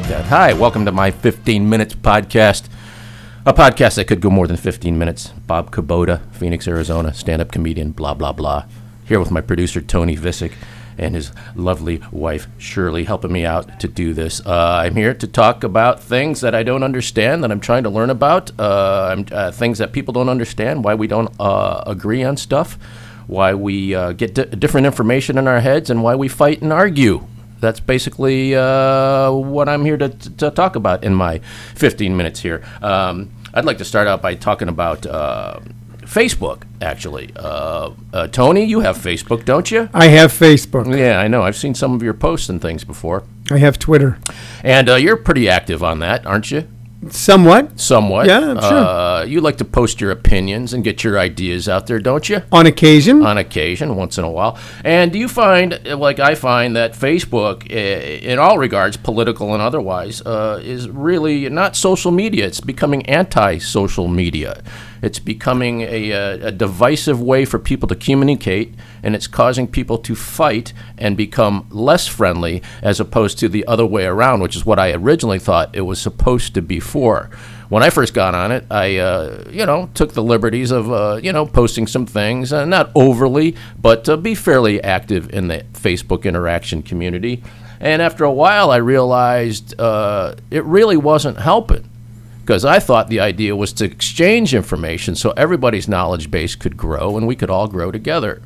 like 0.00 0.08
that. 0.08 0.24
Hi, 0.26 0.52
welcome 0.54 0.86
to 0.86 0.92
my 0.92 1.10
15 1.10 1.68
minutes 1.68 1.94
podcast. 1.94 2.68
A 3.44 3.52
podcast 3.52 3.96
that 3.96 4.06
could 4.06 4.20
go 4.22 4.30
more 4.30 4.46
than 4.46 4.56
15 4.56 4.96
minutes. 4.96 5.28
Bob 5.46 5.70
Kubota, 5.70 6.20
Phoenix, 6.32 6.66
Arizona, 6.66 7.12
stand 7.12 7.42
up 7.42 7.52
comedian, 7.52 7.90
blah, 7.90 8.14
blah, 8.14 8.32
blah. 8.32 8.64
Here 9.04 9.18
with 9.20 9.30
my 9.30 9.42
producer, 9.42 9.82
Tony 9.82 10.16
Visick, 10.16 10.52
and 10.96 11.14
his 11.14 11.32
lovely 11.54 12.00
wife, 12.12 12.46
Shirley, 12.56 13.04
helping 13.04 13.32
me 13.32 13.44
out 13.44 13.78
to 13.80 13.88
do 13.88 14.14
this. 14.14 14.40
Uh, 14.46 14.82
I'm 14.84 14.96
here 14.96 15.12
to 15.12 15.26
talk 15.26 15.64
about 15.64 16.02
things 16.02 16.40
that 16.40 16.54
I 16.54 16.62
don't 16.62 16.82
understand, 16.82 17.44
that 17.44 17.50
I'm 17.50 17.60
trying 17.60 17.82
to 17.82 17.90
learn 17.90 18.08
about, 18.08 18.52
uh, 18.58 19.22
uh, 19.32 19.50
things 19.50 19.78
that 19.78 19.92
people 19.92 20.14
don't 20.14 20.30
understand, 20.30 20.82
why 20.82 20.94
we 20.94 21.08
don't 21.08 21.34
uh, 21.38 21.84
agree 21.86 22.22
on 22.24 22.38
stuff, 22.38 22.78
why 23.26 23.52
we 23.52 23.94
uh, 23.94 24.12
get 24.12 24.34
di- 24.34 24.44
different 24.44 24.86
information 24.86 25.36
in 25.36 25.46
our 25.46 25.60
heads, 25.60 25.90
and 25.90 26.02
why 26.02 26.14
we 26.14 26.28
fight 26.28 26.62
and 26.62 26.72
argue. 26.72 27.26
That's 27.60 27.80
basically 27.80 28.54
uh, 28.54 29.30
what 29.32 29.68
I'm 29.68 29.84
here 29.84 29.96
to, 29.96 30.08
to 30.08 30.50
talk 30.50 30.76
about 30.76 31.04
in 31.04 31.14
my 31.14 31.38
15 31.74 32.16
minutes 32.16 32.40
here. 32.40 32.64
Um, 32.82 33.30
I'd 33.52 33.64
like 33.64 33.78
to 33.78 33.84
start 33.84 34.06
out 34.08 34.22
by 34.22 34.34
talking 34.34 34.68
about 34.68 35.06
uh, 35.06 35.60
Facebook, 36.02 36.62
actually. 36.80 37.30
Uh, 37.36 37.90
uh, 38.12 38.26
Tony, 38.28 38.64
you 38.64 38.80
have 38.80 38.96
Facebook, 38.96 39.44
don't 39.44 39.70
you? 39.70 39.88
I 39.92 40.06
have 40.06 40.32
Facebook. 40.32 40.96
Yeah, 40.96 41.20
I 41.20 41.28
know. 41.28 41.42
I've 41.42 41.56
seen 41.56 41.74
some 41.74 41.94
of 41.94 42.02
your 42.02 42.14
posts 42.14 42.48
and 42.48 42.60
things 42.60 42.84
before. 42.84 43.24
I 43.50 43.58
have 43.58 43.78
Twitter. 43.78 44.18
And 44.62 44.88
uh, 44.88 44.96
you're 44.96 45.16
pretty 45.16 45.48
active 45.48 45.82
on 45.82 46.00
that, 46.00 46.26
aren't 46.26 46.50
you? 46.50 46.68
Somewhat. 47.08 47.80
Somewhat. 47.80 48.26
Yeah, 48.26 48.50
I'm 48.50 48.60
sure. 48.60 48.78
Uh, 48.78 49.24
you 49.24 49.40
like 49.40 49.56
to 49.56 49.64
post 49.64 50.02
your 50.02 50.10
opinions 50.10 50.74
and 50.74 50.84
get 50.84 51.02
your 51.02 51.18
ideas 51.18 51.66
out 51.66 51.86
there, 51.86 51.98
don't 51.98 52.28
you? 52.28 52.42
On 52.52 52.66
occasion. 52.66 53.24
on 53.24 53.38
occasion, 53.38 53.96
once 53.96 54.18
in 54.18 54.24
a 54.24 54.30
while. 54.30 54.58
And 54.84 55.10
do 55.10 55.18
you 55.18 55.26
find, 55.26 55.80
like 55.86 56.18
I 56.18 56.34
find, 56.34 56.76
that 56.76 56.92
Facebook, 56.92 57.66
in 57.70 58.38
all 58.38 58.58
regards, 58.58 58.98
political 58.98 59.54
and 59.54 59.62
otherwise, 59.62 60.20
uh, 60.22 60.60
is 60.62 60.90
really 60.90 61.48
not 61.48 61.74
social 61.74 62.10
media? 62.10 62.46
It's 62.46 62.60
becoming 62.60 63.06
anti-social 63.06 64.06
media. 64.06 64.62
It's 65.02 65.18
becoming 65.18 65.82
a, 65.82 66.12
uh, 66.12 66.48
a 66.48 66.52
divisive 66.52 67.20
way 67.20 67.44
for 67.44 67.58
people 67.58 67.88
to 67.88 67.94
communicate, 67.94 68.74
and 69.02 69.14
it's 69.14 69.26
causing 69.26 69.66
people 69.66 69.98
to 69.98 70.14
fight 70.14 70.72
and 70.98 71.16
become 71.16 71.66
less 71.70 72.06
friendly, 72.06 72.62
as 72.82 73.00
opposed 73.00 73.38
to 73.38 73.48
the 73.48 73.66
other 73.66 73.86
way 73.86 74.04
around, 74.04 74.40
which 74.40 74.56
is 74.56 74.66
what 74.66 74.78
I 74.78 74.92
originally 74.92 75.38
thought 75.38 75.74
it 75.74 75.82
was 75.82 76.00
supposed 76.00 76.54
to 76.54 76.62
be 76.62 76.80
for 76.80 77.30
when 77.70 77.84
I 77.84 77.90
first 77.90 78.14
got 78.14 78.34
on 78.34 78.50
it, 78.50 78.66
I, 78.68 78.96
uh, 78.96 79.44
you 79.48 79.64
know, 79.64 79.88
took 79.94 80.12
the 80.12 80.24
liberties 80.24 80.72
of, 80.72 80.90
uh, 80.90 81.20
you 81.22 81.32
know, 81.32 81.46
posting 81.46 81.86
some 81.86 82.04
things, 82.04 82.52
uh, 82.52 82.64
not 82.64 82.90
overly, 82.96 83.56
but 83.80 84.08
uh, 84.08 84.16
be 84.16 84.34
fairly 84.34 84.82
active 84.82 85.32
in 85.32 85.46
the 85.46 85.64
Facebook 85.72 86.24
interaction 86.24 86.82
community. 86.82 87.44
And 87.78 88.02
after 88.02 88.24
a 88.24 88.32
while, 88.32 88.72
I 88.72 88.76
realized 88.78 89.80
uh, 89.80 90.34
it 90.50 90.64
really 90.64 90.96
wasn't 90.96 91.38
helping 91.38 91.88
because 92.50 92.64
I 92.64 92.80
thought 92.80 93.06
the 93.06 93.20
idea 93.20 93.54
was 93.54 93.72
to 93.74 93.84
exchange 93.84 94.56
information 94.56 95.14
so 95.14 95.30
everybody's 95.36 95.86
knowledge 95.86 96.32
base 96.32 96.56
could 96.56 96.76
grow 96.76 97.16
and 97.16 97.24
we 97.28 97.36
could 97.36 97.48
all 97.48 97.68
grow 97.68 97.92
together. 97.92 98.42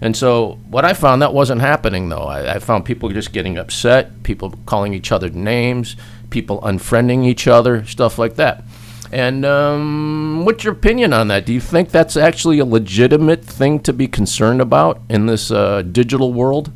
And 0.00 0.16
so, 0.16 0.58
what 0.68 0.84
I 0.84 0.92
found 0.92 1.22
that 1.22 1.32
wasn't 1.32 1.60
happening 1.60 2.08
though. 2.08 2.24
I, 2.24 2.54
I 2.54 2.58
found 2.58 2.84
people 2.84 3.10
just 3.10 3.32
getting 3.32 3.58
upset, 3.58 4.24
people 4.24 4.58
calling 4.66 4.92
each 4.92 5.12
other 5.12 5.30
names, 5.30 5.94
people 6.30 6.60
unfriending 6.62 7.24
each 7.24 7.46
other, 7.46 7.84
stuff 7.84 8.18
like 8.18 8.34
that. 8.34 8.64
And 9.12 9.46
um, 9.46 10.44
what's 10.44 10.64
your 10.64 10.72
opinion 10.72 11.12
on 11.12 11.28
that? 11.28 11.46
Do 11.46 11.52
you 11.52 11.60
think 11.60 11.90
that's 11.90 12.16
actually 12.16 12.58
a 12.58 12.64
legitimate 12.64 13.44
thing 13.44 13.78
to 13.84 13.92
be 13.92 14.08
concerned 14.08 14.60
about 14.60 15.00
in 15.08 15.26
this 15.26 15.52
uh, 15.52 15.82
digital 15.82 16.32
world? 16.32 16.72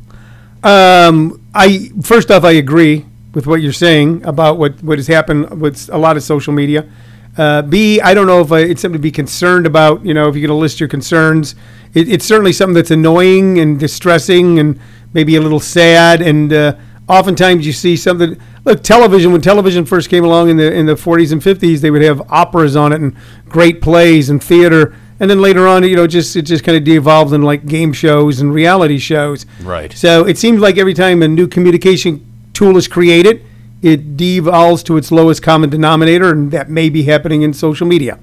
Um, 0.63 1.45
I 1.53 1.91
first 2.01 2.31
off, 2.31 2.45
I 2.45 2.51
agree 2.51 3.05
with 3.33 3.47
what 3.47 3.61
you're 3.61 3.73
saying 3.73 4.23
about 4.25 4.57
what 4.57 4.81
what 4.83 4.97
has 4.97 5.07
happened 5.07 5.61
with 5.61 5.89
a 5.91 5.97
lot 5.97 6.17
of 6.17 6.23
social 6.23 6.53
media. 6.53 6.89
Uh, 7.37 7.61
B, 7.61 8.01
I 8.01 8.15
don't 8.15 8.25
know 8.25 8.41
if 8.41 8.51
I, 8.51 8.61
it's 8.61 8.81
something 8.81 8.97
to 8.97 9.01
be 9.01 9.11
concerned 9.11 9.67
about. 9.67 10.03
You 10.03 10.13
know, 10.13 10.27
if 10.27 10.35
you're 10.35 10.47
going 10.47 10.57
to 10.57 10.59
list 10.59 10.79
your 10.79 10.89
concerns, 10.89 11.55
it, 11.93 12.09
it's 12.09 12.25
certainly 12.25 12.51
something 12.51 12.73
that's 12.73 12.89
annoying 12.89 13.59
and 13.59 13.79
distressing 13.79 14.57
and 14.59 14.79
maybe 15.13 15.35
a 15.35 15.41
little 15.41 15.59
sad. 15.59 16.21
And 16.21 16.51
uh, 16.51 16.75
oftentimes 17.07 17.65
you 17.65 17.73
see 17.73 17.95
something. 17.95 18.39
Look, 18.65 18.83
television. 18.83 19.31
When 19.31 19.41
television 19.41 19.85
first 19.85 20.09
came 20.09 20.25
along 20.25 20.49
in 20.49 20.57
the 20.57 20.73
in 20.73 20.87
the 20.87 20.95
40s 20.95 21.31
and 21.31 21.41
50s, 21.41 21.79
they 21.79 21.91
would 21.91 22.01
have 22.01 22.21
operas 22.31 22.75
on 22.75 22.91
it 22.91 23.01
and 23.01 23.15
great 23.47 23.81
plays 23.81 24.29
and 24.29 24.43
theater. 24.43 24.95
And 25.19 25.29
then 25.29 25.41
later 25.41 25.67
on, 25.67 25.83
you 25.83 25.95
know, 25.95 26.07
just 26.07 26.35
it 26.35 26.43
just 26.43 26.63
kind 26.63 26.77
of 26.77 26.83
devolved 26.83 27.33
into 27.33 27.45
like 27.45 27.65
game 27.65 27.93
shows 27.93 28.39
and 28.39 28.53
reality 28.53 28.97
shows. 28.97 29.45
Right. 29.61 29.91
So 29.93 30.25
it 30.25 30.37
seems 30.37 30.59
like 30.59 30.77
every 30.77 30.93
time 30.93 31.21
a 31.21 31.27
new 31.27 31.47
communication 31.47 32.26
tool 32.57 32.75
is 32.75 32.87
created, 32.87 33.45
it 33.83 34.17
devolves 34.17 34.81
to 34.81 34.97
its 34.97 35.11
lowest 35.11 35.43
common 35.43 35.69
denominator, 35.69 36.31
and 36.31 36.49
that 36.51 36.69
may 36.69 36.89
be 36.89 37.03
happening 37.03 37.43
in 37.43 37.53
social 37.53 37.85
media. 37.85 38.17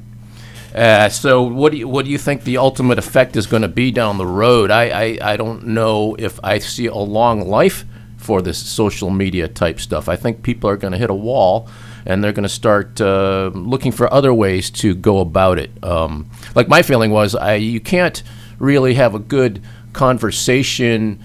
Uh, 0.75 1.09
so 1.09 1.41
what 1.45 1.71
do 1.71 1.79
you 1.79 1.87
what 1.87 2.05
do 2.05 2.11
you 2.11 2.19
think 2.19 2.43
the 2.43 2.57
ultimate 2.57 2.99
effect 2.99 3.37
is 3.37 3.47
going 3.47 3.63
to 3.63 3.69
be 3.69 3.93
down 3.93 4.19
the 4.19 4.27
road? 4.27 4.73
I, 4.73 4.89
I 4.89 5.19
I 5.33 5.37
don't 5.37 5.69
know 5.69 6.17
if 6.19 6.41
I 6.43 6.59
see 6.59 6.87
a 6.87 6.97
long 6.97 7.49
life 7.49 7.85
for 8.17 8.43
this 8.43 8.59
social 8.59 9.09
media 9.09 9.47
type 9.47 9.79
stuff. 9.79 10.09
I 10.09 10.17
think 10.17 10.43
people 10.43 10.69
are 10.69 10.77
going 10.77 10.93
to 10.93 10.99
hit 10.99 11.11
a 11.11 11.15
wall, 11.15 11.69
and 12.05 12.25
they're 12.25 12.33
going 12.33 12.43
to 12.43 12.49
start 12.49 13.01
uh, 13.01 13.53
looking 13.55 13.93
for 13.93 14.13
other 14.13 14.35
ways 14.35 14.69
to 14.83 14.97
go 14.97 15.21
about 15.21 15.61
it. 15.61 15.71
Um, 15.85 16.29
like 16.57 16.67
my 16.67 16.83
feeling 16.83 17.13
was, 17.13 17.37
I 17.37 17.55
you 17.55 17.81
can't 17.81 18.21
really 18.59 18.95
have 18.95 19.15
a 19.15 19.21
good 19.21 19.63
conversation 19.93 21.23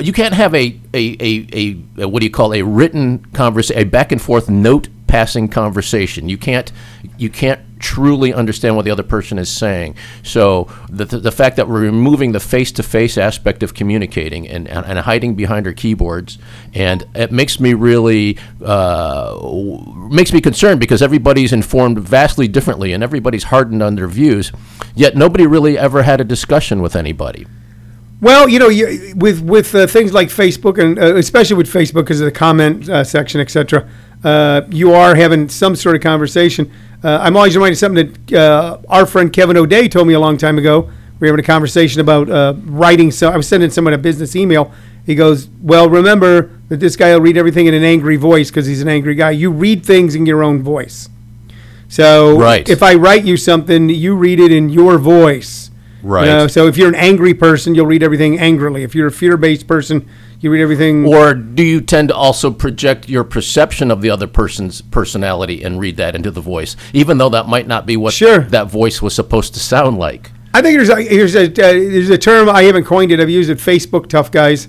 you 0.00 0.12
can't 0.12 0.34
have 0.34 0.54
a 0.54 0.78
a, 0.92 1.16
a, 1.20 1.84
a, 1.98 2.08
what 2.08 2.20
do 2.20 2.26
you 2.26 2.32
call 2.32 2.54
a 2.54 2.62
written 2.62 3.24
conversation 3.32 3.80
a 3.80 3.84
back 3.84 4.12
and 4.12 4.20
forth 4.20 4.48
note 4.48 4.88
passing 5.14 5.46
conversation. 5.46 6.28
You 6.28 6.36
can't 6.36 6.72
you 7.18 7.30
can't 7.30 7.60
truly 7.78 8.34
understand 8.34 8.74
what 8.74 8.84
the 8.84 8.90
other 8.90 9.04
person 9.04 9.38
is 9.38 9.48
saying. 9.48 9.94
So 10.24 10.68
the, 10.88 11.04
the, 11.04 11.18
the 11.18 11.30
fact 11.30 11.54
that 11.54 11.68
we're 11.68 11.82
removing 11.82 12.32
the 12.32 12.40
face-to-face 12.40 13.16
aspect 13.16 13.62
of 13.62 13.74
communicating 13.74 14.48
and, 14.48 14.66
and, 14.66 14.84
and 14.84 14.98
hiding 14.98 15.36
behind 15.36 15.68
our 15.68 15.72
keyboards 15.72 16.38
and 16.72 17.04
it 17.14 17.30
makes 17.30 17.60
me 17.60 17.74
really 17.74 18.38
uh, 18.64 19.38
makes 20.10 20.32
me 20.32 20.40
concerned 20.40 20.80
because 20.80 21.00
everybody's 21.00 21.52
informed 21.52 21.98
vastly 22.00 22.48
differently 22.48 22.92
and 22.92 23.04
everybody's 23.04 23.44
hardened 23.44 23.84
on 23.84 23.94
their 23.94 24.08
views 24.08 24.50
yet 24.96 25.16
nobody 25.16 25.46
really 25.46 25.78
ever 25.78 26.02
had 26.02 26.20
a 26.20 26.24
discussion 26.24 26.82
with 26.82 26.96
anybody 26.96 27.46
Well, 28.20 28.48
you 28.48 28.58
know, 28.58 28.68
you, 28.68 29.12
with 29.16 29.40
with 29.42 29.74
uh, 29.74 29.86
things 29.86 30.12
like 30.12 30.28
Facebook 30.28 30.78
and 30.78 30.98
uh, 30.98 31.16
especially 31.16 31.56
with 31.56 31.70
Facebook 31.70 32.04
because 32.04 32.20
of 32.20 32.26
the 32.26 32.32
comment 32.32 32.88
uh, 32.88 33.04
section, 33.04 33.40
etc. 33.40 33.88
Uh, 34.22 34.62
you 34.70 34.92
are 34.94 35.14
having 35.14 35.48
some 35.48 35.76
sort 35.76 35.94
of 35.96 36.02
conversation. 36.02 36.70
Uh, 37.02 37.18
I'm 37.20 37.36
always 37.36 37.54
reminded 37.54 37.74
of 37.74 37.78
something 37.78 38.12
that 38.28 38.32
uh, 38.40 38.78
our 38.88 39.04
friend 39.04 39.30
Kevin 39.30 39.56
O'Day 39.58 39.88
told 39.88 40.06
me 40.08 40.14
a 40.14 40.20
long 40.20 40.38
time 40.38 40.56
ago. 40.56 40.88
We 41.20 41.26
were 41.30 41.36
having 41.36 41.44
a 41.44 41.46
conversation 41.46 42.00
about 42.00 42.30
uh, 42.30 42.54
writing. 42.64 43.10
So 43.10 43.28
I 43.28 43.36
was 43.36 43.46
sending 43.46 43.70
someone 43.70 43.92
a 43.92 43.98
business 43.98 44.34
email. 44.34 44.72
He 45.04 45.14
goes, 45.14 45.48
"Well, 45.60 45.90
remember 45.90 46.50
that 46.68 46.80
this 46.80 46.96
guy 46.96 47.12
will 47.14 47.20
read 47.20 47.36
everything 47.36 47.66
in 47.66 47.74
an 47.74 47.84
angry 47.84 48.16
voice 48.16 48.48
because 48.50 48.66
he's 48.66 48.80
an 48.80 48.88
angry 48.88 49.14
guy. 49.16 49.32
You 49.32 49.50
read 49.50 49.84
things 49.84 50.14
in 50.14 50.24
your 50.24 50.42
own 50.42 50.62
voice. 50.62 51.10
So 51.88 52.38
Right. 52.38 52.66
if 52.68 52.82
I 52.82 52.94
write 52.94 53.24
you 53.24 53.36
something, 53.36 53.90
you 53.90 54.14
read 54.14 54.40
it 54.40 54.50
in 54.52 54.70
your 54.70 54.96
voice." 54.98 55.70
Right. 56.04 56.26
You 56.26 56.32
know, 56.32 56.46
so 56.46 56.66
if 56.66 56.76
you're 56.76 56.88
an 56.88 56.94
angry 56.94 57.32
person, 57.32 57.74
you'll 57.74 57.86
read 57.86 58.02
everything 58.02 58.38
angrily. 58.38 58.82
If 58.82 58.94
you're 58.94 59.06
a 59.06 59.12
fear-based 59.12 59.66
person, 59.66 60.06
you 60.40 60.50
read 60.50 60.60
everything. 60.62 61.06
Or 61.06 61.32
do 61.32 61.62
you 61.62 61.80
tend 61.80 62.08
to 62.08 62.14
also 62.14 62.50
project 62.50 63.08
your 63.08 63.24
perception 63.24 63.90
of 63.90 64.02
the 64.02 64.10
other 64.10 64.26
person's 64.26 64.82
personality 64.82 65.62
and 65.62 65.80
read 65.80 65.96
that 65.96 66.14
into 66.14 66.30
the 66.30 66.42
voice, 66.42 66.76
even 66.92 67.16
though 67.16 67.30
that 67.30 67.48
might 67.48 67.66
not 67.66 67.86
be 67.86 67.96
what 67.96 68.12
Sure. 68.12 68.40
that 68.40 68.66
voice 68.70 69.00
was 69.00 69.14
supposed 69.14 69.54
to 69.54 69.60
sound 69.60 69.98
like? 69.98 70.30
I 70.52 70.60
think 70.60 70.76
there's 70.76 70.90
a, 70.90 71.08
there's 71.08 71.34
a 71.34 71.44
uh, 71.46 71.72
there's 71.72 72.10
a 72.10 72.18
term 72.18 72.48
I 72.50 72.64
haven't 72.64 72.84
coined 72.84 73.10
it. 73.10 73.18
I've 73.18 73.30
used 73.30 73.48
it. 73.50 73.58
Facebook 73.58 74.08
tough 74.08 74.30
guys. 74.30 74.68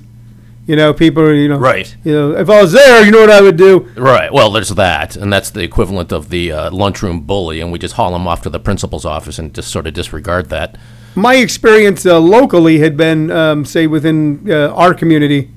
You 0.66 0.76
know, 0.76 0.94
people. 0.94 1.22
are, 1.22 1.34
You 1.34 1.50
know, 1.50 1.60
Right. 1.60 1.96
You 2.04 2.12
know, 2.14 2.32
if 2.32 2.50
I 2.50 2.60
was 2.62 2.72
there, 2.72 3.06
you 3.06 3.12
know 3.12 3.20
what 3.20 3.30
I 3.30 3.42
would 3.42 3.58
do. 3.58 3.92
Right. 3.96 4.34
Well, 4.34 4.50
there's 4.50 4.70
that, 4.70 5.16
and 5.16 5.32
that's 5.32 5.52
the 5.52 5.62
equivalent 5.62 6.12
of 6.12 6.30
the 6.30 6.52
uh, 6.52 6.72
lunchroom 6.72 7.22
bully, 7.22 7.60
and 7.60 7.72
we 7.72 7.78
just 7.78 7.94
haul 7.96 8.14
them 8.14 8.28
off 8.28 8.42
to 8.44 8.50
the 8.50 8.60
principal's 8.60 9.06
office 9.06 9.38
and 9.38 9.54
just 9.54 9.70
sort 9.70 9.86
of 9.86 9.94
disregard 9.94 10.50
that. 10.50 10.76
My 11.16 11.36
experience 11.36 12.06
uh, 12.06 12.20
locally 12.20 12.80
had 12.80 12.98
been, 12.98 13.32
um, 13.32 13.64
say, 13.64 13.88
within 13.88 14.52
uh, 14.52 14.74
our 14.74 14.94
community, 14.94 15.50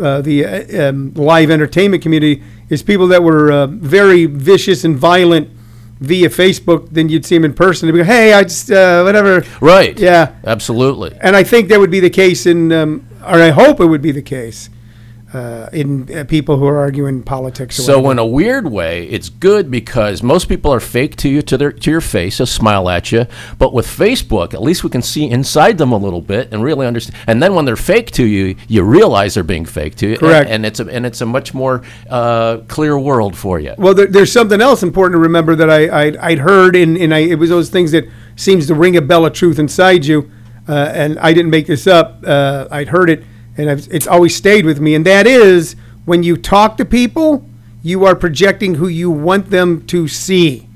uh, 0.00 0.20
the 0.20 0.44
uh, 0.44 0.88
um, 0.88 1.14
live 1.14 1.48
entertainment 1.48 2.02
community, 2.02 2.42
is 2.70 2.82
people 2.82 3.06
that 3.08 3.22
were 3.22 3.52
uh, 3.52 3.66
very 3.68 4.26
vicious 4.26 4.82
and 4.82 4.96
violent 4.96 5.48
via 6.00 6.28
Facebook. 6.28 6.90
Then 6.90 7.08
you'd 7.08 7.24
see 7.24 7.36
them 7.36 7.44
in 7.44 7.54
person. 7.54 7.86
They'd 7.86 7.98
be, 7.98 8.04
hey, 8.04 8.32
I 8.32 8.42
just 8.42 8.70
uh, 8.70 9.02
whatever. 9.04 9.44
Right. 9.60 9.96
Yeah. 9.96 10.34
Absolutely. 10.44 11.16
And 11.20 11.36
I 11.36 11.44
think 11.44 11.68
that 11.68 11.78
would 11.78 11.92
be 11.92 12.00
the 12.00 12.10
case 12.10 12.44
in, 12.44 12.72
um, 12.72 13.06
or 13.20 13.40
I 13.40 13.50
hope 13.50 13.78
it 13.78 13.86
would 13.86 14.02
be 14.02 14.10
the 14.12 14.22
case. 14.22 14.70
Uh, 15.36 15.68
in 15.72 15.88
uh, 16.16 16.24
people 16.24 16.56
who 16.56 16.66
are 16.66 16.78
arguing 16.78 17.22
politics. 17.22 17.78
Or 17.78 17.82
So 17.82 17.92
whatever. 18.00 18.12
in 18.12 18.18
a 18.18 18.26
weird 18.26 18.66
way, 18.70 19.06
it's 19.08 19.28
good 19.28 19.70
because 19.70 20.22
most 20.22 20.48
people 20.48 20.72
are 20.72 20.80
fake 20.80 21.16
to 21.16 21.28
you 21.28 21.42
to 21.42 21.58
their 21.58 21.72
to 21.72 21.90
your 21.90 22.00
face, 22.00 22.40
a 22.40 22.46
smile 22.46 22.88
at 22.88 23.12
you. 23.12 23.26
But 23.58 23.72
with 23.72 23.86
Facebook, 23.86 24.54
at 24.54 24.62
least 24.62 24.82
we 24.84 24.90
can 24.90 25.02
see 25.02 25.28
inside 25.30 25.76
them 25.78 25.92
a 25.92 25.96
little 25.96 26.22
bit 26.22 26.52
and 26.52 26.62
really 26.62 26.86
understand. 26.86 27.16
And 27.26 27.42
then 27.42 27.54
when 27.54 27.64
they're 27.66 27.76
fake 27.76 28.10
to 28.12 28.24
you, 28.24 28.56
you 28.68 28.82
realize 28.82 29.34
they're 29.34 29.44
being 29.56 29.66
fake 29.66 29.94
to 29.96 30.06
you. 30.08 30.16
Correct. 30.18 30.46
And, 30.50 30.64
and 30.64 30.66
it's 30.66 30.80
a, 30.80 30.86
and 30.86 31.04
it's 31.06 31.20
a 31.20 31.26
much 31.26 31.52
more 31.54 31.82
uh, 32.08 32.58
clear 32.68 32.98
world 32.98 33.36
for 33.36 33.60
you. 33.60 33.74
Well, 33.78 33.94
there, 33.94 34.06
there's 34.06 34.32
something 34.32 34.60
else 34.60 34.82
important 34.82 35.14
to 35.14 35.22
remember 35.22 35.54
that 35.56 35.70
I, 35.70 36.06
I 36.06 36.28
I'd 36.30 36.38
heard, 36.38 36.76
and, 36.76 36.96
and 36.96 37.12
I, 37.14 37.18
it 37.18 37.38
was 37.38 37.50
those 37.50 37.68
things 37.68 37.92
that 37.92 38.04
seems 38.36 38.66
to 38.68 38.74
ring 38.74 38.96
a 38.96 39.02
bell 39.02 39.26
of 39.26 39.32
truth 39.32 39.58
inside 39.58 40.06
you, 40.06 40.30
uh, 40.68 40.72
and 40.94 41.18
I 41.18 41.32
didn't 41.32 41.50
make 41.50 41.66
this 41.66 41.86
up. 41.86 42.22
Uh, 42.26 42.66
I'd 42.70 42.88
heard 42.88 43.10
it, 43.10 43.24
and 43.56 43.70
I've, 43.70 43.88
it's 43.90 44.06
always 44.06 44.34
stayed 44.34 44.66
with 44.66 44.80
me, 44.80 44.94
and 44.94 45.04
that 45.06 45.26
is 45.26 45.76
when 46.04 46.22
you 46.22 46.36
talk 46.36 46.76
to 46.78 46.84
people, 46.84 47.44
you 47.82 48.04
are 48.04 48.14
projecting 48.14 48.76
who 48.76 48.88
you 48.88 49.10
want 49.10 49.50
them 49.50 49.86
to 49.86 50.08
see. 50.08 50.68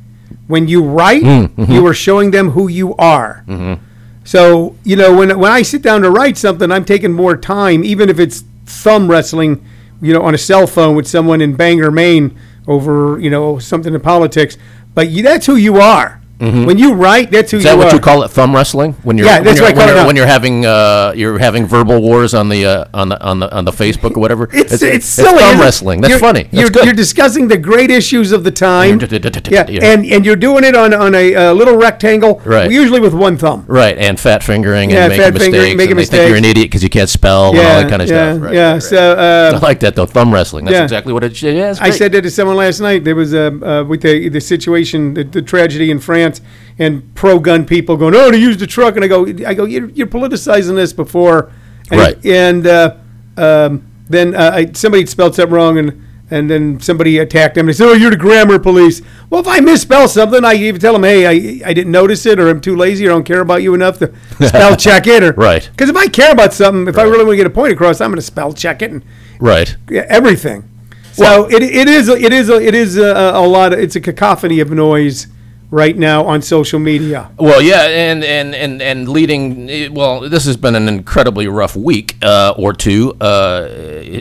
When 0.47 0.69
you 0.69 0.83
write, 0.83 1.23
mm, 1.23 1.49
mm-hmm. 1.49 1.73
you 1.73 1.87
are 1.87 1.95
showing 1.95 2.31
them 2.33 2.51
who 2.51 2.69
you 2.69 2.95
are. 2.97 3.45
Mm-hmm. 3.47 3.85
So 4.25 4.77
you 4.85 4.97
know 4.97 5.17
when 5.17 5.39
when 5.39 5.51
I 5.51 5.63
sit 5.63 5.83
down 5.83 6.03
to 6.03 6.11
write 6.11 6.37
something, 6.37 6.71
I'm 6.71 6.85
taking 6.85 7.13
more 7.13 7.37
time, 7.37 7.85
even 7.85 8.09
if 8.09 8.19
it's 8.19 8.45
thumb 8.65 9.11
wrestling, 9.11 9.65
you 10.01 10.13
know, 10.13 10.23
on 10.23 10.35
a 10.35 10.39
cell 10.39 10.67
phone 10.67 10.95
with 10.95 11.07
someone 11.07 11.41
in 11.41 11.55
Bangor, 11.55 11.91
Maine, 11.91 12.39
over 12.67 13.19
you 13.21 13.31
know 13.31 13.59
something 13.59 13.95
in 13.95 14.01
politics. 14.01 14.57
But 14.95 15.09
you, 15.09 15.23
that's 15.23 15.47
who 15.47 15.57
you 15.57 15.77
are. 15.77 16.20
When 16.41 16.79
you 16.79 16.95
write, 16.95 17.31
that's 17.31 17.51
who 17.51 17.59
Is 17.59 17.65
you 17.65 17.71
that 17.71 17.77
what 17.77 17.89
are. 17.89 17.95
you 17.95 18.01
call 18.01 18.23
it? 18.23 18.29
Thumb 18.31 18.55
wrestling? 18.55 18.95
When 19.03 19.19
you're 19.19 19.27
Yeah, 19.27 19.37
when 19.37 19.45
that's 19.45 19.59
you're, 19.59 19.69
what 19.69 19.75
I 19.75 19.77
when 19.77 19.81
call 19.81 19.89
it 19.89 19.93
you're, 19.93 20.01
now. 20.03 20.07
when 20.07 20.17
you're 20.17 20.27
having 20.27 20.65
uh, 20.67 21.13
you're 21.15 21.39
having 21.39 21.67
verbal 21.67 22.01
wars 22.01 22.33
on 22.35 22.49
the 22.49 22.65
uh, 22.65 22.85
on 22.95 23.11
the 23.11 23.21
on 23.23 23.41
the 23.41 23.55
on 23.55 23.65
the 23.67 23.73
Facebook 23.73 24.17
or 24.17 24.21
whatever. 24.21 24.49
It's, 24.55 24.83
it's, 24.83 25.05
silly. 25.07 25.29
thumb 25.29 25.39
isn't 25.39 25.61
it? 25.61 25.63
wrestling. 25.63 26.01
That's 26.01 26.11
You're- 26.11 26.21
funny. 26.21 26.43
That's 26.45 26.55
You're, 26.55 26.71
good. 26.71 26.85
you're 26.87 26.95
discussing 26.95 27.49
the 27.49 27.59
great 27.59 27.91
issues 27.91 28.33
of 28.33 28.45
the 28.45 28.51
time. 28.51 29.01
Yeah, 29.51 29.67
Yeah. 29.69 29.85
and 29.93 30.05
and 30.07 30.25
you're 30.25 30.37
doing 30.49 30.65
it 30.65 30.75
on 30.77 30.95
on 30.95 31.15
a, 31.15 31.35
uh 31.35 31.53
little 31.53 31.77
rectangle, 31.77 32.41
Right. 32.45 32.71
usually 32.71 33.01
with 33.01 33.15
one 33.15 33.37
thumb. 33.37 33.65
Right, 33.67 33.99
and 33.99 34.19
fat 34.19 34.43
fingering 34.43 34.91
Yeah, 34.91 35.05
and 35.05 35.09
making 35.11 35.25
fat 35.25 35.35
mistakes. 35.35 35.55
fingering, 35.57 35.77
making 35.77 35.91
and 35.93 36.01
they 36.01 36.05
think 36.05 36.29
you're 36.29 36.37
an 36.37 36.43
mistakes. 36.43 36.51
idiot 36.57 36.67
because 36.71 36.83
you 36.83 36.91
can't 36.91 37.09
spell 37.11 37.51
and 37.51 37.59
all 37.59 37.65
that 37.83 37.89
kind 37.91 38.03
of 38.03 38.09
yeah, 38.09 38.33
stuff. 38.33 38.43
Right, 38.45 38.55
yeah. 38.55 38.67
right, 38.69 38.73
right. 38.75 38.83
So 38.83 39.13
uh, 39.19 39.59
I 39.61 39.67
like 39.67 39.81
that 39.81 39.95
though. 39.97 40.07
Thumb 40.07 40.33
wrestling. 40.33 40.65
That's 40.67 40.75
Yeah. 40.77 40.85
exactly 40.85 41.13
what 41.13 41.25
it 41.25 41.33
is. 41.33 41.43
Yeah, 41.43 41.71
it's 41.73 41.81
I 41.81 41.89
great. 41.89 41.99
said 41.99 42.13
that 42.13 42.23
to 42.23 42.31
someone 42.31 42.57
last 42.57 42.81
night. 42.81 43.05
There 43.05 43.17
was 43.17 43.33
a 43.35 43.47
uh, 43.49 43.85
with 43.85 44.03
the 44.03 44.29
the 44.29 44.41
situation, 44.41 45.15
the, 45.15 45.25
the 45.25 45.43
tragedy 45.43 45.91
in 45.91 45.99
France, 45.99 46.30
and 46.79 47.15
pro-gun 47.15 47.65
people 47.65 47.97
going, 47.97 48.15
"Oh, 48.15 48.31
to 48.31 48.39
use 48.39 48.57
the 48.59 48.67
truck," 48.67 48.97
and 48.97 49.05
I 49.05 49.09
go, 49.09 49.27
"I 49.47 49.55
go, 49.55 49.65
you're, 49.65 49.89
you're 49.91 50.07
politicizing 50.07 50.75
this 50.77 50.93
before." 50.93 51.51
And, 51.91 52.01
Right. 52.01 52.27
And 52.27 52.67
uh, 52.67 52.97
um, 53.37 53.87
then 54.09 54.35
uh, 54.35 54.51
I, 54.55 54.73
somebody 54.73 55.07
spelled 55.07 55.35
something 55.35 55.55
wrong, 55.55 55.79
and 55.79 56.07
and 56.33 56.49
then 56.49 56.79
somebody 56.79 57.19
attacked 57.19 57.57
them. 57.57 57.67
They 57.67 57.73
said, 57.73 57.89
"Oh, 57.89 57.93
you're 57.95 58.11
the 58.11 58.17
grammar 58.17 58.59
police." 58.59 59.03
Well, 59.29 59.41
if 59.41 59.49
I 59.49 59.61
misspell 59.61 60.07
something, 60.09 60.45
I 60.45 60.55
even 60.55 60.81
tell 60.81 60.93
them, 60.93 61.03
"Hey, 61.03 61.27
I, 61.27 61.69
I 61.69 61.73
didn't 61.73 61.93
notice 61.93 62.25
it, 62.27 62.39
or 62.39 62.49
I'm 62.49 62.61
too 62.61 62.77
lazy, 62.77 63.07
or 63.07 63.11
I 63.11 63.15
don't 63.15 63.25
care 63.25 63.41
about 63.41 63.63
you 63.63 63.75
enough 63.75 63.99
to 63.99 64.13
spell 64.47 64.77
check 64.77 65.07
it." 65.07 65.23
Or, 65.23 65.33
Right. 65.37 65.69
Because 65.73 65.91
if 65.91 65.97
I 65.97 66.07
care 66.07 66.33
about 66.33 66.53
something, 66.53 66.87
if 66.87 66.99
I 66.99 67.03
really 67.03 67.25
want 67.25 67.33
to 67.33 67.37
get 67.37 67.47
a 67.47 67.51
point 67.51 67.73
across, 67.73 68.01
I'm 68.01 68.11
going 68.11 68.17
to 68.17 68.23
spell 68.23 68.53
check 68.53 68.83
it 68.83 68.91
and 68.93 69.05
right. 69.41 69.77
everything. 69.91 70.69
So 71.13 71.51
it, 71.51 71.63
it 71.63 71.89
is 71.89 72.09
a- 72.09 72.17
it 72.17 72.33
is 72.33 72.49
a, 72.49 72.55
it 72.63 72.75
is 72.75 72.97
a, 72.97 73.33
a 73.35 73.47
lot. 73.47 73.73
Of, 73.73 73.81
it's 73.81 73.97
a 73.97 74.01
cacophony 74.01 74.61
of 74.61 74.71
noise 74.71 75.27
right 75.71 75.97
now 75.97 76.25
on 76.27 76.43
social 76.43 76.79
media. 76.79 77.31
Well, 77.39 77.63
yeah, 77.63 77.87
and 77.87 78.25
and 78.25 78.55
and 78.55 78.83
and 78.83 79.09
leading. 79.09 79.95
Well, 79.95 80.29
this 80.29 80.45
has 80.45 80.57
been 80.57 80.75
an 80.75 80.89
incredibly 80.89 81.49
rough 81.49 81.77
week 81.77 82.17
uh, 82.23 82.55
or 82.57 82.73
two. 82.73 83.17
Uh, 83.21 83.69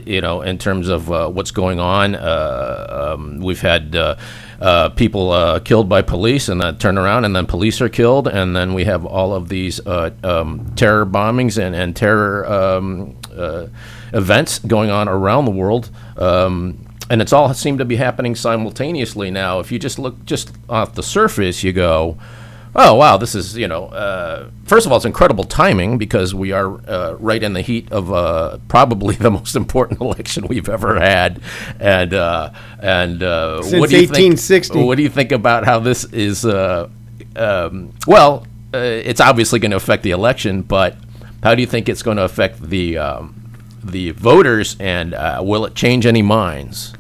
you 0.06 0.22
know, 0.22 0.42
in 0.42 0.58
terms 0.58 0.88
of 0.88 1.12
uh, 1.12 1.30
what's 1.30 1.52
going 1.52 1.80
on. 1.80 2.16
Uh, 2.16 3.14
um, 3.16 3.40
we've 3.40 3.62
had. 3.62 3.96
Uh, 3.96 4.16
uh, 4.62 4.90
people 4.90 5.58
killed 5.62 5.88
by 5.88 6.02
police 6.02 6.50
and 6.50 6.60
then 6.60 6.78
turn 6.78 6.98
around 6.98 7.24
and 7.24 7.34
then 7.34 7.46
police 7.46 7.80
are 7.80 7.88
killed 7.88 8.28
and 8.28 8.54
then 8.54 8.74
we 8.74 8.84
have 8.84 9.06
all 9.06 9.34
of 9.34 9.48
these 9.48 9.80
um, 9.88 10.70
terror 10.76 11.06
bombings 11.06 11.58
and, 11.58 11.74
and 11.74 11.96
terror 11.96 12.46
um, 12.46 13.16
events 14.12 14.60
going 14.60 14.90
on 14.90 15.08
around 15.08 15.46
the 15.46 15.52
world 15.52 15.90
um, 16.18 16.89
and 17.10 17.22
it's 17.22 17.34
all 17.34 17.54
seemed 17.54 17.80
to 17.80 17.86
be 17.86 17.96
happening 17.96 18.36
simultaneously 18.36 19.32
now. 19.32 19.60
If 19.60 19.72
you 19.72 19.80
just 19.80 19.98
look 19.98 20.24
just 20.26 20.52
off 20.70 20.94
the 20.94 21.04
surface, 21.04 21.64
you 21.64 21.74
go, 21.74 22.18
"Oh 22.76 22.94
wow, 22.96 23.18
this 23.18 23.34
is 23.34 23.58
you 23.58 23.68
know." 23.68 23.86
Uh, 23.86 24.50
first 24.66 24.86
of 24.86 24.92
all, 24.92 24.98
it's 24.98 25.06
incredible 25.06 25.44
timing 25.44 25.98
because 25.98 26.36
we 26.36 26.52
are 26.52 26.80
uh, 26.88 27.16
right 27.20 27.42
in 27.42 27.54
the 27.54 27.62
heat 27.62 27.92
of 27.92 28.14
uh, 28.14 28.60
probably 28.68 29.16
the 29.28 29.32
most 29.32 29.56
important 29.56 30.00
election 30.02 30.48
we've 30.48 30.70
ever 30.70 31.00
had, 31.00 31.42
and 31.80 32.14
uh, 32.14 32.52
and 32.80 33.24
uh, 33.24 33.64
Since 33.64 33.80
what 33.80 33.90
do 33.90 33.96
you 33.96 34.02
think? 34.02 34.34
1860. 34.36 34.84
What 34.84 34.96
do 34.96 35.04
you 35.04 35.10
think 35.10 35.32
about 35.32 35.66
how 35.66 35.80
this 35.80 36.04
is? 36.06 36.46
Uh, 36.46 36.90
um, 37.36 37.92
well, 38.06 38.46
uh, 38.74 38.78
it's 38.78 39.22
obviously 39.22 39.60
going 39.60 39.72
to 39.72 39.78
affect 39.78 40.04
the 40.04 40.12
election, 40.12 40.62
but 40.62 40.96
how 41.42 41.56
do 41.56 41.62
you 41.62 41.68
think 41.68 41.90
it's 41.90 42.04
going 42.04 42.18
to 42.18 42.24
affect 42.24 42.62
the 42.62 43.00
um, 43.00 43.34
the 43.84 44.12
voters, 44.12 44.76
and 44.80 45.16
uh, 45.16 45.42
will 45.44 45.66
it 45.66 45.74
change 45.74 46.06
any 46.06 46.22
minds? 46.22 46.94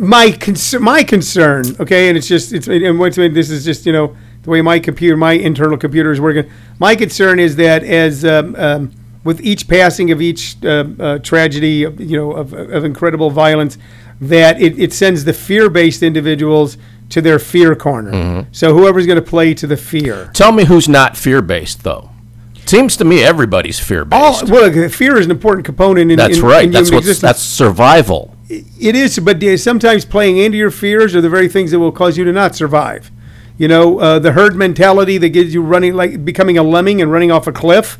My 0.00 0.30
concern, 0.30 0.82
my 0.82 1.02
concern, 1.04 1.64
okay, 1.80 2.08
and 2.08 2.16
it's 2.18 2.26
just 2.28 2.52
it's 2.52 2.68
and 2.68 2.98
once 2.98 3.18
again, 3.18 3.34
this 3.34 3.50
is 3.50 3.64
just 3.64 3.86
you 3.86 3.92
know 3.92 4.16
the 4.42 4.50
way 4.50 4.60
my 4.62 4.78
computer, 4.78 5.16
my 5.16 5.32
internal 5.32 5.76
computer 5.78 6.10
is 6.12 6.20
working. 6.20 6.50
My 6.78 6.94
concern 6.94 7.38
is 7.38 7.56
that 7.56 7.82
as 7.82 8.24
um, 8.24 8.54
um, 8.56 8.92
with 9.24 9.40
each 9.40 9.66
passing 9.68 10.10
of 10.10 10.20
each 10.20 10.56
uh, 10.64 10.84
uh, 11.00 11.18
tragedy, 11.18 11.86
you 11.98 12.16
know, 12.16 12.32
of, 12.32 12.52
of 12.52 12.84
incredible 12.84 13.30
violence, 13.30 13.78
that 14.20 14.60
it, 14.60 14.78
it 14.78 14.92
sends 14.92 15.24
the 15.24 15.32
fear-based 15.32 16.02
individuals 16.02 16.76
to 17.08 17.20
their 17.22 17.38
fear 17.38 17.74
corner. 17.74 18.46
So 18.52 18.74
whoever's 18.74 19.06
going 19.06 19.22
to 19.22 19.30
play 19.30 19.54
to 19.54 19.66
the 19.66 19.76
fear. 19.76 20.30
Tell 20.34 20.52
me 20.52 20.64
who's 20.64 20.88
not 20.88 21.16
fear 21.16 21.40
based, 21.40 21.82
though. 21.84 22.10
Seems 22.66 22.96
to 22.96 23.04
me 23.04 23.22
everybody's 23.22 23.78
fear 23.78 24.06
All, 24.10 24.40
well, 24.46 24.88
fear 24.88 25.18
is 25.18 25.26
an 25.26 25.30
important 25.30 25.66
component 25.66 26.10
in 26.10 26.16
That's 26.16 26.38
in- 26.38 26.44
right. 26.44 26.64
in 26.64 26.70
that's 26.70 26.90
what's 26.90 27.06
existence. 27.06 27.20
that's 27.20 27.42
survival. 27.42 28.33
It 28.48 28.94
is, 28.94 29.18
but 29.18 29.42
sometimes 29.58 30.04
playing 30.04 30.38
into 30.38 30.58
your 30.58 30.70
fears 30.70 31.14
are 31.14 31.20
the 31.20 31.30
very 31.30 31.48
things 31.48 31.70
that 31.70 31.78
will 31.78 31.92
cause 31.92 32.18
you 32.18 32.24
to 32.24 32.32
not 32.32 32.54
survive. 32.54 33.10
You 33.56 33.68
know, 33.68 33.98
uh, 34.00 34.18
the 34.18 34.32
herd 34.32 34.54
mentality 34.56 35.16
that 35.18 35.30
gives 35.30 35.54
you 35.54 35.62
running 35.62 35.94
like 35.94 36.24
becoming 36.24 36.58
a 36.58 36.62
lemming 36.62 37.00
and 37.00 37.10
running 37.10 37.30
off 37.30 37.46
a 37.46 37.52
cliff. 37.52 37.98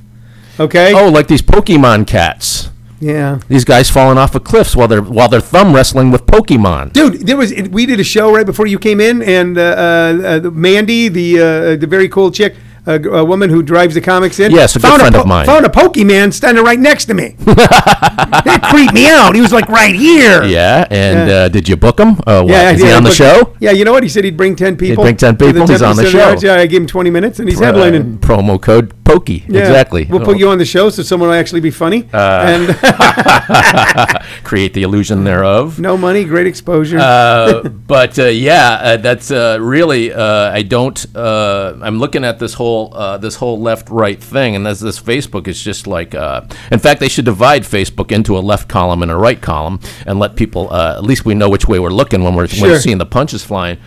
Okay. 0.61 0.93
Oh, 0.93 1.09
like 1.09 1.29
these 1.29 1.43
Pokemon 1.43 2.07
cats. 2.07 2.71
yeah. 3.01 3.39
These 3.49 3.65
guys 3.65 3.89
falling 3.91 4.19
off 4.19 4.35
of 4.35 4.45
cliffs 4.45 4.75
while 4.77 4.89
they're 4.89 5.03
while 5.03 5.29
they're 5.29 5.41
thumb 5.41 5.75
wrestling 5.75 6.11
with 6.11 6.27
Pokemon. 6.27 6.93
Dude, 6.93 7.27
there 7.27 7.37
was 7.37 7.53
we 7.71 7.87
did 7.87 8.01
a 8.01 8.05
show 8.05 8.33
right 8.35 8.47
before 8.47 8.67
you 8.67 8.79
came 8.79 9.01
in, 9.01 9.23
and 9.23 9.57
uh, 9.57 9.63
uh, 9.63 10.41
uh, 10.45 10.51
Mandy, 10.51 11.09
the 11.09 11.39
uh, 11.39 11.77
the 11.77 11.87
very 11.87 12.09
cool 12.09 12.31
chick, 12.31 12.55
uh, 12.87 12.99
g- 12.99 13.09
a 13.11 13.25
woman 13.25 13.51
who 13.51 13.63
drives 13.63 13.95
the 13.95 14.01
comics 14.01 14.39
in, 14.41 14.51
Yes, 14.53 14.77
a 14.77 14.79
good 14.79 14.89
found 14.89 15.01
friend 15.01 15.17
of 15.17 15.27
mine. 15.27 15.47
Found 15.47 15.65
a 15.67 15.69
Pokemon 15.69 16.33
standing 16.33 16.65
right 16.65 16.79
next 16.79 17.07
to 17.07 17.15
me. 17.15 17.37
that 17.45 18.69
creeped 18.71 18.93
me 18.95 19.07
out. 19.09 19.35
He 19.35 19.41
was 19.41 19.53
like 19.53 19.69
right 19.69 19.95
here. 19.95 20.45
Yeah, 20.45 20.87
and. 20.91 21.31
Uh, 21.31 21.49
did 21.49 21.69
you 21.69 21.77
book 21.77 21.99
him? 22.01 22.17
Uh, 22.27 22.43
what, 22.43 22.49
Yeah, 22.51 22.71
is 22.73 22.81
yeah, 22.81 22.87
he 22.89 22.93
on 22.93 23.03
the 23.05 23.11
but- 23.11 23.15
show? 23.17 23.55
Yeah, 23.61 23.71
you 23.71 23.85
know 23.85 23.93
what? 23.93 24.03
He 24.03 24.09
said 24.09 24.25
he'd 24.25 24.37
bring 24.37 24.57
ten 24.57 24.77
people. 24.77 25.05
bring 25.05 25.17
10 25.17 25.37
people? 25.37 25.67
He's 25.67 25.83
on 25.83 25.97
the 25.97 26.07
show. 26.11 26.37
Yeah, 26.41 26.55
I 26.57 26.67
gave 26.67 26.81
him 26.83 26.87
twenty 26.87 27.11
minutes, 27.11 27.39
and 27.39 27.49
he's 27.49 27.61
headlining. 27.61 28.17
Uh, 28.17 28.27
promo 28.27 28.61
code 28.61 28.93
Pokey. 29.05 29.45
Yeah. 29.49 29.61
Exactly. 29.61 30.07
We'll 30.11 30.25
put 30.25 30.39
you 30.39 30.49
on 30.49 30.59
the 30.59 30.65
show 30.65 30.91
so 30.91 31.03
someone 31.03 31.29
will 31.31 31.37
actually 31.37 31.61
be 31.61 31.71
funny. 31.71 32.09
and 32.13 32.69
create 34.45 34.75
the 34.75 34.83
illusion 34.83 35.25
thereof. 35.25 35.79
no 35.79 35.97
money, 35.97 36.25
great 36.25 36.47
exposure. 36.47 36.99
uh, 36.99 37.63
but 37.69 38.19
uh, 38.19 38.25
yeah, 38.25 38.79
uh, 38.83 38.97
that's 38.97 39.31
uh, 39.31 39.59
really. 39.61 40.13
Uh, 40.13 40.51
I 40.51 40.63
don't. 40.63 40.99
Uh, 41.15 41.77
I'm 41.83 41.99
looking 41.99 42.25
at 42.25 42.39
this 42.39 42.55
whole 42.55 42.74
uh, 42.93 43.19
this 43.19 43.37
whole 43.37 43.61
left 43.61 43.89
right 43.91 44.23
thing, 44.23 44.57
and 44.57 44.65
this 44.67 44.81
this 44.81 45.01
Facebook 45.01 45.49
is 45.49 45.61
just 45.63 45.87
like. 45.87 46.15
Uh, 46.15 46.43
in 46.71 46.79
fact, 46.79 47.01
they 47.01 47.09
should 47.09 47.25
divide 47.25 47.63
Facebook 47.63 48.13
into 48.13 48.37
a 48.37 48.41
left 48.41 48.69
column 48.69 49.03
and 49.03 49.11
a 49.11 49.17
right 49.17 49.41
column, 49.41 49.81
and 50.07 50.19
let 50.19 50.37
people. 50.37 50.73
Uh, 50.73 50.95
at 50.97 51.05
least 51.05 51.25
we 51.25 51.35
know 51.35 51.49
which 51.49 51.67
way 51.69 51.79
we're 51.79 51.91
looking 51.91 52.23
when 52.23 52.35
we're, 52.35 52.49
when 52.49 52.71
we're 52.71 52.81
seeing 52.81 52.99
the 52.99 53.07
punches 53.07 53.45
flying. 53.45 53.79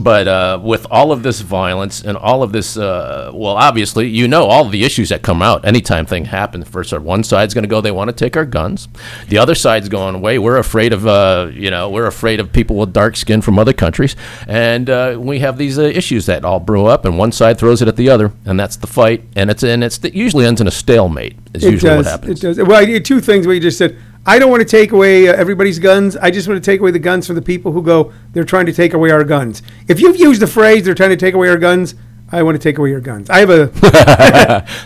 But 0.00 0.26
uh, 0.26 0.60
with 0.62 0.86
all 0.90 1.12
of 1.12 1.22
this 1.22 1.40
violence 1.40 2.02
and 2.02 2.16
all 2.16 2.42
of 2.42 2.52
this, 2.52 2.76
uh, 2.76 3.30
well, 3.34 3.56
obviously, 3.56 4.08
you 4.08 4.26
know 4.26 4.44
all 4.44 4.64
the 4.64 4.84
issues 4.84 5.10
that 5.10 5.22
come 5.22 5.42
out 5.42 5.64
anytime 5.64 6.06
thing 6.06 6.24
happens. 6.26 6.68
First, 6.68 6.92
one 6.92 7.24
side's 7.24 7.52
going 7.52 7.64
to 7.64 7.68
go, 7.68 7.80
they 7.80 7.90
want 7.90 8.08
to 8.08 8.16
take 8.16 8.36
our 8.36 8.44
guns. 8.44 8.88
The 9.28 9.38
other 9.38 9.54
side's 9.54 9.88
going, 9.88 10.14
away. 10.14 10.38
we're 10.38 10.56
afraid 10.56 10.92
of, 10.92 11.06
uh, 11.06 11.50
you 11.52 11.70
know, 11.70 11.90
we're 11.90 12.06
afraid 12.06 12.40
of 12.40 12.52
people 12.52 12.76
with 12.76 12.92
dark 12.92 13.16
skin 13.16 13.42
from 13.42 13.58
other 13.58 13.72
countries, 13.72 14.16
and 14.46 14.88
uh, 14.88 15.16
we 15.18 15.40
have 15.40 15.58
these 15.58 15.78
uh, 15.78 15.82
issues 15.82 16.26
that 16.26 16.44
all 16.44 16.60
brew 16.60 16.86
up, 16.86 17.04
and 17.04 17.18
one 17.18 17.32
side 17.32 17.58
throws 17.58 17.82
it 17.82 17.88
at 17.88 17.96
the 17.96 18.08
other, 18.08 18.32
and 18.44 18.58
that's 18.58 18.76
the 18.76 18.86
fight, 18.86 19.22
and 19.36 19.50
it's 19.50 19.62
and 19.62 19.84
it's 19.84 20.02
it 20.04 20.14
usually 20.14 20.46
ends 20.46 20.60
in 20.60 20.66
a 20.66 20.70
stalemate. 20.70 21.36
Is 21.54 21.64
it 21.64 21.72
usually 21.72 21.90
does. 21.90 22.04
what 22.04 22.10
happens. 22.10 22.42
It 22.42 22.46
does. 22.46 22.58
Well, 22.58 22.80
I 22.80 22.84
did 22.84 23.04
two 23.04 23.20
things. 23.20 23.46
What 23.46 23.52
you 23.52 23.60
just 23.60 23.78
said. 23.78 23.98
I 24.24 24.38
don't 24.38 24.50
want 24.50 24.60
to 24.60 24.68
take 24.68 24.92
away 24.92 25.28
uh, 25.28 25.32
everybody's 25.32 25.80
guns. 25.80 26.16
I 26.16 26.30
just 26.30 26.46
want 26.46 26.62
to 26.62 26.70
take 26.70 26.80
away 26.80 26.92
the 26.92 27.00
guns 27.00 27.26
from 27.26 27.34
the 27.34 27.42
people 27.42 27.72
who 27.72 27.82
go. 27.82 28.12
They're 28.32 28.44
trying 28.44 28.66
to 28.66 28.72
take 28.72 28.94
away 28.94 29.10
our 29.10 29.24
guns. 29.24 29.62
If 29.88 30.00
you've 30.00 30.16
used 30.16 30.40
the 30.40 30.46
phrase 30.46 30.84
"they're 30.84 30.94
trying 30.94 31.10
to 31.10 31.16
take 31.16 31.34
away 31.34 31.48
our 31.48 31.56
guns," 31.56 31.96
I 32.34 32.42
want 32.42 32.54
to 32.54 32.58
take 32.58 32.78
away 32.78 32.88
your 32.88 33.00
guns. 33.00 33.28
I 33.30 33.40
have 33.40 33.50
a. 33.50 33.66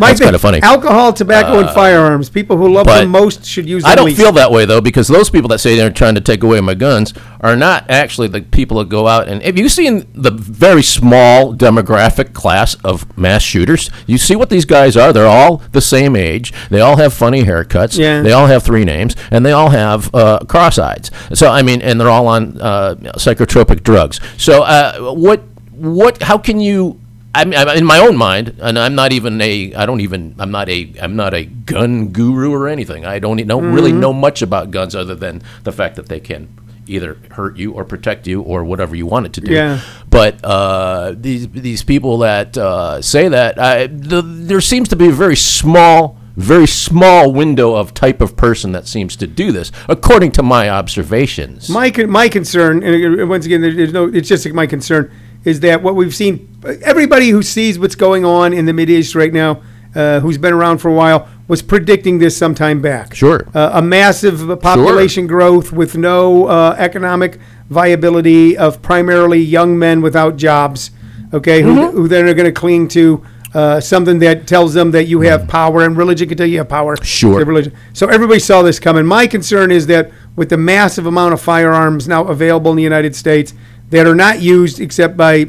my 0.01 0.09
That's 0.09 0.19
thing- 0.19 0.27
kinda 0.27 0.39
funny. 0.39 0.61
Uh, 0.63 0.67
Alcohol, 0.67 1.13
tobacco, 1.13 1.61
and 1.61 1.71
firearms. 1.71 2.29
People 2.29 2.57
who 2.57 2.73
love 2.73 2.87
but 2.87 3.01
them 3.01 3.11
most 3.11 3.45
should 3.47 3.69
use 3.69 3.83
them 3.85 3.93
I 3.93 3.95
don't 3.95 4.07
least. 4.07 4.19
feel 4.21 4.33
that 4.33 4.51
way 4.51 4.65
though, 4.65 4.81
because 4.81 5.07
those 5.09 5.31
people 5.31 5.49
that 5.49 5.59
say 5.61 5.77
they're 5.77 5.91
trying 5.91 6.17
to 6.17 6.21
take 6.21 6.43
away 6.43 6.61
my 6.61 6.75
guns 6.75 7.15
are 7.41 7.55
not 7.57 7.89
actually 7.89 8.29
the 8.29 8.41
people 8.43 8.79
that 8.79 8.89
go 8.89 9.07
out 9.07 9.29
and. 9.29 9.43
Have 9.43 9.57
you 9.57 9.69
seen 9.69 10.07
the 10.15 10.31
very 10.33 10.83
small 10.83 11.55
demographic 11.55 12.33
class 12.33 12.75
of 12.83 13.17
mass 13.17 13.43
shooters? 13.43 13.91
You 14.07 14.19
see 14.19 14.35
what 14.35 14.51
these 14.51 14.65
guys 14.65 14.97
are? 14.97 15.13
They're 15.13 15.27
all 15.27 15.63
the 15.73 15.81
same 15.81 16.17
age. 16.17 16.53
They 16.71 16.81
all 16.81 16.97
have 16.97 17.15
funny 17.15 17.45
haircuts. 17.45 17.97
Yeah. 17.97 18.23
They 18.23 18.33
all 18.33 18.47
have 18.49 18.65
three 18.65 18.85
names, 18.85 19.15
and 19.31 19.47
they 19.47 19.53
all 19.53 19.71
have 19.71 20.13
uh, 20.15 20.41
cross-eyes. 20.41 21.11
So 21.35 21.49
I 21.49 21.63
mean, 21.63 21.81
and 21.81 22.01
they're 22.01 22.11
all 22.11 22.27
on 22.27 22.61
uh, 22.61 22.97
psychotropic 23.17 23.85
drugs. 23.85 24.21
So 24.37 24.63
uh, 24.65 25.13
what? 25.13 25.45
What? 25.73 26.23
How 26.23 26.39
can 26.39 26.59
you? 26.59 27.01
I 27.41 27.45
mean, 27.45 27.55
I'm- 27.59 27.69
in 27.79 27.85
my 27.85 27.99
own 27.99 28.17
mind, 28.17 28.57
and 28.61 28.79
I'm 28.79 28.95
not 28.95 29.13
even 29.13 29.41
a, 29.41 29.75
I 29.75 29.87
don't 29.87 30.01
even, 30.01 30.35
I'm 30.39 30.51
not 30.51 30.69
a, 30.69 30.93
I'm 31.01 31.17
not 31.17 31.35
a 31.35 31.45
gun 31.45 32.09
guru 32.09 32.53
or 32.53 32.69
anything. 32.69 33.05
I 33.05 33.19
don't, 33.19 33.37
don't 33.47 33.73
really 33.73 33.91
Mm-hmm. 33.91 34.01
know 34.01 34.13
much 34.13 34.43
about 34.43 34.71
guns 34.71 34.95
other 34.95 35.15
than 35.15 35.43
the 35.65 35.73
fact 35.73 35.97
that 35.97 36.09
they 36.09 36.21
can 36.21 36.49
either 36.89 37.19
hurt 37.33 37.57
you 37.57 37.73
or 37.73 37.85
protect 37.85 38.27
you 38.29 38.41
or 38.43 38.63
whatever 38.65 38.95
you 38.95 39.07
want 39.07 39.27
it 39.27 39.33
to 39.33 39.41
do. 39.41 39.53
Yeah. 39.53 39.81
But 40.09 40.39
uh, 40.45 41.15
these 41.17 41.49
these 41.49 41.83
people 41.83 42.19
that 42.19 42.57
uh, 42.57 43.03
say 43.03 43.29
that, 43.29 43.59
I, 43.59 43.89
the, 43.89 44.23
there 44.23 44.61
seems 44.61 44.89
to 44.91 44.97
be 44.97 45.09
a 45.09 45.13
very 45.13 45.35
small, 45.37 46.17
very 46.37 46.69
small 46.69 47.33
window 47.33 47.75
of 47.75 47.93
type 47.93 48.21
of 48.21 48.37
person 48.37 48.71
that 48.73 48.87
seems 48.87 49.17
to 49.17 49.27
do 49.27 49.51
this, 49.51 49.73
according 49.89 50.31
to 50.33 50.43
my 50.45 50.71
observations. 50.71 51.69
My 51.69 51.91
my 52.09 52.29
concern, 52.29 52.83
and 52.85 53.29
once 53.29 53.47
again, 53.47 53.63
there's 53.63 53.93
no. 53.93 54.05
It's 54.07 54.29
just 54.29 54.47
my 54.53 54.67
concern 54.67 55.11
is 55.47 55.61
that 55.61 55.83
what 55.83 55.95
we've 55.95 56.15
seen. 56.15 56.47
Everybody 56.83 57.31
who 57.31 57.43
sees 57.43 57.79
what's 57.79 57.95
going 57.95 58.25
on 58.25 58.53
in 58.53 58.67
the 58.67 58.73
Mid 58.73 58.91
East 58.91 59.15
right 59.15 59.33
now, 59.33 59.63
uh, 59.95 60.21
who's 60.21 60.37
been 60.37 60.53
around 60.53 60.79
for 60.79 60.91
a 60.91 60.95
while, 60.95 61.29
was 61.49 61.63
predicting 61.63 62.19
this 62.19 62.37
some 62.37 62.55
time 62.55 62.83
back. 62.83 63.15
Sure. 63.15 63.47
uh, 63.55 63.71
a 63.75 63.81
massive 63.81 64.61
population 64.61 65.27
growth 65.29 65.73
with 65.73 65.97
no 65.97 66.47
uh, 66.47 66.75
economic 66.79 67.39
viability 67.71 68.59
of 68.59 68.83
primarily 68.83 69.39
young 69.39 69.79
men 69.79 70.03
without 70.03 70.37
jobs. 70.37 70.91
Okay, 71.33 71.63
who, 71.63 71.75
Mm-hmm. 71.77 71.97
who 71.97 72.09
then 72.09 72.27
are 72.29 72.35
going 72.35 72.47
to 72.47 72.53
cling 72.61 72.89
to. 72.89 73.25
Uh, 73.55 73.81
something 73.81 74.19
that 74.19 74.47
tells 74.47 74.75
them 74.75 74.91
that 74.91 75.05
you 75.07 75.21
have 75.23 75.49
power, 75.49 75.83
and 75.87 75.97
religion 75.97 76.29
can 76.29 76.37
tell 76.37 76.47
you 76.47 76.59
have 76.59 76.69
power. 76.69 76.95
Sure. 77.03 77.43
Religion. 77.43 77.73
So 77.95 78.07
everybody 78.09 78.39
saw 78.39 78.61
this 78.61 78.79
coming. 78.79 79.07
My 79.07 79.27
concern 79.27 79.71
is 79.71 79.87
that 79.87 80.11
with 80.35 80.51
the 80.51 80.59
massive 80.59 81.07
amount 81.07 81.33
of 81.33 81.41
firearms 81.41 82.07
now 82.07 82.25
available 82.27 82.71
in 82.73 82.77
the 82.77 82.83
United 82.83 83.17
States 83.17 83.55
that 83.91 84.07
are 84.07 84.15
not 84.15 84.41
used 84.41 84.81
except 84.81 85.17
by 85.17 85.49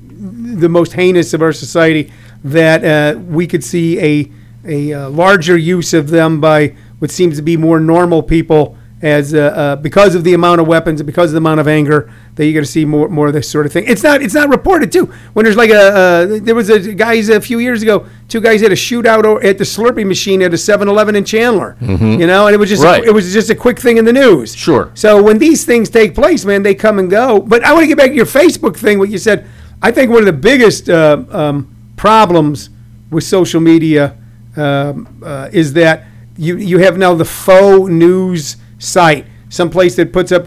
the 0.00 0.68
most 0.68 0.92
heinous 0.92 1.34
of 1.34 1.42
our 1.42 1.52
society, 1.52 2.12
that 2.44 2.84
uh, 2.84 3.18
we 3.18 3.46
could 3.46 3.64
see 3.64 3.98
a 4.00 4.30
a 4.64 4.92
uh, 4.92 5.08
larger 5.10 5.56
use 5.56 5.94
of 5.94 6.10
them 6.10 6.40
by 6.40 6.74
what 6.98 7.10
seems 7.10 7.36
to 7.36 7.42
be 7.42 7.56
more 7.56 7.80
normal 7.80 8.22
people 8.22 8.76
as 9.00 9.32
uh, 9.32 9.38
uh, 9.38 9.76
because 9.76 10.14
of 10.14 10.24
the 10.24 10.34
amount 10.34 10.60
of 10.60 10.66
weapons 10.66 11.00
and 11.00 11.06
because 11.06 11.30
of 11.30 11.32
the 11.32 11.38
amount 11.38 11.60
of 11.60 11.68
anger 11.68 12.12
that 12.38 12.44
you're 12.46 12.54
going 12.54 12.64
to 12.64 12.70
see 12.70 12.84
more 12.84 13.08
more 13.08 13.26
of 13.26 13.34
this 13.34 13.50
sort 13.50 13.66
of 13.66 13.72
thing. 13.72 13.84
It's 13.86 14.02
not 14.02 14.22
it's 14.22 14.32
not 14.32 14.48
reported 14.48 14.90
too. 14.90 15.06
When 15.34 15.44
there's 15.44 15.56
like 15.56 15.70
a 15.70 15.82
uh, 15.82 16.38
there 16.40 16.54
was 16.54 16.70
a 16.70 16.94
guys 16.94 17.28
a 17.28 17.40
few 17.40 17.58
years 17.58 17.82
ago, 17.82 18.06
two 18.28 18.40
guys 18.40 18.60
had 18.62 18.72
a 18.72 18.76
shootout 18.76 19.44
at 19.44 19.58
the 19.58 19.64
Slurpee 19.64 20.06
machine 20.06 20.40
at 20.42 20.52
a 20.54 20.56
7-Eleven 20.56 21.16
in 21.16 21.24
Chandler. 21.24 21.76
You 21.80 22.26
know, 22.26 22.46
and 22.46 22.54
it 22.54 22.58
was 22.58 22.70
just 22.70 22.82
Right. 22.84 23.04
it 23.04 23.12
was 23.12 23.32
just 23.32 23.50
a 23.50 23.54
quick 23.56 23.78
thing 23.78 23.96
in 23.98 24.04
the 24.04 24.12
news. 24.12 24.54
Sure. 24.54 24.90
So 24.94 25.20
when 25.22 25.38
these 25.38 25.64
things 25.64 25.90
take 25.90 26.14
place, 26.14 26.44
man, 26.44 26.62
they 26.62 26.74
come 26.74 26.98
and 26.98 27.10
go. 27.10 27.40
But 27.40 27.64
I 27.64 27.72
want 27.72 27.82
to 27.82 27.88
get 27.88 27.98
back 27.98 28.10
to 28.10 28.14
your 28.16 28.24
Facebook 28.26 28.76
thing. 28.76 28.98
What 29.00 29.08
you 29.10 29.18
said, 29.18 29.44
I 29.82 29.90
think 29.90 30.10
one 30.10 30.20
of 30.20 30.26
the 30.26 30.32
biggest 30.32 30.88
uh, 30.88 31.24
um, 31.30 31.74
problems 31.96 32.70
with 33.10 33.24
social 33.24 33.60
media 33.60 34.16
um, 34.56 35.06
uh, 35.24 35.48
is 35.52 35.72
that 35.74 36.04
you 36.36 36.56
you 36.56 36.78
have 36.78 36.96
now 36.96 37.14
the 37.14 37.24
faux 37.24 37.90
news 37.90 38.56
site, 38.78 39.26
some 39.48 39.68
place 39.70 39.96
that 39.96 40.12
puts 40.12 40.30
up 40.30 40.46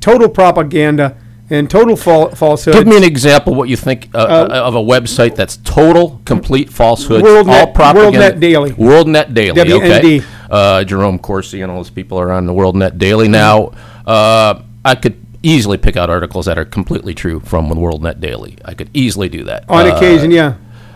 total 0.00 0.28
propaganda 0.28 1.16
and 1.50 1.68
total 1.70 1.96
fal- 1.96 2.30
falsehood. 2.30 2.74
Give 2.74 2.86
me 2.86 2.96
an 2.96 3.04
example 3.04 3.54
what 3.54 3.68
you 3.68 3.76
think 3.76 4.08
uh, 4.14 4.48
of 4.50 4.74
a 4.74 4.78
website 4.82 5.34
that's 5.36 5.56
total, 5.58 6.20
complete 6.24 6.70
falsehoods, 6.70 7.22
WorldNet- 7.24 7.48
all 7.66 7.72
propaganda. 7.72 8.32
WorldNet 8.32 8.40
Daily. 8.40 8.70
WorldNet 8.72 9.34
Daily. 9.34 9.60
Okay. 9.60 10.22
Uh, 10.50 10.84
Jerome 10.84 11.18
Corsi 11.18 11.60
and 11.62 11.70
all 11.70 11.78
those 11.78 11.90
people 11.90 12.18
are 12.18 12.30
on 12.30 12.46
the 12.46 12.52
WorldNet 12.52 12.98
Daily 12.98 13.28
now. 13.28 13.72
Uh, 14.06 14.62
I 14.84 14.94
could 14.94 15.16
easily 15.42 15.76
pick 15.78 15.96
out 15.96 16.08
articles 16.10 16.46
that 16.46 16.58
are 16.58 16.64
completely 16.64 17.14
true 17.14 17.40
from 17.40 17.68
the 17.68 17.74
WorldNet 17.74 18.20
Daily. 18.20 18.56
I 18.64 18.74
could 18.74 18.90
easily 18.94 19.28
do 19.28 19.44
that. 19.44 19.64
on 19.68 19.86
Uh, 19.86 19.96
occasion, 19.96 20.30
yeah. 20.30 20.54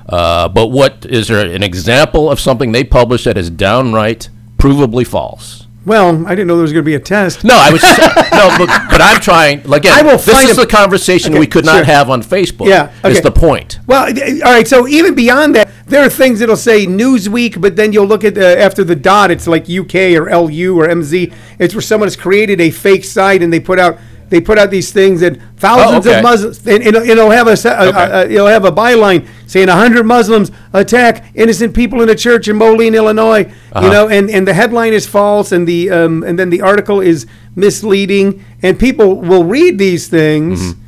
uh, 0.08 0.48
but 0.48 0.68
what 0.68 1.04
is 1.08 1.28
there 1.28 1.44
an 1.46 1.62
example 1.62 2.30
of 2.30 2.38
something 2.38 2.72
they 2.72 2.84
publish 2.84 3.24
that 3.24 3.36
is 3.36 3.50
downright 3.50 4.28
provably 4.58 5.06
false? 5.06 5.65
Well, 5.86 6.26
I 6.26 6.30
didn't 6.30 6.48
know 6.48 6.56
there 6.56 6.62
was 6.62 6.72
going 6.72 6.84
to 6.84 6.86
be 6.86 6.96
a 6.96 7.00
test. 7.00 7.44
No, 7.44 7.54
I 7.56 7.70
was 7.70 7.80
just, 7.80 7.98
no, 8.32 8.54
but, 8.58 8.66
but 8.90 9.00
I'm 9.00 9.20
trying. 9.20 9.62
Like, 9.62 9.82
again, 9.84 9.94
I 9.94 10.02
will 10.02 10.18
this 10.18 10.28
find 10.28 10.50
is 10.50 10.58
a- 10.58 10.62
the 10.62 10.66
conversation 10.66 11.32
Okay, 11.32 11.38
we 11.38 11.46
could 11.46 11.64
not 11.64 11.76
sure. 11.76 11.84
have 11.84 12.10
on 12.10 12.22
Facebook. 12.22 12.66
Yeah, 12.68 12.92
is 13.04 13.20
the 13.20 13.30
point. 13.30 13.78
Well, 13.86 14.06
all 14.06 14.52
right. 14.52 14.66
So 14.66 14.88
even 14.88 15.14
beyond 15.14 15.54
that, 15.54 15.70
there 15.86 16.04
are 16.04 16.10
things 16.10 16.40
that'll 16.40 16.56
say 16.56 16.86
Newsweek, 16.86 17.60
but 17.60 17.76
then 17.76 17.92
you'll 17.92 18.06
look 18.08 18.24
at 18.24 18.36
after 18.36 18.82
the 18.82 18.96
dot, 18.96 19.30
it's 19.30 19.46
like 19.46 19.70
UK 19.70 19.94
or 20.20 20.28
LU 20.28 20.76
or 20.76 20.88
MZ. 20.88 21.32
It's 21.60 21.72
where 21.74 21.80
someone 21.82 22.08
has 22.08 22.16
created 22.16 22.60
a 22.60 22.70
fake 22.70 23.04
site 23.04 23.40
and 23.42 23.52
they 23.52 23.60
put 23.60 23.78
out 23.78 23.98
they 24.28 24.40
put 24.40 24.58
out 24.58 24.70
these 24.70 24.92
things 24.92 25.22
and 25.22 25.40
thousands 25.56 26.06
okay. 26.06 26.18
of 26.18 26.22
Muslims. 26.22 26.66
And 26.66 26.82
it'll, 26.82 27.02
it'll 27.02 27.30
have 27.30 27.46
a, 27.46 27.50
a- 27.68 27.88
Okay. 27.88 28.10
a- 28.10 28.28
it'll 28.30 28.46
have 28.46 28.64
a 28.64 28.72
byline 28.72 29.26
saying 29.46 29.68
hundred 29.68 30.04
Muslims 30.04 30.50
attack 30.72 31.26
innocent 31.34 31.74
people 31.74 32.02
in 32.02 32.08
a 32.08 32.14
church 32.14 32.48
in 32.48 32.56
Moline, 32.56 32.94
Illinois. 32.94 33.44
Uh-huh. 33.72 33.84
You 33.86 33.90
know, 33.92 34.08
and, 34.08 34.28
and 34.30 34.46
the 34.46 34.54
headline 34.54 34.92
is 34.92 35.06
false, 35.06 35.52
and 35.52 35.66
the 35.66 35.90
um, 35.90 36.22
and 36.24 36.38
then 36.38 36.50
the 36.50 36.62
article 36.62 37.00
is 37.00 37.26
misleading, 37.54 38.44
and 38.62 38.78
people 38.78 39.16
will 39.20 39.44
read 39.44 39.78
these 39.78 40.08
things 40.08 40.60
Mm-hmm. 40.60 40.80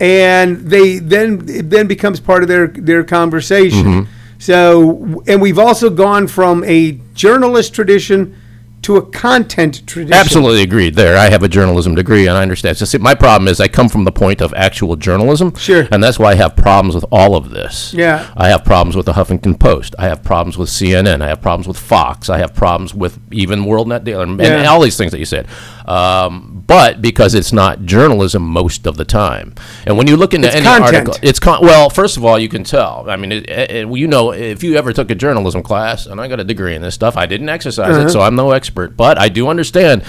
and 0.00 0.56
they 0.70 0.98
then 0.98 1.44
it 1.48 1.70
then 1.70 1.86
becomes 1.88 2.20
part 2.20 2.42
of 2.42 2.48
their 2.48 2.68
their 2.68 3.04
conversation. 3.04 3.84
Mm-hmm. 3.84 4.12
So, 4.40 5.22
and 5.26 5.42
we've 5.42 5.58
also 5.58 5.90
gone 5.90 6.28
from 6.28 6.62
a 6.64 6.92
journalist 7.14 7.74
tradition 7.74 8.36
to 8.82 8.96
a 8.96 9.02
content 9.02 9.86
tradition. 9.86 10.14
Absolutely 10.14 10.62
agreed. 10.62 10.94
There, 10.94 11.16
I 11.18 11.30
have 11.30 11.42
a 11.42 11.48
journalism 11.48 11.94
degree, 11.94 12.26
and 12.26 12.36
I 12.36 12.42
understand. 12.42 12.76
So, 12.76 12.84
see, 12.84 12.98
my 12.98 13.14
problem 13.14 13.48
is 13.48 13.60
I 13.60 13.68
come 13.68 13.88
from 13.88 14.04
the 14.04 14.12
point 14.12 14.40
of 14.40 14.54
actual 14.54 14.96
journalism, 14.96 15.54
Sure. 15.56 15.86
and 15.90 16.02
that's 16.02 16.18
why 16.18 16.30
I 16.32 16.34
have 16.36 16.54
problems 16.56 16.94
with 16.94 17.04
all 17.10 17.34
of 17.36 17.50
this. 17.50 17.92
Yeah. 17.92 18.26
I 18.36 18.48
have 18.48 18.64
problems 18.64 18.94
with 18.96 19.06
the 19.06 19.12
Huffington 19.12 19.58
Post. 19.58 19.94
I 19.98 20.04
have 20.06 20.22
problems 20.22 20.56
with 20.56 20.68
CNN. 20.68 21.22
I 21.22 21.28
have 21.28 21.42
problems 21.42 21.66
with 21.66 21.76
Fox. 21.78 22.30
I 22.30 22.38
have 22.38 22.54
problems 22.54 22.94
with 22.94 23.18
even 23.32 23.64
WorldNet 23.64 24.04
Daily, 24.04 24.22
and 24.22 24.40
Yeah. 24.40 24.66
all 24.66 24.80
these 24.80 24.96
things 24.96 25.12
that 25.12 25.18
you 25.18 25.24
said. 25.26 25.46
Um, 25.88 26.62
but 26.66 27.00
because 27.00 27.34
it's 27.34 27.52
not 27.52 27.84
journalism 27.86 28.42
most 28.42 28.86
of 28.86 28.96
the 28.98 29.04
time, 29.06 29.54
and 29.86 29.96
when 29.96 30.06
you 30.06 30.16
look 30.18 30.34
into 30.34 30.46
It's 30.48 30.56
any 30.56 30.64
content. 30.66 30.94
article, 31.08 31.14
it's 31.22 31.40
con- 31.40 31.62
well. 31.62 31.88
First 31.88 32.16
of 32.18 32.24
all, 32.26 32.38
you 32.38 32.48
can 32.48 32.62
tell. 32.62 33.08
I 33.08 33.16
mean, 33.16 33.32
it, 33.32 33.48
it, 33.48 33.88
you 33.96 34.06
know, 34.06 34.32
if 34.32 34.62
you 34.62 34.76
ever 34.76 34.92
took 34.92 35.10
a 35.10 35.14
journalism 35.14 35.62
class, 35.62 36.04
and 36.06 36.20
I 36.20 36.28
got 36.28 36.40
a 36.40 36.44
degree 36.44 36.74
in 36.74 36.82
this 36.82 36.94
stuff, 36.94 37.16
I 37.16 37.24
didn't 37.24 37.48
exercise 37.48 37.96
Uh-huh. 37.96 38.06
it, 38.06 38.10
so 38.10 38.20
I'm 38.20 38.34
no 38.36 38.50
expert. 38.50 38.96
But 38.98 39.16
I 39.18 39.30
do 39.30 39.48
understand. 39.48 40.02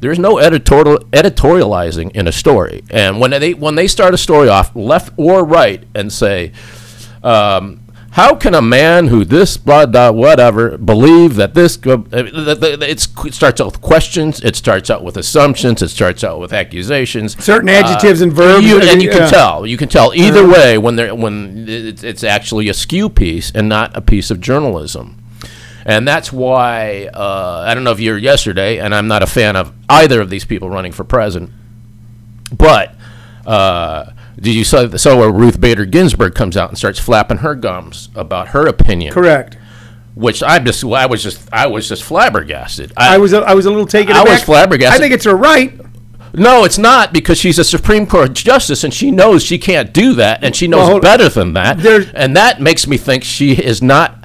There's 0.00 0.18
no 0.18 0.38
editorial 0.38 0.98
editorializing 1.12 2.12
in 2.12 2.26
a 2.26 2.32
story, 2.32 2.82
and 2.90 3.20
when 3.20 3.30
they 3.32 3.52
when 3.54 3.74
they 3.74 3.88
start 3.88 4.14
a 4.14 4.18
story 4.18 4.48
off 4.48 4.74
left 4.74 5.12
or 5.18 5.44
right 5.44 5.84
and 5.94 6.10
say. 6.12 6.52
Um, 7.22 7.79
how 8.12 8.34
can 8.34 8.54
a 8.54 8.62
man 8.62 9.06
who 9.06 9.24
this 9.24 9.56
blah 9.56 9.86
blah 9.86 10.10
whatever 10.10 10.76
believe 10.78 11.36
that 11.36 11.54
this 11.54 11.78
uh, 11.86 11.96
th- 12.10 12.60
th- 12.60 12.80
it's, 12.82 13.08
it 13.24 13.34
starts 13.34 13.60
out 13.60 13.66
with 13.66 13.80
questions 13.80 14.40
it 14.42 14.56
starts 14.56 14.90
out 14.90 15.04
with 15.04 15.16
assumptions 15.16 15.80
it 15.82 15.88
starts 15.88 16.24
out 16.24 16.40
with 16.40 16.52
accusations 16.52 17.42
Certain 17.42 17.68
adjectives 17.68 18.20
and 18.20 18.32
verbs, 18.32 18.66
you, 18.66 18.78
uh, 18.78 18.84
and 18.84 19.02
you 19.02 19.10
can 19.10 19.20
yeah. 19.20 19.30
tell 19.30 19.66
you 19.66 19.76
can 19.76 19.88
tell 19.88 20.12
either 20.14 20.46
way 20.46 20.76
when 20.76 20.96
they're 20.96 21.14
when 21.14 21.66
it's, 21.68 22.02
it's 22.02 22.24
actually 22.24 22.68
a 22.68 22.74
skew 22.74 23.08
piece 23.08 23.50
and 23.52 23.68
not 23.68 23.96
a 23.96 24.00
piece 24.00 24.30
of 24.30 24.40
journalism 24.40 25.16
and 25.84 26.06
that's 26.06 26.32
why 26.32 27.08
uh, 27.12 27.64
I 27.66 27.74
don't 27.74 27.84
know 27.84 27.90
if 27.90 28.00
you're 28.00 28.18
yesterday, 28.18 28.78
and 28.78 28.94
I'm 28.94 29.08
not 29.08 29.22
a 29.22 29.26
fan 29.26 29.56
of 29.56 29.72
either 29.88 30.20
of 30.20 30.30
these 30.30 30.44
people 30.44 30.68
running 30.68 30.92
for 30.92 31.04
president. 31.04 31.50
But 32.56 32.94
uh, 33.46 34.12
did 34.40 34.54
you 34.54 34.64
saw 34.64 34.88
so 34.96 35.18
where 35.18 35.30
Ruth 35.30 35.60
Bader 35.60 35.84
Ginsburg 35.84 36.34
comes 36.34 36.56
out 36.56 36.68
and 36.70 36.78
starts 36.78 36.98
flapping 36.98 37.38
her 37.38 37.54
gums 37.54 38.08
about 38.14 38.48
her 38.48 38.66
opinion, 38.66 39.12
Correct. 39.12 39.56
which 40.14 40.42
I 40.42 40.58
just 40.58 40.82
I 40.84 41.06
was 41.06 41.22
just 41.22 41.48
I 41.52 41.66
was 41.66 41.88
just 41.88 42.02
flabbergasted. 42.02 42.92
I 42.96 43.18
was 43.18 43.32
a, 43.32 43.40
I 43.40 43.54
was 43.54 43.66
a 43.66 43.70
little 43.70 43.86
taken 43.86 44.14
I 44.16 44.22
was 44.22 44.42
flabbergasted. 44.42 44.98
I 44.98 45.02
think 45.02 45.12
it's 45.14 45.24
her 45.24 45.36
right. 45.36 45.78
no, 46.32 46.64
it's 46.64 46.78
not 46.78 47.12
because 47.12 47.38
she's 47.38 47.58
a 47.58 47.64
Supreme 47.64 48.06
Court 48.06 48.32
justice 48.32 48.84
and 48.84 48.94
she 48.94 49.10
knows 49.10 49.42
she 49.42 49.58
can't 49.58 49.92
do 49.92 50.14
that 50.14 50.42
and 50.42 50.54
she 50.56 50.66
knows 50.68 50.88
Well, 50.88 51.00
better 51.00 51.28
than 51.28 51.52
that. 51.54 51.84
And 52.14 52.36
that 52.36 52.60
makes 52.60 52.86
me 52.86 52.96
think 52.96 53.24
she 53.24 53.52
is 53.52 53.82
not 53.82 54.24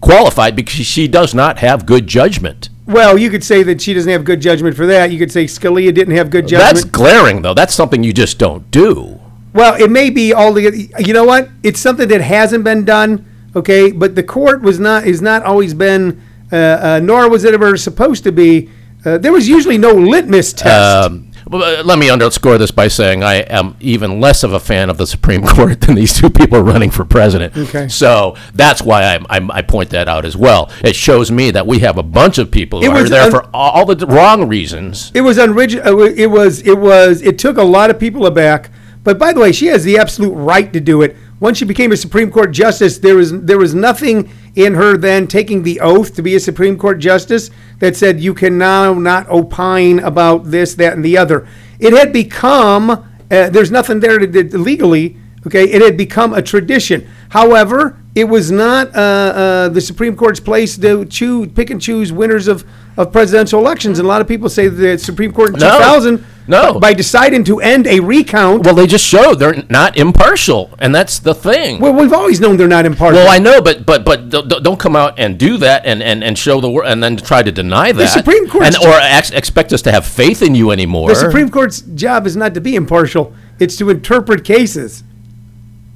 qualified 0.00 0.54
because 0.54 0.86
she 0.86 1.08
does 1.08 1.34
not 1.34 1.58
have 1.58 1.86
good 1.86 2.06
judgment. 2.06 2.68
Well, 2.86 3.18
you 3.18 3.30
could 3.30 3.42
say 3.42 3.64
that 3.64 3.80
she 3.80 3.94
doesn't 3.94 4.12
have 4.12 4.24
good 4.24 4.40
judgment 4.40 4.76
for 4.76 4.86
that. 4.86 5.10
You 5.10 5.18
could 5.18 5.32
say 5.32 5.46
Scalia 5.46 5.92
didn't 5.92 6.14
have 6.14 6.30
good 6.30 6.46
judgment. 6.46 6.74
That's 6.76 6.84
glaring, 6.84 7.42
though. 7.42 7.54
That's 7.54 7.74
something 7.74 8.04
you 8.04 8.12
just 8.12 8.38
don't 8.38 8.70
do. 8.70 9.15
Well, 9.56 9.74
it 9.82 9.90
may 9.90 10.10
be 10.10 10.32
all 10.32 10.52
the. 10.52 10.90
You 10.98 11.12
know 11.12 11.24
what? 11.24 11.48
It's 11.62 11.80
something 11.80 12.08
that 12.08 12.20
hasn't 12.20 12.62
been 12.64 12.84
done. 12.84 13.24
Okay, 13.56 13.90
but 13.90 14.14
the 14.14 14.22
court 14.22 14.60
was 14.60 14.78
not 14.78 15.06
is 15.06 15.22
not 15.22 15.42
always 15.42 15.72
been, 15.72 16.22
uh, 16.52 16.56
uh, 16.56 17.00
nor 17.02 17.30
was 17.30 17.44
it 17.44 17.54
ever 17.54 17.76
supposed 17.76 18.22
to 18.24 18.32
be. 18.32 18.68
Uh, 19.04 19.18
there 19.18 19.32
was 19.32 19.48
usually 19.48 19.78
no 19.78 19.92
litmus 19.92 20.52
test. 20.52 21.06
Um, 21.06 21.30
uh, 21.50 21.82
let 21.84 21.98
me 21.98 22.10
underscore 22.10 22.58
this 22.58 22.70
by 22.72 22.88
saying 22.88 23.22
I 23.22 23.36
am 23.36 23.76
even 23.80 24.20
less 24.20 24.42
of 24.42 24.52
a 24.52 24.58
fan 24.60 24.90
of 24.90 24.98
the 24.98 25.06
Supreme 25.06 25.42
Court 25.46 25.80
than 25.80 25.94
these 25.94 26.12
two 26.12 26.28
people 26.28 26.60
running 26.60 26.90
for 26.90 27.04
president. 27.04 27.56
Okay. 27.56 27.88
So 27.88 28.36
that's 28.52 28.82
why 28.82 29.04
I'm, 29.04 29.26
I'm, 29.30 29.50
I 29.50 29.62
point 29.62 29.90
that 29.90 30.08
out 30.08 30.24
as 30.24 30.36
well. 30.36 30.70
It 30.82 30.96
shows 30.96 31.30
me 31.30 31.52
that 31.52 31.66
we 31.66 31.78
have 31.78 31.98
a 31.98 32.02
bunch 32.02 32.38
of 32.38 32.50
people 32.50 32.82
who 32.82 32.90
are 32.90 33.08
there 33.08 33.22
un- 33.24 33.30
for 33.30 33.48
all 33.54 33.86
the 33.86 34.06
wrong 34.06 34.48
reasons. 34.48 35.12
It 35.14 35.20
was 35.20 35.38
unoriginal. 35.38 36.02
It 36.02 36.26
was. 36.26 36.60
It 36.62 36.78
was. 36.78 37.22
It 37.22 37.38
took 37.38 37.58
a 37.58 37.64
lot 37.64 37.90
of 37.90 37.98
people 38.00 38.26
aback. 38.26 38.70
But 39.06 39.20
by 39.20 39.32
the 39.32 39.38
way, 39.38 39.52
she 39.52 39.66
has 39.66 39.84
the 39.84 39.98
absolute 39.98 40.32
right 40.32 40.72
to 40.72 40.80
do 40.80 41.02
it. 41.02 41.16
Once 41.38 41.58
she 41.58 41.64
became 41.64 41.92
a 41.92 41.96
Supreme 41.96 42.28
Court 42.28 42.50
justice, 42.50 42.98
there 42.98 43.14
was 43.14 43.40
there 43.40 43.56
was 43.56 43.72
nothing 43.72 44.28
in 44.56 44.74
her 44.74 44.96
then 44.96 45.28
taking 45.28 45.62
the 45.62 45.78
oath 45.78 46.16
to 46.16 46.22
be 46.22 46.34
a 46.34 46.40
Supreme 46.40 46.76
Court 46.76 46.98
justice 46.98 47.52
that 47.78 47.94
said 47.94 48.18
you 48.18 48.34
can 48.34 48.58
now 48.58 48.94
not 48.94 49.28
opine 49.28 50.00
about 50.00 50.50
this, 50.50 50.74
that, 50.74 50.94
and 50.94 51.04
the 51.04 51.16
other. 51.16 51.46
It 51.78 51.92
had 51.92 52.12
become. 52.12 52.90
Uh, 52.90 53.48
there's 53.48 53.70
nothing 53.70 54.00
there 54.00 54.18
to, 54.18 54.26
to 54.26 54.58
legally. 54.58 55.18
Okay, 55.46 55.70
it 55.70 55.80
had 55.82 55.96
become 55.96 56.34
a 56.34 56.42
tradition. 56.42 57.08
However, 57.28 58.02
it 58.16 58.24
was 58.24 58.50
not 58.50 58.88
uh, 58.96 58.98
uh, 58.98 59.68
the 59.68 59.80
Supreme 59.80 60.16
Court's 60.16 60.40
place 60.40 60.76
to 60.78 61.04
choose, 61.04 61.46
pick 61.52 61.70
and 61.70 61.80
choose 61.80 62.12
winners 62.12 62.48
of, 62.48 62.64
of 62.96 63.12
presidential 63.12 63.60
elections. 63.60 64.00
And 64.00 64.06
a 64.06 64.08
lot 64.08 64.20
of 64.20 64.26
people 64.26 64.48
say 64.48 64.66
the 64.66 64.98
Supreme 64.98 65.32
Court 65.32 65.50
in 65.50 65.60
No. 65.60 65.78
2000, 65.78 66.26
No. 66.48 66.78
by 66.78 66.92
deciding 66.94 67.44
to 67.44 67.60
end 67.60 67.86
a 67.86 68.00
recount. 68.00 68.64
Well, 68.64 68.74
they 68.74 68.86
just 68.86 69.04
showed 69.04 69.34
they're 69.34 69.64
not 69.68 69.96
impartial, 69.96 70.70
and 70.78 70.94
that's 70.94 71.18
the 71.18 71.34
thing. 71.34 71.80
Well, 71.80 71.92
we've 71.92 72.12
always 72.12 72.40
known 72.40 72.56
they're 72.56 72.68
not 72.68 72.86
impartial. 72.86 73.18
Well, 73.20 73.30
I 73.30 73.38
know, 73.38 73.60
but 73.60 73.84
but 73.86 74.04
but 74.04 74.28
don't- 74.30 74.76
come 74.76 74.94
out 74.94 75.18
and 75.18 75.38
do 75.38 75.56
that 75.56 75.86
and, 75.86 76.02
and, 76.02 76.22
and 76.22 76.36
show 76.38 76.60
the 76.60 76.70
world 76.70 76.90
and 76.90 77.02
then 77.02 77.16
try 77.16 77.42
to 77.42 77.50
deny 77.50 77.92
that. 77.92 77.98
The 77.98 78.06
Supreme 78.08 78.46
Court's 78.46 78.76
and 78.76 78.86
or 78.86 78.92
ex- 79.00 79.30
expect 79.30 79.72
us 79.72 79.80
to 79.82 79.90
have 79.90 80.06
faith 80.06 80.42
in 80.42 80.54
you 80.54 80.70
anymore. 80.70 81.08
the 81.08 81.14
Supreme 81.14 81.48
Court's 81.50 81.80
job 81.80 82.26
is 82.26 82.36
not 82.36 82.52
to 82.54 82.60
be 82.60 82.76
impartial; 82.76 83.32
it's 83.58 83.76
to 83.76 83.88
interpret 83.88 84.44
cases. 84.44 85.02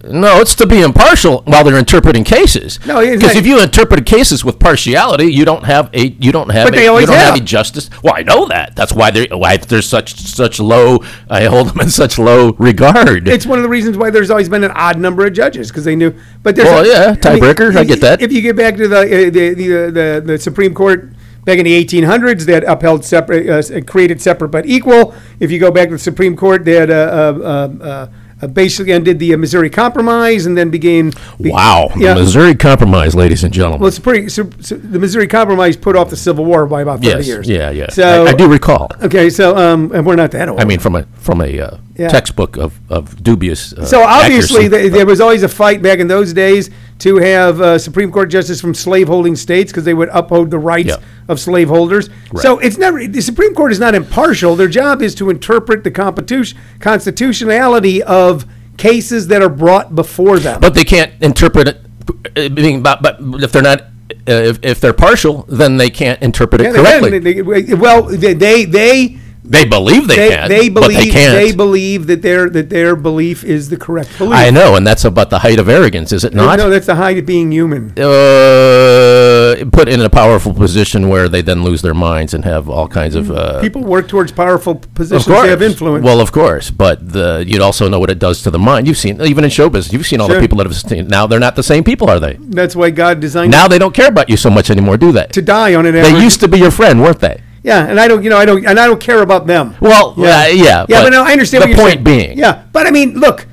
No, 0.02 0.40
it's 0.40 0.54
to 0.54 0.66
be 0.66 0.80
impartial 0.80 1.42
while 1.44 1.62
they're 1.62 1.78
interpreting 1.78 2.24
cases. 2.24 2.78
No, 2.86 3.00
because 3.00 3.36
if 3.36 3.46
you 3.46 3.60
interpret 3.62 4.06
cases 4.06 4.42
with 4.44 4.58
partiality, 4.58 5.26
you 5.26 5.44
don't 5.44 5.64
have 5.64 5.90
a 5.92 6.08
you 6.18 6.32
don't 6.32 6.50
have 6.50 6.68
But 6.68 6.78
a, 6.78 6.80
you 6.82 6.86
don't 6.86 7.08
have. 7.08 7.34
have. 7.34 7.36
a 7.36 7.40
justice. 7.44 7.90
Well, 8.02 8.14
I 8.16 8.22
know 8.22 8.46
that. 8.46 8.74
That's 8.74 8.94
why 8.94 9.10
they 9.10 9.26
why 9.26 9.58
there's 9.58 9.86
such 9.88 10.14
such 10.14 10.58
low. 10.58 11.00
I 11.28 11.44
hold 11.44 11.68
them 11.68 11.80
in 11.80 11.90
such 11.90 12.18
low 12.18 12.52
regard. 12.58 13.28
It's 13.28 13.44
one 13.44 13.58
of 13.58 13.62
the 13.62 13.68
reasons 13.68 13.98
why 13.98 14.08
there's 14.08 14.30
always 14.30 14.48
been 14.48 14.64
an 14.64 14.72
odd 14.74 14.98
number 14.98 15.26
of 15.26 15.34
judges 15.34 15.68
because 15.68 15.84
they 15.84 15.96
knew. 15.96 16.14
But 16.42 16.56
there's 16.56 16.68
Well, 16.68 16.84
a- 16.84 16.88
yeah, 16.88 17.04
I 17.22 17.34
mean, 17.34 17.42
tiebreaker, 17.42 17.76
I 17.76 17.84
get 17.84 18.00
that. 18.00 18.22
If 18.22 18.32
you 18.32 18.40
get 18.40 18.56
back 18.56 18.76
to 18.76 18.88
the 18.88 19.00
uh, 19.00 19.04
the, 19.04 19.30
the 19.54 19.90
the 19.90 20.22
the 20.24 20.38
Supreme 20.38 20.72
Court 20.72 21.10
back 21.44 21.58
in 21.58 21.64
the 21.64 21.84
1800s, 21.84 22.44
that 22.46 22.64
upheld 22.64 23.04
separate, 23.04 23.48
uh, 23.48 23.80
created 23.82 24.22
separate 24.22 24.48
but 24.48 24.64
equal. 24.66 25.14
If 25.40 25.50
you 25.50 25.58
go 25.58 25.70
back 25.70 25.88
to 25.88 25.94
the 25.94 25.98
Supreme 25.98 26.36
Court, 26.36 26.64
they 26.64 26.74
had 26.74 26.90
uh, 26.90 26.94
uh, 26.94 28.08
uh, 28.42 28.46
basically 28.46 28.92
undid 28.92 29.18
the 29.18 29.34
uh, 29.34 29.36
Missouri 29.36 29.70
Compromise 29.70 30.46
and 30.46 30.56
then 30.56 30.70
began. 30.70 31.12
be- 31.40 31.50
wow, 31.50 31.90
Yeah. 31.96 32.14
the 32.14 32.20
Missouri 32.20 32.54
Compromise, 32.54 33.14
ladies 33.14 33.44
and 33.44 33.52
gentlemen. 33.52 33.80
Well, 33.80 33.88
it's 33.88 33.98
pretty. 33.98 34.28
So, 34.28 34.48
so 34.60 34.76
the 34.76 34.98
Missouri 34.98 35.26
Compromise 35.28 35.76
put 35.76 35.96
off 35.96 36.10
the 36.10 36.16
Civil 36.16 36.44
War 36.44 36.66
by 36.66 36.82
about 36.82 37.00
30 37.02 37.06
yes, 37.08 37.26
years. 37.26 37.48
yeah, 37.48 37.70
yeah. 37.70 37.90
So 37.90 38.24
I, 38.26 38.30
I 38.30 38.32
do 38.34 38.48
recall. 38.50 38.90
Okay, 39.02 39.30
so 39.30 39.56
um, 39.56 39.90
and 39.94 40.04
we're 40.06 40.16
not 40.16 40.30
that 40.32 40.48
old. 40.48 40.60
I 40.60 40.64
mean, 40.64 40.78
from 40.80 40.96
a 40.96 41.02
from 41.14 41.40
a 41.40 41.60
uh, 41.60 41.76
Yeah. 41.96 42.08
textbook 42.08 42.56
of, 42.56 42.78
of 42.88 43.22
dubious. 43.22 43.72
Uh, 43.72 43.84
So 43.84 44.02
obviously, 44.02 44.66
accuracy. 44.66 44.82
th 44.88 44.92
there 44.92 45.06
was 45.06 45.20
always 45.20 45.42
a 45.42 45.48
fight 45.48 45.82
back 45.82 45.98
in 45.98 46.08
those 46.08 46.32
days 46.32 46.70
to 47.00 47.16
have 47.16 47.60
uh, 47.60 47.78
Supreme 47.78 48.10
Court 48.12 48.30
justice 48.30 48.60
from 48.60 48.74
slaveholding 48.74 49.36
states 49.36 49.72
because 49.72 49.84
they 49.84 49.94
would 49.94 50.08
uphold 50.12 50.50
the 50.50 50.58
rights 50.58 50.88
Yeah. 50.88 50.96
of 51.28 51.40
slaveholders. 51.40 52.08
So 52.36 52.58
it's 52.58 52.78
never 52.78 53.06
the 53.06 53.20
Supreme 53.22 53.54
Court 53.54 53.72
is 53.72 53.80
not 53.80 53.94
impartial. 53.94 54.54
Their 54.56 54.68
job 54.68 55.02
is 55.02 55.14
to 55.16 55.30
interpret 55.30 55.82
the 55.84 55.90
competition, 55.90 56.58
constitutionality 56.80 58.02
of 58.02 58.46
cases 58.76 59.28
that 59.28 59.42
are 59.42 59.48
brought 59.48 59.94
before 59.94 60.38
them. 60.38 60.60
But 60.60 60.74
they 60.74 60.84
can't 60.84 61.12
interpret 61.22 61.68
it. 61.68 62.54
Being, 62.54 62.82
but, 62.82 63.02
but 63.02 63.16
if 63.42 63.52
they're 63.52 63.62
not, 63.62 63.80
uh, 63.82 63.86
if, 64.26 64.58
if 64.62 64.80
they're 64.80 64.92
partial, 64.92 65.44
then 65.48 65.76
they 65.76 65.90
can't 65.90 66.20
interpret 66.22 66.60
it 66.60 66.64
Yeah, 66.64 66.72
correctly. 66.72 67.18
They- 67.18 67.40
they- 67.62 67.74
well, 67.74 68.02
they 68.04 68.34
they 68.34 69.18
they 69.50 69.64
They 69.64 69.68
believe 69.68 70.06
they, 70.08 70.16
they, 70.16 70.28
can, 70.30 70.48
they 70.48 70.68
but 70.68 70.82
believe 70.82 70.98
they 70.98 71.10
can't. 71.10 71.56
believe 71.56 72.06
that 72.06 72.22
their 72.22 72.48
that 72.50 72.70
their 72.70 72.94
belief 72.94 73.42
is 73.44 73.68
the 73.68 73.76
correct 73.76 74.16
belief. 74.16 74.32
I 74.34 74.50
know, 74.50 74.76
and 74.76 74.86
that's 74.86 75.04
about 75.04 75.28
the 75.30 75.40
height 75.40 75.58
of 75.58 75.68
arrogance, 75.68 76.12
is 76.12 76.22
it 76.24 76.32
not? 76.34 76.58
No, 76.58 76.70
that's 76.70 76.86
the 76.86 76.94
height 76.94 77.18
of 77.18 77.26
being 77.26 77.50
human. 77.50 77.92
uh, 77.98 79.64
put 79.72 79.88
in 79.88 80.00
a 80.00 80.08
powerful 80.10 80.52
position 80.54 81.08
where 81.08 81.28
they 81.28 81.42
then 81.42 81.62
lose 81.64 81.82
their 81.82 81.94
minds 81.94 82.32
and 82.34 82.44
have 82.44 82.68
all 82.68 82.88
kinds 82.88 83.14
of. 83.14 83.30
Uh, 83.30 83.60
People 83.60 83.82
work 83.82 84.06
towards 84.08 84.30
powerful 84.32 84.76
positions. 84.94 85.26
They 85.26 85.48
have 85.48 85.62
influence. 85.62 86.04
Well, 86.04 86.20
of 86.20 86.30
course, 86.32 86.70
but 86.70 87.12
the 87.12 87.44
you'd 87.46 87.60
also 87.60 87.88
know 87.88 87.98
what 87.98 88.10
it 88.10 88.18
does 88.18 88.42
to 88.42 88.50
the 88.50 88.58
mind. 88.58 88.86
You've 88.86 88.98
seen 88.98 89.20
even 89.20 89.44
in 89.44 89.50
showbiz, 89.50 89.92
you've 89.92 90.06
seen 90.06 90.20
all 90.20 90.28
Sure. 90.28 90.36
the 90.36 90.40
people 90.42 90.58
that 90.58 90.66
have 90.66 90.76
seen. 90.76 91.08
Now 91.08 91.26
they're 91.26 91.40
not 91.40 91.56
the 91.56 91.62
same 91.62 91.82
people, 91.84 92.08
are 92.08 92.20
they? 92.20 92.34
That's 92.38 92.76
why 92.76 92.90
God 92.90 93.18
designed 93.20 93.50
Now 93.50 93.66
they 93.68 93.78
don't 93.78 93.94
care 93.94 94.08
about 94.08 94.28
you 94.30 94.36
so 94.36 94.48
much 94.50 94.70
anymore, 94.70 94.96
do 94.96 95.10
they? 95.12 95.26
to 95.26 95.42
die 95.42 95.74
on 95.74 95.86
an 95.86 95.94
They 95.94 96.00
average. 96.02 96.22
used 96.22 96.40
to 96.40 96.48
be 96.48 96.58
your 96.58 96.70
friend, 96.70 97.02
weren't 97.02 97.20
they? 97.20 97.40
Yeah, 97.62 97.86
and 97.86 98.00
I 98.00 98.08
don't, 98.08 98.22
you 98.22 98.30
know, 98.30 98.38
I 98.38 98.44
don't, 98.46 98.64
and 98.66 98.78
I 98.80 98.86
don't 98.86 99.00
care 99.00 99.20
about 99.22 99.46
them. 99.46 99.76
Well, 99.80 100.14
yeah, 100.16 100.46
yeah. 100.48 100.86
yeah, 100.88 101.02
but, 101.02 101.10
no, 101.10 101.22
I 101.24 101.32
understand. 101.32 101.62
The 101.64 101.68
what 101.68 101.76
you're 101.76 101.78
point 101.78 102.06
saying. 102.06 102.26
being, 102.28 102.38
yeah, 102.38 102.64
but 102.72 102.86
I 102.86 102.90
mean, 102.90 103.14
look, 103.14 103.46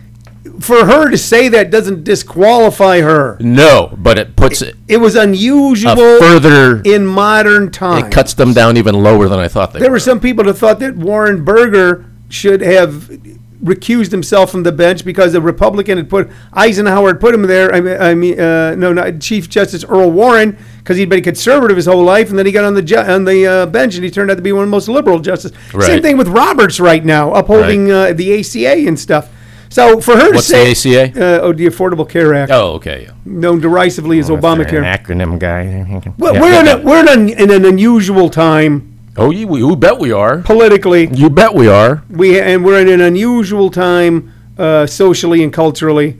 for 0.61 0.85
her 0.85 1.09
to 1.11 1.17
say 1.17 1.49
that 1.49 1.69
doesn't 1.71 2.03
disqualify 2.03 3.01
her. 3.01 3.37
no, 3.41 3.93
but 3.97 4.17
it 4.17 4.35
puts 4.35 4.61
it 4.61 4.75
It 4.87 4.97
was 4.97 5.15
unusual 5.15 5.95
further. 5.95 6.81
in 6.83 7.05
modern 7.05 7.69
times. 7.69 8.05
It 8.07 8.11
cuts 8.11 8.33
them 8.33 8.53
down 8.53 8.77
even 8.77 8.95
lower 8.95 9.27
than 9.27 9.39
I 9.39 9.47
thought 9.49 9.73
they 9.73 9.79
There 9.79 9.89
were. 9.89 9.95
were 9.95 9.99
some 9.99 10.19
people 10.19 10.45
that 10.45 10.53
thought 10.55 10.79
that 10.79 10.95
Warren 10.95 11.43
Burger 11.43 12.05
should 12.29 12.61
have 12.61 13.11
recused 13.63 14.11
himself 14.11 14.51
from 14.51 14.63
the 14.63 14.71
bench 14.71 15.03
because 15.03 15.33
a 15.33 15.41
Republican 15.41 15.97
had 15.97 16.09
put 16.09 16.29
Eisenhower 16.53 17.07
had 17.09 17.19
put 17.19 17.33
him 17.33 17.41
there. 17.43 17.73
I 17.73 17.81
mean, 17.81 17.97
I 17.99 18.13
mean 18.15 18.39
uh, 18.39 18.75
no, 18.75 18.93
not 18.93 19.19
Chief 19.19 19.49
Justice 19.49 19.83
Earl 19.83 20.11
Warren 20.11 20.57
because 20.87 20.95
he'd 20.95 21.09
been 21.09 21.21
conservative 21.21 21.75
his 21.75 21.85
whole 21.85 22.01
life, 22.05 22.29
and 22.29 22.39
then 22.39 22.45
he 22.45 22.51
got 22.53 22.63
on 22.63 22.73
the 22.73 22.81
ju- 22.81 22.95
on 22.95 23.25
the 23.25 23.45
uh, 23.45 23.65
bench 23.65 23.95
and 23.95 24.05
he 24.05 24.09
turned 24.09 24.31
out 24.31 24.35
to 24.35 24.41
be 24.41 24.53
one 24.53 24.63
of 24.63 24.67
the 24.69 24.71
most 24.71 24.87
liberal 24.87 25.19
justices. 25.19 25.57
Same 25.85 26.01
thing 26.01 26.15
with 26.15 26.29
Roberts 26.29 26.79
right 26.79 27.03
now, 27.03 27.33
upholding 27.33 27.91
uh, 27.91 28.13
the 28.13 28.39
ACA 28.39 28.87
and 28.87 28.97
stuff. 28.97 29.29
So 29.67 29.99
for 29.99 30.15
her 30.15 30.31
What's 30.31 30.47
to 30.47 30.53
the 30.53 30.71
ACA? 31.11 31.19
Uh, 31.21 31.39
oh, 31.41 31.51
the 31.51 31.65
Affordable 31.65 32.07
Care 32.07 32.33
Act, 32.33 32.53
Oh, 32.53 32.75
okay. 32.75 33.09
known 33.25 33.59
derisively 33.59 34.17
as 34.19 34.29
Obamacare. 34.29 34.81
acronym 34.97 35.37
guy. 35.37 36.13
Well, 36.17 36.35
Yeah, 36.35 36.41
we're 36.41 36.51
yeah, 36.53 36.61
in, 36.75 36.79
a, 36.79 36.83
we're 36.85 36.99
in, 37.01 37.09
an, 37.09 37.29
in 37.37 37.51
an 37.51 37.65
unusual 37.65 38.29
time 38.29 38.97
Oh, 39.17 39.29
you, 39.29 39.57
you 39.57 39.75
bet 39.75 39.99
we 39.99 40.13
are. 40.13 40.37
politically. 40.43 41.09
You 41.11 41.29
bet 41.29 41.53
we 41.53 41.67
are. 41.67 42.01
we 42.09 42.39
and 42.39 42.63
we're 42.63 42.79
in 42.79 42.87
an 42.87 43.01
unusual 43.01 43.69
time 43.71 44.31
uh, 44.57 44.85
socially 44.87 45.43
and 45.43 45.51
culturally 45.51 46.17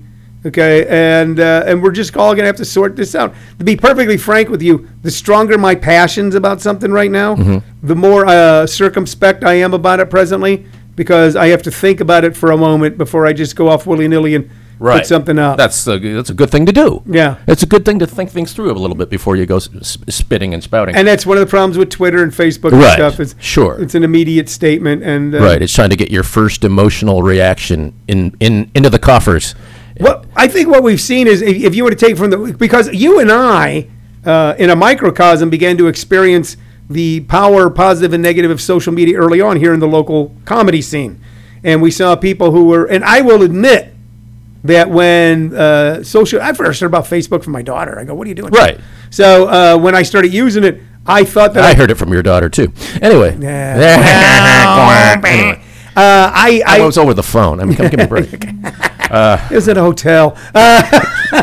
okay 0.47 0.85
and 0.87 1.39
uh, 1.39 1.63
and 1.65 1.81
we're 1.81 1.91
just 1.91 2.15
all 2.17 2.33
gonna 2.33 2.45
have 2.47 2.55
to 2.55 2.65
sort 2.65 2.95
this 2.95 3.15
out 3.15 3.33
to 3.59 3.63
be 3.65 3.75
perfectly 3.75 4.17
frank 4.17 4.49
with 4.49 4.61
you 4.61 4.87
the 5.03 5.11
stronger 5.11 5.57
my 5.57 5.75
passions 5.75 6.35
about 6.35 6.61
something 6.61 6.91
right 6.91 7.11
now 7.11 7.35
Mm-hmm. 7.35 7.87
the 7.87 7.95
more 7.95 8.25
uh, 8.25 8.65
circumspect 8.67 9.43
i 9.43 9.53
am 9.53 9.73
about 9.73 9.99
it 9.99 10.09
presently 10.09 10.65
because 10.95 11.35
i 11.35 11.47
have 11.47 11.61
to 11.63 11.71
think 11.71 11.99
about 11.99 12.23
it 12.23 12.35
for 12.37 12.51
a 12.51 12.57
moment 12.57 12.97
before 12.97 13.25
i 13.25 13.33
just 13.33 13.55
go 13.55 13.67
off 13.67 13.85
willy-nilly 13.85 14.35
and 14.35 14.49
Right. 14.79 14.99
put 14.99 15.07
something 15.07 15.39
out 15.39 15.57
That's 15.57 15.87
a, 15.87 15.97
that's 15.97 16.29
a 16.29 16.35
good 16.35 16.51
thing 16.51 16.67
to 16.67 16.71
do. 16.71 17.01
Yeah. 17.07 17.37
It's 17.47 17.63
a 17.63 17.65
good 17.65 17.83
thing 17.83 17.97
to 17.97 18.05
think 18.05 18.29
things 18.29 18.53
through 18.53 18.69
a 18.71 18.77
little 18.77 18.95
bit 18.95 19.09
before 19.09 19.35
you 19.35 19.47
go 19.47 19.55
s- 19.55 19.69
s- 19.75 19.97
spitting 20.09 20.53
and 20.53 20.61
spouting. 20.61 20.95
and 20.95 21.07
that's 21.07 21.25
one 21.25 21.35
of 21.35 21.41
the 21.41 21.49
problems 21.49 21.79
with 21.79 21.89
twitter 21.89 22.21
and 22.21 22.31
facebook 22.31 22.73
and 22.73 22.81
Right. 22.83 22.93
stuff 22.93 23.19
is 23.19 23.33
Sure. 23.39 23.81
it's 23.81 23.95
an 23.95 24.03
immediate 24.03 24.49
statement 24.49 25.01
and 25.01 25.33
uh, 25.33 25.39
right. 25.39 25.63
It's 25.63 25.73
trying 25.73 25.89
to 25.89 25.95
get 25.95 26.11
your 26.11 26.21
first 26.21 26.63
emotional 26.63 27.23
reaction 27.23 27.95
in, 28.07 28.35
in 28.39 28.69
into 28.75 28.91
the 28.91 28.99
coffers. 28.99 29.55
Well, 29.99 30.25
I 30.35 30.47
think 30.47 30.69
what 30.69 30.83
we've 30.83 31.01
seen 31.01 31.27
is 31.27 31.41
if 31.41 31.57
if 31.57 31.75
you 31.75 31.83
were 31.83 31.89
to 31.89 31.95
take 31.95 32.17
from 32.17 32.29
the 32.29 32.55
because 32.57 32.91
you 32.93 33.19
and 33.19 33.31
I, 33.31 33.87
uh, 34.25 34.55
in 34.57 34.69
a 34.69 34.75
microcosm, 34.75 35.49
began 35.49 35.77
to 35.77 35.87
experience 35.87 36.57
the 36.89 37.21
power, 37.21 37.69
positive 37.69 38.13
and 38.13 38.23
negative, 38.23 38.51
of 38.51 38.61
social 38.61 38.93
media 38.93 39.17
early 39.17 39.41
on 39.41 39.57
here 39.57 39.73
in 39.73 39.79
the 39.79 39.87
local 39.87 40.33
comedy 40.45 40.81
scene, 40.81 41.21
and 41.63 41.81
we 41.81 41.91
saw 41.91 42.15
people 42.15 42.51
who 42.51 42.65
were, 42.65 42.85
and 42.85 43.03
I 43.03 43.21
will 43.21 43.41
admit 43.41 43.93
that 44.63 44.89
when 44.89 45.53
uh, 45.55 46.03
social, 46.03 46.41
I 46.41 46.53
first 46.53 46.79
heard 46.79 46.87
about 46.87 47.05
Facebook 47.05 47.43
from 47.43 47.53
my 47.53 47.61
daughter. 47.61 47.99
I 47.99 48.03
go, 48.03 48.13
"What 48.13 48.25
are 48.25 48.29
you 48.29 48.35
doing?" 48.35 48.51
Right. 48.51 48.79
So 49.09 49.47
uh, 49.47 49.77
when 49.77 49.95
I 49.95 50.03
started 50.03 50.33
using 50.33 50.63
it, 50.63 50.81
I 51.05 51.23
thought 51.23 51.53
that 51.53 51.63
I 51.63 51.73
heard 51.73 51.91
it 51.91 51.95
from 51.95 52.11
your 52.11 52.23
daughter 52.23 52.49
too. 52.49 52.71
Anyway. 53.01 53.31
anyway. 55.23 55.63
Uh, 55.97 56.31
I, 56.33 56.61
I 56.65 56.79
I 56.81 56.85
was 56.85 56.97
over 56.97 57.13
the 57.15 57.23
phone. 57.23 57.59
I 57.59 57.65
mean, 57.65 57.75
come 57.75 57.87
give 57.89 57.97
me 57.97 58.05
a 58.05 58.07
break. 58.07 58.31
Is 58.33 58.39
it 59.51 59.55
was 59.55 59.67
at 59.69 59.77
a 59.77 59.81
hotel. 59.81 60.37
Uh, 60.53 60.83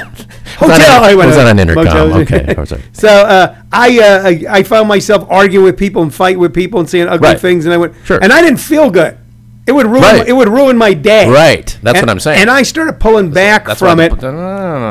hotel. 0.59 1.03
I 1.03 1.15
went 1.15 1.29
was 1.31 1.39
on 1.39 1.47
an 1.49 1.59
intercom. 1.59 1.85
Motel. 1.85 2.15
Okay, 2.21 2.55
I'm. 2.59 2.83
So 2.93 3.09
uh, 3.09 3.57
I, 3.73 3.99
uh, 3.99 4.23
I 4.29 4.59
I 4.59 4.63
found 4.63 4.87
myself 4.89 5.27
arguing 5.31 5.65
with 5.65 5.77
people 5.79 6.03
and 6.03 6.15
fighting 6.15 6.39
with 6.39 6.55
people 6.55 6.79
and 6.81 6.89
saying 6.89 7.09
ugly 7.09 7.29
Right. 7.31 7.41
things, 7.41 7.65
and 7.65 7.75
I 7.75 7.79
went, 7.79 7.95
Sure. 8.05 8.19
and 8.23 8.33
I 8.33 8.43
didn't 8.43 8.61
feel 8.61 8.91
good. 8.91 9.19
It 9.67 9.73
would 9.73 9.87
ruin. 9.87 10.03
Right. 10.03 10.29
It 10.29 10.35
would 10.35 10.49
ruin 10.49 10.77
my 10.77 10.93
day. 10.93 11.27
Right. 11.29 11.67
That's 11.83 11.99
And- 11.99 12.07
what 12.07 12.11
I'm 12.11 12.21
saying. 12.21 12.43
And 12.43 12.51
I 12.51 12.63
started 12.65 13.01
pulling 13.01 13.31
back 13.31 13.65
That's 13.65 13.79
from 13.81 13.99
it. 13.99 14.13
no, 14.21 14.31
no, 14.31 14.37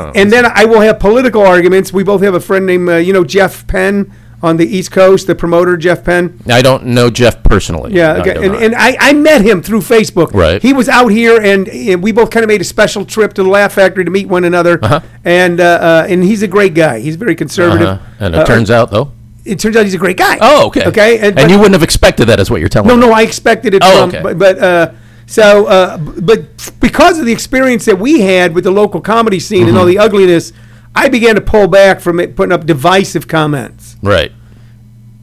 no. 0.05 0.11
And 0.15 0.31
then 0.31 0.45
I 0.47 0.65
will 0.65 0.81
have 0.81 0.99
political 0.99 1.43
arguments. 1.43 1.93
We 1.93 2.03
both 2.03 2.23
have 2.23 2.33
a 2.33 2.39
friend 2.39 2.65
named, 2.65 2.89
uh, 2.89 2.95
you 2.95 3.13
know, 3.13 3.23
Jeff 3.23 3.67
Penn 3.67 4.11
on 4.43 4.57
the 4.57 4.65
East 4.67 4.91
Coast, 4.91 5.25
the 5.25 5.33
promoter 5.33 5.77
Jeff 5.77 6.03
Penn. 6.03 6.39
I 6.47 6.61
don't 6.61 6.85
know 6.87 7.09
Jeff 7.09 7.41
personally. 7.43 7.93
Yeah, 7.95 8.17
okay. 8.17 8.35
and, 8.45 8.53
and 8.55 8.75
I, 8.75 8.97
I 8.99 9.13
met 9.13 9.41
him 9.41 9.61
through 9.63 9.79
Facebook. 9.79 10.33
Right. 10.33 10.61
He 10.61 10.73
was 10.73 10.89
out 10.89 11.07
here, 11.07 11.41
and, 11.41 11.67
and 11.69 12.03
we 12.03 12.11
both 12.11 12.29
kind 12.29 12.43
of 12.43 12.49
made 12.49 12.59
a 12.61 12.65
special 12.65 13.05
trip 13.05 13.33
to 13.35 13.43
the 13.43 13.49
Laugh 13.49 13.73
Factory 13.73 14.03
to 14.05 14.11
meet 14.11 14.27
one 14.27 14.43
another. 14.43 14.77
Uh-huh. 14.83 14.99
And 15.23 15.59
uh, 15.61 15.63
uh, 15.63 16.07
and 16.09 16.23
he's 16.23 16.43
a 16.43 16.47
great 16.47 16.73
guy. 16.75 16.99
He's 16.99 17.15
very 17.15 17.35
conservative. 17.35 17.87
Uh-huh. 17.87 18.05
And 18.19 18.35
it 18.35 18.41
Uh, 18.41 18.45
turns 18.45 18.69
out 18.69 18.91
though. 18.91 19.13
it 19.45 19.59
turns 19.59 19.75
out 19.77 19.85
he's 19.85 19.93
a 19.93 19.97
great 19.97 20.17
guy. 20.17 20.37
Oh, 20.41 20.67
okay. 20.67 20.85
Okay. 20.85 21.19
And, 21.19 21.35
but- 21.35 21.49
you 21.49 21.57
wouldn't 21.57 21.73
have 21.73 21.83
expected 21.83 22.25
that, 22.27 22.39
is 22.41 22.51
what 22.51 22.59
you're 22.59 22.69
telling 22.69 22.89
No, 22.89 22.95
me. 22.95 23.01
no, 23.01 23.07
no, 23.07 23.13
I 23.13 23.21
expected 23.21 23.73
it 23.73 23.81
Oh, 23.83 23.99
from, 24.01 24.09
okay. 24.09 24.21
but, 24.21 24.37
but 24.37 24.59
uh, 24.59 24.91
so, 25.25 25.65
uh, 25.67 25.97
but 25.97 26.41
because 26.81 27.17
of 27.19 27.25
the 27.25 27.31
experience 27.31 27.85
that 27.85 27.97
we 27.97 28.19
had 28.21 28.53
with 28.53 28.65
the 28.65 28.71
local 28.71 28.99
comedy 29.01 29.39
scene 29.39 29.67
and 29.69 29.77
all 29.77 29.85
Mm-hmm. 29.85 29.97
the 29.97 29.99
ugliness, 29.99 30.51
I 30.95 31.09
began 31.09 31.33
to 31.35 31.41
pull 31.41 31.67
back 31.67 31.99
from 32.01 32.19
it, 32.19 32.35
putting 32.35 32.51
up 32.51 32.65
divisive 32.67 33.27
comments, 33.27 33.82
Right. 34.03 34.31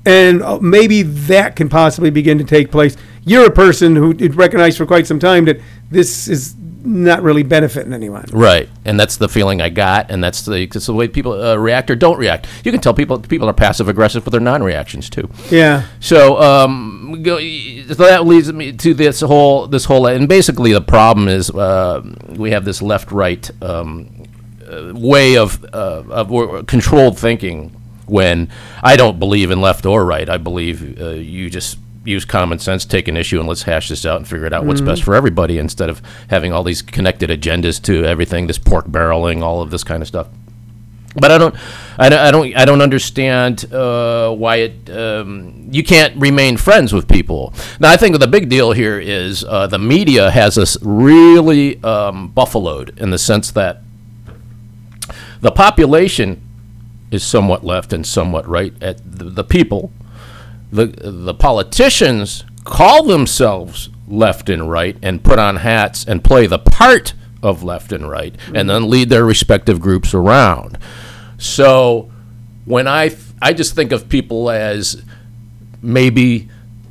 and 0.06 0.42
uh, 0.42 0.58
maybe 0.60 1.02
that 1.02 1.56
can 1.56 1.68
possibly 1.68 2.10
begin 2.10 2.38
to 2.38 2.44
take 2.44 2.70
place. 2.70 2.96
You're 3.24 3.46
a 3.46 3.50
person 3.50 3.96
who 3.96 4.14
did 4.14 4.34
recognize 4.34 4.76
for 4.76 4.86
quite 4.86 5.06
some 5.06 5.18
time 5.18 5.44
that 5.44 5.60
this 5.90 6.26
is 6.26 6.56
not 6.82 7.22
really 7.22 7.42
benefiting 7.42 7.92
anyone. 7.92 8.24
Right, 8.32 8.66
and 8.86 8.98
that's 8.98 9.18
the 9.18 9.28
feeling 9.28 9.60
I 9.60 9.68
got, 9.68 10.10
and 10.10 10.24
that's 10.24 10.46
the, 10.46 10.64
that's 10.64 10.86
the 10.86 10.94
way 10.94 11.06
people 11.08 11.32
uh, 11.32 11.56
react 11.56 11.90
or 11.90 11.96
don't 11.96 12.16
react. 12.18 12.46
You 12.64 12.72
can 12.72 12.80
tell 12.80 12.94
people 12.94 13.18
people 13.20 13.46
are 13.50 13.52
passive 13.52 13.88
aggressive 13.88 14.24
with 14.24 14.32
their 14.32 14.40
non-reactions 14.40 15.10
too. 15.10 15.28
Yeah. 15.50 15.86
So, 16.00 16.40
um, 16.40 17.20
go, 17.22 17.38
so 17.38 17.94
that 17.94 18.26
leads 18.26 18.50
me 18.50 18.72
to 18.72 18.94
this 18.94 19.20
whole 19.20 19.66
this 19.66 19.84
whole, 19.84 20.06
and 20.06 20.26
basically 20.26 20.72
the 20.72 20.80
problem 20.80 21.28
is 21.28 21.50
uh, 21.50 22.00
we 22.30 22.52
have 22.52 22.64
this 22.64 22.80
left-right 22.80 23.50
um, 23.62 24.24
uh, 24.66 24.92
way 24.94 25.36
of 25.36 25.62
uh, 25.74 26.04
of 26.08 26.66
controlled 26.66 27.18
thinking. 27.18 27.76
When 28.10 28.48
I 28.82 28.96
don't 28.96 29.18
believe 29.18 29.50
in 29.50 29.60
left 29.60 29.86
or 29.86 30.04
right, 30.04 30.28
I 30.28 30.36
believe 30.36 31.00
uh, 31.00 31.10
you 31.10 31.48
just 31.48 31.78
use 32.04 32.24
common 32.24 32.58
sense, 32.58 32.84
take 32.84 33.08
an 33.08 33.16
issue, 33.16 33.38
and 33.38 33.48
let's 33.48 33.62
hash 33.62 33.88
this 33.88 34.04
out 34.04 34.16
and 34.16 34.26
figure 34.26 34.46
it 34.46 34.52
out 34.52 34.64
what's 34.64 34.80
best 34.80 35.02
for 35.02 35.14
everybody 35.14 35.58
instead 35.58 35.88
of 35.88 36.02
having 36.28 36.52
all 36.52 36.64
these 36.64 36.82
connected 36.82 37.30
agendas 37.30 37.80
to 37.82 38.04
everything, 38.04 38.46
this 38.46 38.58
pork 38.58 38.86
barreling, 38.86 39.42
all 39.42 39.60
of 39.62 39.70
this 39.70 39.84
kind 39.84 40.02
of 40.02 40.08
stuff. 40.08 40.28
But 41.14 41.30
I 41.32 41.38
don't, 41.38 41.54
I 41.98 42.08
don't, 42.08 42.20
I 42.20 42.30
don't, 42.30 42.56
I 42.56 42.64
don't 42.64 42.80
understand 42.80 43.72
uh, 43.72 44.32
why 44.32 44.56
it. 44.56 44.90
Um, 44.90 45.68
you 45.70 45.82
can't 45.82 46.16
remain 46.16 46.56
friends 46.56 46.92
with 46.92 47.08
people. 47.08 47.52
Now, 47.80 47.90
I 47.90 47.96
think 47.96 48.18
the 48.18 48.28
big 48.28 48.48
deal 48.48 48.72
here 48.72 48.98
is 48.98 49.44
uh, 49.44 49.66
the 49.66 49.78
media 49.78 50.30
has 50.30 50.56
us 50.56 50.76
really 50.82 51.82
um, 51.82 52.28
buffaloed 52.28 52.96
in 52.98 53.10
the 53.10 53.18
sense 53.18 53.50
that 53.52 53.82
the 55.40 55.50
population 55.50 56.40
is 57.10 57.24
somewhat 57.24 57.64
left 57.64 57.92
and 57.92 58.06
somewhat 58.06 58.46
right. 58.46 58.72
At 58.82 58.98
the, 59.18 59.24
the 59.24 59.44
people, 59.44 59.92
the 60.72 60.86
the 60.86 61.34
politicians 61.34 62.44
call 62.64 63.04
themselves 63.04 63.88
left 64.06 64.48
and 64.48 64.70
right 64.70 64.96
and 65.02 65.22
put 65.22 65.38
on 65.38 65.56
hats 65.56 66.04
and 66.04 66.22
play 66.22 66.46
the 66.46 66.58
part 66.58 67.14
of 67.42 67.62
left 67.62 67.92
and 67.92 68.08
right 68.08 68.36
and 68.54 68.68
then 68.68 68.90
lead 68.90 69.08
their 69.08 69.24
respective 69.24 69.80
groups 69.80 70.12
around. 70.14 70.78
So 71.38 72.10
when 72.64 72.86
I 72.86 73.08
th- 73.08 73.20
I 73.42 73.52
just 73.52 73.74
think 73.74 73.92
of 73.92 74.08
people 74.08 74.50
as 74.50 75.02
maybe 75.82 76.48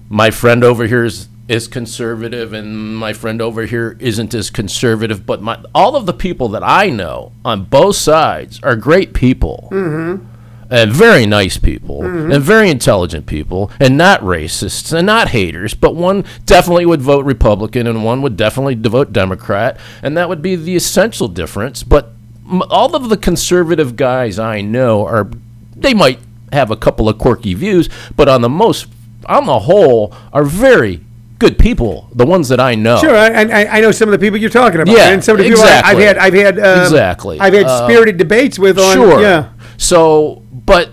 my 0.10 0.32
friend 0.32 0.64
over 0.64 0.88
here 0.88 1.06
is, 1.06 1.29
is 1.50 1.68
conservative 1.68 2.54
and 2.54 2.96
my 2.96 3.12
friend 3.12 3.42
over 3.42 3.66
here 3.66 3.98
isn't 4.00 4.36
as 4.36 4.52
conservative 4.52 5.26
but 5.26 5.42
my 5.42 5.60
all 5.74 5.96
of 5.96 6.06
the 6.06 6.14
people 6.14 6.48
that 6.50 6.64
I 6.64 6.92
know 6.92 7.32
on 7.44 7.66
both 7.66 7.96
sides 7.96 8.60
are 8.64 8.76
great 8.76 9.14
people. 9.14 9.68
Mm-hmm. 9.72 10.26
And 10.72 10.92
very 10.92 11.26
nice 11.26 11.58
people. 11.58 12.02
Mm-hmm. 12.02 12.32
And 12.32 12.44
very 12.44 12.70
intelligent 12.70 13.26
people. 13.26 13.72
And 13.80 13.98
not 13.98 14.22
racists. 14.22 14.96
And 14.96 15.08
not 15.08 15.30
haters. 15.30 15.74
But 15.74 15.96
one 15.96 16.24
definitely 16.46 16.86
would 16.86 17.02
vote 17.02 17.26
republican 17.26 17.88
and 17.88 18.06
one 18.06 18.22
would 18.22 18.38
definitely 18.38 18.76
vote 18.76 19.12
democrat. 19.12 19.80
And 20.04 20.16
that 20.16 20.30
would 20.30 20.44
be 20.44 20.56
the 20.56 20.76
essential 20.76 21.28
difference. 21.28 21.82
But 21.82 22.12
m- 22.50 22.62
all 22.70 22.96
of 22.96 23.10
the 23.10 23.18
conservative 23.18 23.96
guys 23.96 24.40
i 24.40 24.62
know 24.62 25.06
are 25.06 25.30
they 25.76 25.94
might 25.94 26.20
have 26.52 26.72
a 26.72 26.78
couple 26.78 27.08
of 27.08 27.18
quirky 27.18 27.54
views 27.54 27.90
but 28.16 28.28
on 28.28 28.42
the 28.42 28.50
most 28.50 28.88
on 29.28 29.46
the 29.46 29.60
whole 29.60 30.14
are 30.34 30.44
very 30.44 31.02
good 31.39 31.58
people 31.58 32.10
the 32.13 32.25
ones 32.25 32.49
that 32.49 32.60
i 32.60 32.75
know 32.75 32.97
Sure, 32.99 33.15
I, 33.15 33.28
I, 33.43 33.78
I 33.78 33.82
know 33.82 33.91
some 33.91 34.10
of 34.10 34.12
the 34.12 34.19
people 34.19 34.38
you're 34.38 34.49
talking 34.49 34.82
about. 34.82 34.95
Yeah, 34.95 35.10
and 35.13 35.23
some 35.23 35.38
of 35.38 35.43
the 35.43 35.49
people 35.49 35.63
I, 35.63 35.82
I've 35.86 35.97
had, 35.97 36.17
I've 36.17 36.34
had, 36.34 36.60
um, 36.60 36.82
Exactly. 36.82 37.39
I've 37.39 37.54
had 37.54 37.65
Uh, 37.65 37.86
spirited 37.88 38.17
debates 38.17 38.60
with 38.60 38.78
on. 38.78 38.93
Sure. 38.93 39.21
Yeah. 39.21 39.49
So, 39.78 40.43
but 40.52 40.89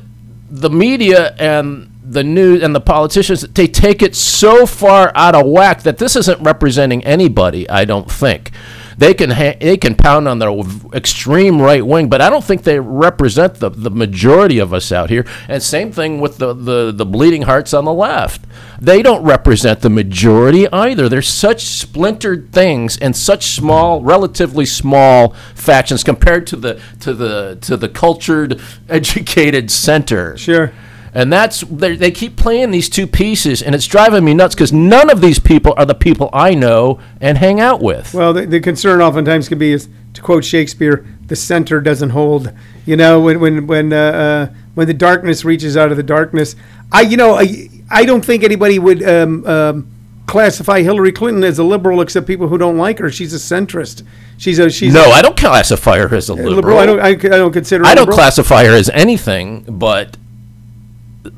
the 0.48 0.70
media 0.70 1.34
and 1.38 1.90
the 2.04 2.22
news 2.22 2.62
and 2.62 2.74
the 2.74 2.80
politicians, 2.80 3.40
they 3.42 3.66
take 3.66 4.00
it 4.02 4.14
so 4.14 4.64
far 4.66 5.10
out 5.16 5.34
of 5.34 5.46
whack 5.46 5.82
that 5.82 5.98
this 5.98 6.14
isn't 6.14 6.40
representing 6.40 7.04
anybody. 7.04 7.68
I 7.68 7.84
don't 7.84 8.08
think 8.10 8.52
they 8.98 9.14
can 9.14 9.30
ha- 9.30 9.56
they 9.60 9.76
can 9.76 9.94
pound 9.94 10.28
on 10.28 10.38
their 10.38 10.52
extreme 10.94 11.60
right 11.60 11.84
wing, 11.84 12.08
but 12.08 12.20
I 12.20 12.30
don't 12.30 12.44
think 12.44 12.62
they 12.62 12.80
represent 12.80 13.56
the, 13.56 13.70
the 13.70 13.90
majority 13.90 14.58
of 14.58 14.72
us 14.72 14.90
out 14.90 15.10
here. 15.10 15.26
And 15.48 15.62
same 15.62 15.92
thing 15.92 16.20
with 16.20 16.38
the, 16.38 16.54
the 16.54 16.92
the 16.92 17.06
bleeding 17.06 17.42
hearts 17.42 17.74
on 17.74 17.84
the 17.84 17.92
left. 17.92 18.44
They 18.80 19.02
don't 19.02 19.22
represent 19.24 19.80
the 19.80 19.90
majority 19.90 20.68
either. 20.70 21.08
They're 21.08 21.22
such 21.22 21.64
splintered 21.64 22.52
things 22.52 22.98
and 22.98 23.16
such 23.16 23.46
small, 23.46 24.02
relatively 24.02 24.66
small 24.66 25.30
factions 25.54 26.04
compared 26.04 26.46
to 26.48 26.56
the 26.56 26.80
to 27.00 27.14
the 27.14 27.58
to 27.62 27.76
the 27.76 27.88
cultured, 27.88 28.60
educated 28.88 29.70
center. 29.70 30.36
Sure. 30.36 30.72
And 31.16 31.32
that's 31.32 31.62
they 31.62 31.96
they 31.96 32.10
keep 32.10 32.36
playing 32.36 32.72
these 32.72 32.90
two 32.90 33.06
pieces, 33.06 33.62
and 33.62 33.74
it's 33.74 33.86
driving 33.86 34.22
me 34.22 34.34
nuts 34.34 34.54
because 34.54 34.70
none 34.70 35.08
of 35.08 35.22
these 35.22 35.38
people 35.38 35.72
are 35.78 35.86
the 35.86 35.94
people 35.94 36.28
I 36.30 36.52
know 36.52 37.00
and 37.22 37.38
hang 37.38 37.58
out 37.58 37.80
with. 37.80 38.12
Well, 38.12 38.34
the, 38.34 38.44
the 38.44 38.60
concern 38.60 39.00
oftentimes 39.00 39.48
can 39.48 39.58
be 39.58 39.72
is 39.72 39.88
to 40.12 40.20
quote 40.20 40.44
Shakespeare, 40.44 41.06
the 41.26 41.34
center 41.34 41.80
doesn't 41.80 42.10
hold. 42.10 42.52
You 42.84 42.98
know, 42.98 43.18
when 43.18 43.40
when 43.40 43.66
when 43.66 43.94
uh, 43.94 43.96
uh, 43.96 44.54
when 44.74 44.86
the 44.88 44.92
darkness 44.92 45.42
reaches 45.42 45.74
out 45.74 45.90
of 45.90 45.96
the 45.96 46.02
darkness, 46.02 46.54
I 46.92 47.00
you 47.00 47.16
know 47.16 47.34
I 47.34 47.70
I 47.90 48.04
don't 48.04 48.22
think 48.22 48.44
anybody 48.44 48.78
would 48.78 49.02
um, 49.02 49.46
um, 49.46 49.90
classify 50.26 50.82
Hillary 50.82 51.12
Clinton 51.12 51.44
as 51.44 51.58
a 51.58 51.64
liberal 51.64 52.02
except 52.02 52.26
people 52.26 52.48
who 52.48 52.58
don't 52.58 52.76
like 52.76 52.98
her. 52.98 53.10
She's 53.10 53.32
a 53.32 53.38
centrist. 53.38 54.06
She's 54.36 54.58
a 54.58 54.68
she's 54.68 54.92
no, 54.92 55.10
I 55.10 55.22
don't 55.22 55.38
classify 55.38 55.96
her 55.96 56.14
as 56.14 56.28
a 56.28 56.34
liberal. 56.34 56.56
liberal. 56.56 56.78
I 56.78 56.84
don't 56.84 57.00
I, 57.00 57.08
I 57.08 57.38
don't 57.38 57.52
consider. 57.52 57.84
her 57.84 57.90
I 57.90 57.94
don't 57.94 58.02
liberal. 58.02 58.18
classify 58.18 58.64
her 58.66 58.74
as 58.74 58.90
anything 58.90 59.64
but 59.66 60.18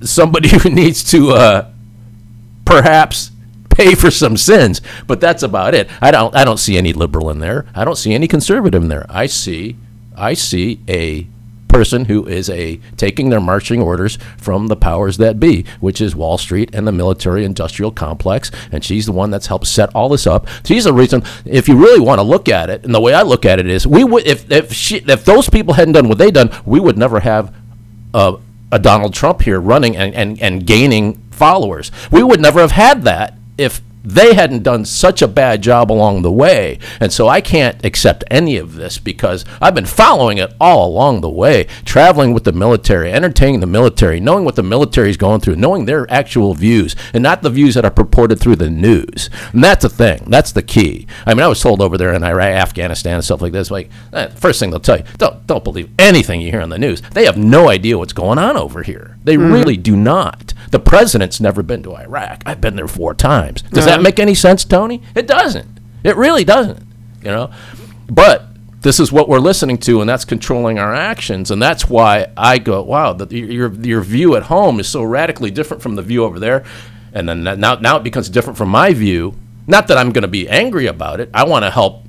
somebody 0.01 0.49
who 0.59 0.71
needs 0.71 1.03
to 1.11 1.31
uh, 1.31 1.71
perhaps 2.65 3.31
pay 3.71 3.95
for 3.95 4.11
some 4.11 4.37
sins. 4.37 4.81
But 5.07 5.21
that's 5.21 5.43
about 5.43 5.75
it. 5.75 5.89
I 6.01 6.11
don't. 6.11 6.35
I 6.35 6.45
don't 6.45 6.59
see 6.59 6.77
any 6.77 6.93
liberal 6.93 7.31
in 7.31 7.39
there. 7.39 7.67
I 7.75 7.85
don't 7.85 7.97
see 7.97 8.13
any 8.13 8.29
conservative 8.29 8.83
in 8.83 8.89
there. 8.89 9.07
I 9.09 9.27
see. 9.27 9.77
I 10.17 10.35
see 10.35 10.81
a 10.89 11.27
person 11.69 12.07
who 12.07 12.27
is 12.27 12.51
a 12.51 12.81
taking 12.97 13.29
their 13.29 13.41
marching 13.41 13.81
orders 13.81 14.19
from 14.37 14.67
the 14.67 14.75
powers 14.75 15.19
that 15.19 15.39
be, 15.39 15.65
which 15.81 16.01
is 16.01 16.17
Wall 16.17 16.39
Street 16.39 16.71
and 16.73 16.87
the 16.87 16.93
military 16.93 17.45
industrial 17.45 17.93
complex, 17.93 18.51
and 18.73 18.85
she's 18.85 19.07
the 19.07 19.13
one 19.13 19.31
that's 19.31 19.47
helped 19.47 19.67
set 19.67 19.95
all 19.95 20.09
this 20.09 20.27
up. 20.27 20.49
She's 20.65 20.85
the 20.85 20.93
reason 20.93 21.23
if 21.45 21.69
you 21.69 21.77
really 21.77 22.01
want 22.01 22.19
to 22.19 22.25
look 22.25 22.49
at 22.49 22.71
it, 22.71 22.85
and 22.85 22.95
the 22.95 23.01
way 23.01 23.15
I 23.15 23.23
look 23.23 23.45
at 23.45 23.61
it 23.61 23.67
is 23.67 23.87
we 23.87 24.03
would 24.03 24.27
if 24.27 24.51
if 24.51 24.73
she 24.73 24.97
if 24.97 25.25
those 25.25 25.49
people 25.49 25.75
hadn't 25.75 25.95
done 25.95 26.09
what 26.09 26.19
they 26.19 26.31
done, 26.31 26.51
we 26.65 26.81
would 26.81 26.99
never 26.99 27.21
have 27.21 27.55
uh, 28.13 28.37
a 28.71 28.79
Donald 28.79 29.15
Trump 29.15 29.43
here 29.43 29.61
running 29.61 29.97
and, 29.97 30.15
and, 30.15 30.41
and 30.41 30.67
gaining 30.67 31.15
followers. 31.31 31.91
We 32.11 32.23
would 32.23 32.41
never 32.41 32.61
have 32.61 32.73
had 32.73 33.03
that 33.05 33.35
if 33.57 33.81
they 34.05 34.35
hadn't 34.35 34.63
done 34.63 34.85
such 34.85 35.23
a 35.23 35.29
bad 35.29 35.63
job 35.63 35.91
along 35.91 36.23
the 36.23 36.33
way. 36.33 36.79
And 37.01 37.13
so 37.13 37.29
I 37.29 37.41
can't 37.41 37.85
accept 37.85 38.25
any 38.31 38.57
of 38.57 38.75
this 38.75 38.99
because 38.99 39.45
I've 39.61 39.75
been 39.75 39.87
following 39.87 40.39
it 40.39 40.55
all 40.61 40.89
along 40.89 41.21
the 41.21 41.31
way, 41.31 41.67
traveling 41.85 42.33
with 42.33 42.45
the 42.45 42.53
military, 42.53 43.13
entertaining 43.13 43.61
the 43.61 43.67
military, 43.67 44.21
knowing 44.21 44.45
what 44.45 44.57
the 44.57 44.63
military 44.63 45.11
is 45.11 45.17
going 45.17 45.41
through, 45.41 45.57
knowing 45.57 45.85
their 45.85 46.11
actual 46.11 46.55
views, 46.55 46.97
and 47.13 47.23
not 47.23 47.43
the 47.43 47.51
views 47.51 47.75
that 47.75 47.85
are 47.85 47.91
purported 47.91 48.41
through 48.41 48.57
the 48.57 48.71
news. 48.71 49.31
And 49.53 49.63
that's 49.63 49.83
the 49.83 49.89
thing. 49.89 50.25
That's 50.29 50.53
the 50.53 50.63
key. 50.63 51.07
I 51.27 51.35
mean, 51.35 51.43
I 51.43 51.49
was 51.49 51.61
told 51.61 51.83
over 51.83 51.99
there 51.99 52.15
in 52.15 52.25
Iraq, 52.25 52.55
Afghanistan, 52.55 53.15
and 53.15 53.25
stuff 53.25 53.43
like 53.43 53.53
this, 53.53 53.71
like, 53.71 53.91
eh, 54.13 54.29
first 54.29 54.61
thing 54.61 54.71
they'll 54.71 54.81
tell 54.81 54.99
you, 54.99 55.05
don't, 55.19 55.47
don't 55.47 55.65
believe 55.65 55.91
anything 55.99 56.41
you 56.41 56.51
hear 56.51 56.61
on 56.61 56.71
the 56.71 56.79
news. 56.79 57.03
They 57.13 57.25
have 57.25 57.37
no 57.37 57.69
idea 57.69 57.99
what's 57.99 58.13
going 58.13 58.39
on 58.39 58.57
over 58.57 58.83
here. 58.83 59.18
They 59.29 59.37
mm-hmm. 59.37 59.53
really 59.53 59.77
do 59.77 59.95
not. 59.95 60.55
The 60.71 60.79
president's 60.79 61.39
never 61.39 61.63
been 61.63 61.83
to 61.83 61.95
Iraq. 61.95 62.43
I've 62.47 62.63
been 62.63 62.77
there 62.77 62.89
four 62.89 63.13
times. 63.13 63.61
Does 63.61 63.85
that 63.85 64.01
make 64.01 64.19
any 64.19 64.35
sense, 64.35 64.65
Tony? 64.65 65.03
It 65.15 65.27
doesn't. 65.27 65.81
It 66.03 66.17
really 66.17 66.45
doesn't. 66.45 66.83
You 67.23 67.31
know, 67.33 67.51
but 68.09 68.47
this 68.81 68.99
is 68.99 69.13
what 69.13 69.29
we're 69.29 69.39
listening 69.39 69.77
to, 69.81 70.01
and 70.01 70.09
that's 70.09 70.25
controlling 70.25 70.79
our 70.79 70.95
actions, 70.95 71.51
and 71.51 71.61
that's 71.61 71.91
why 71.91 72.29
I 72.39 72.57
go, 72.57 72.83
wow, 72.83 73.13
the, 73.13 73.37
your 73.37 73.71
your 73.75 74.01
view 74.01 74.35
at 74.35 74.45
home 74.45 74.81
is 74.81 74.89
so 74.89 75.03
radically 75.03 75.51
different 75.51 75.83
from 75.83 75.97
the 75.97 76.03
view 76.03 76.25
over 76.25 76.39
there, 76.39 76.65
and 77.13 77.29
then 77.29 77.45
that- 77.45 77.59
now 77.59 77.75
now 77.75 77.99
it 77.99 78.05
becomes 78.05 78.31
different 78.31 78.57
from 78.57 78.71
my 78.71 78.95
view, 78.95 79.35
Not 79.67 79.89
that 79.89 79.99
I'm 79.99 80.13
going 80.13 80.23
to 80.23 80.29
be 80.29 80.49
angry 80.49 80.87
about 80.87 81.21
it. 81.21 81.29
I 81.35 81.45
want 81.45 81.67
to 81.67 81.71
help 81.71 82.08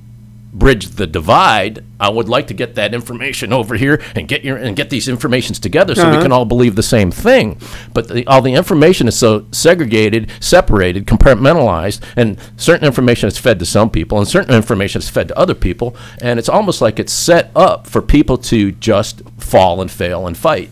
bridge 0.52 0.88
the 0.96 1.06
divide. 1.06 1.84
I 2.00 2.10
would 2.10 2.28
like 2.28 2.48
to 2.48 2.54
get 2.54 2.76
that 2.76 2.94
information 2.94 3.54
over 3.54 3.76
here 3.76 4.02
and 4.16 4.28
get 4.28 4.44
your 4.44 4.58
and 4.58 4.76
get 4.76 4.90
these 4.90 5.08
informations 5.08 5.60
together 5.60 5.94
so 5.96 6.06
we 6.06 6.14
Uh-huh. 6.14 6.24
can 6.24 6.32
all 6.32 6.46
believe 6.46 6.76
the 6.76 6.82
same 6.84 7.12
thing. 7.12 7.58
But 7.94 8.08
the, 8.08 8.26
all 8.26 8.42
the 8.42 8.54
information 8.54 9.08
is 9.08 9.16
so 9.18 9.46
segregated, 9.52 10.30
separated, 10.40 11.06
compartmentalized, 11.06 12.00
and 12.16 12.38
certain 12.58 12.86
information 12.88 13.28
is 13.28 13.38
fed 13.38 13.60
to 13.60 13.66
some 13.66 13.90
people 13.90 14.18
and 14.18 14.28
certain 14.28 14.56
information 14.56 15.00
is 15.00 15.10
fed 15.10 15.28
to 15.28 15.38
other 15.38 15.54
people, 15.56 15.96
and 16.22 16.40
it's 16.40 16.50
almost 16.50 16.82
like 16.82 17.00
it's 17.00 17.14
set 17.14 17.52
up 17.56 17.86
for 17.86 18.02
people 18.02 18.38
to 18.38 18.72
just 18.72 19.22
fall 19.38 19.82
and 19.82 19.92
fail 19.92 20.26
and 20.26 20.36
fight. 20.38 20.70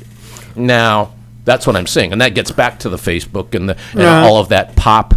Now, 0.55 1.13
that's 1.45 1.67
what 1.67 1.75
I'm 1.75 1.87
saying, 1.87 2.11
and 2.13 2.21
that 2.21 2.33
gets 2.35 2.51
back 2.51 2.79
to 2.79 2.89
the 2.89 2.97
Facebook 2.97 3.53
and 3.53 3.69
the 3.69 3.77
and 3.93 4.01
Uh-huh. 4.01 4.27
all 4.27 4.37
of 4.37 4.49
that 4.49 4.75
pop 4.75 5.13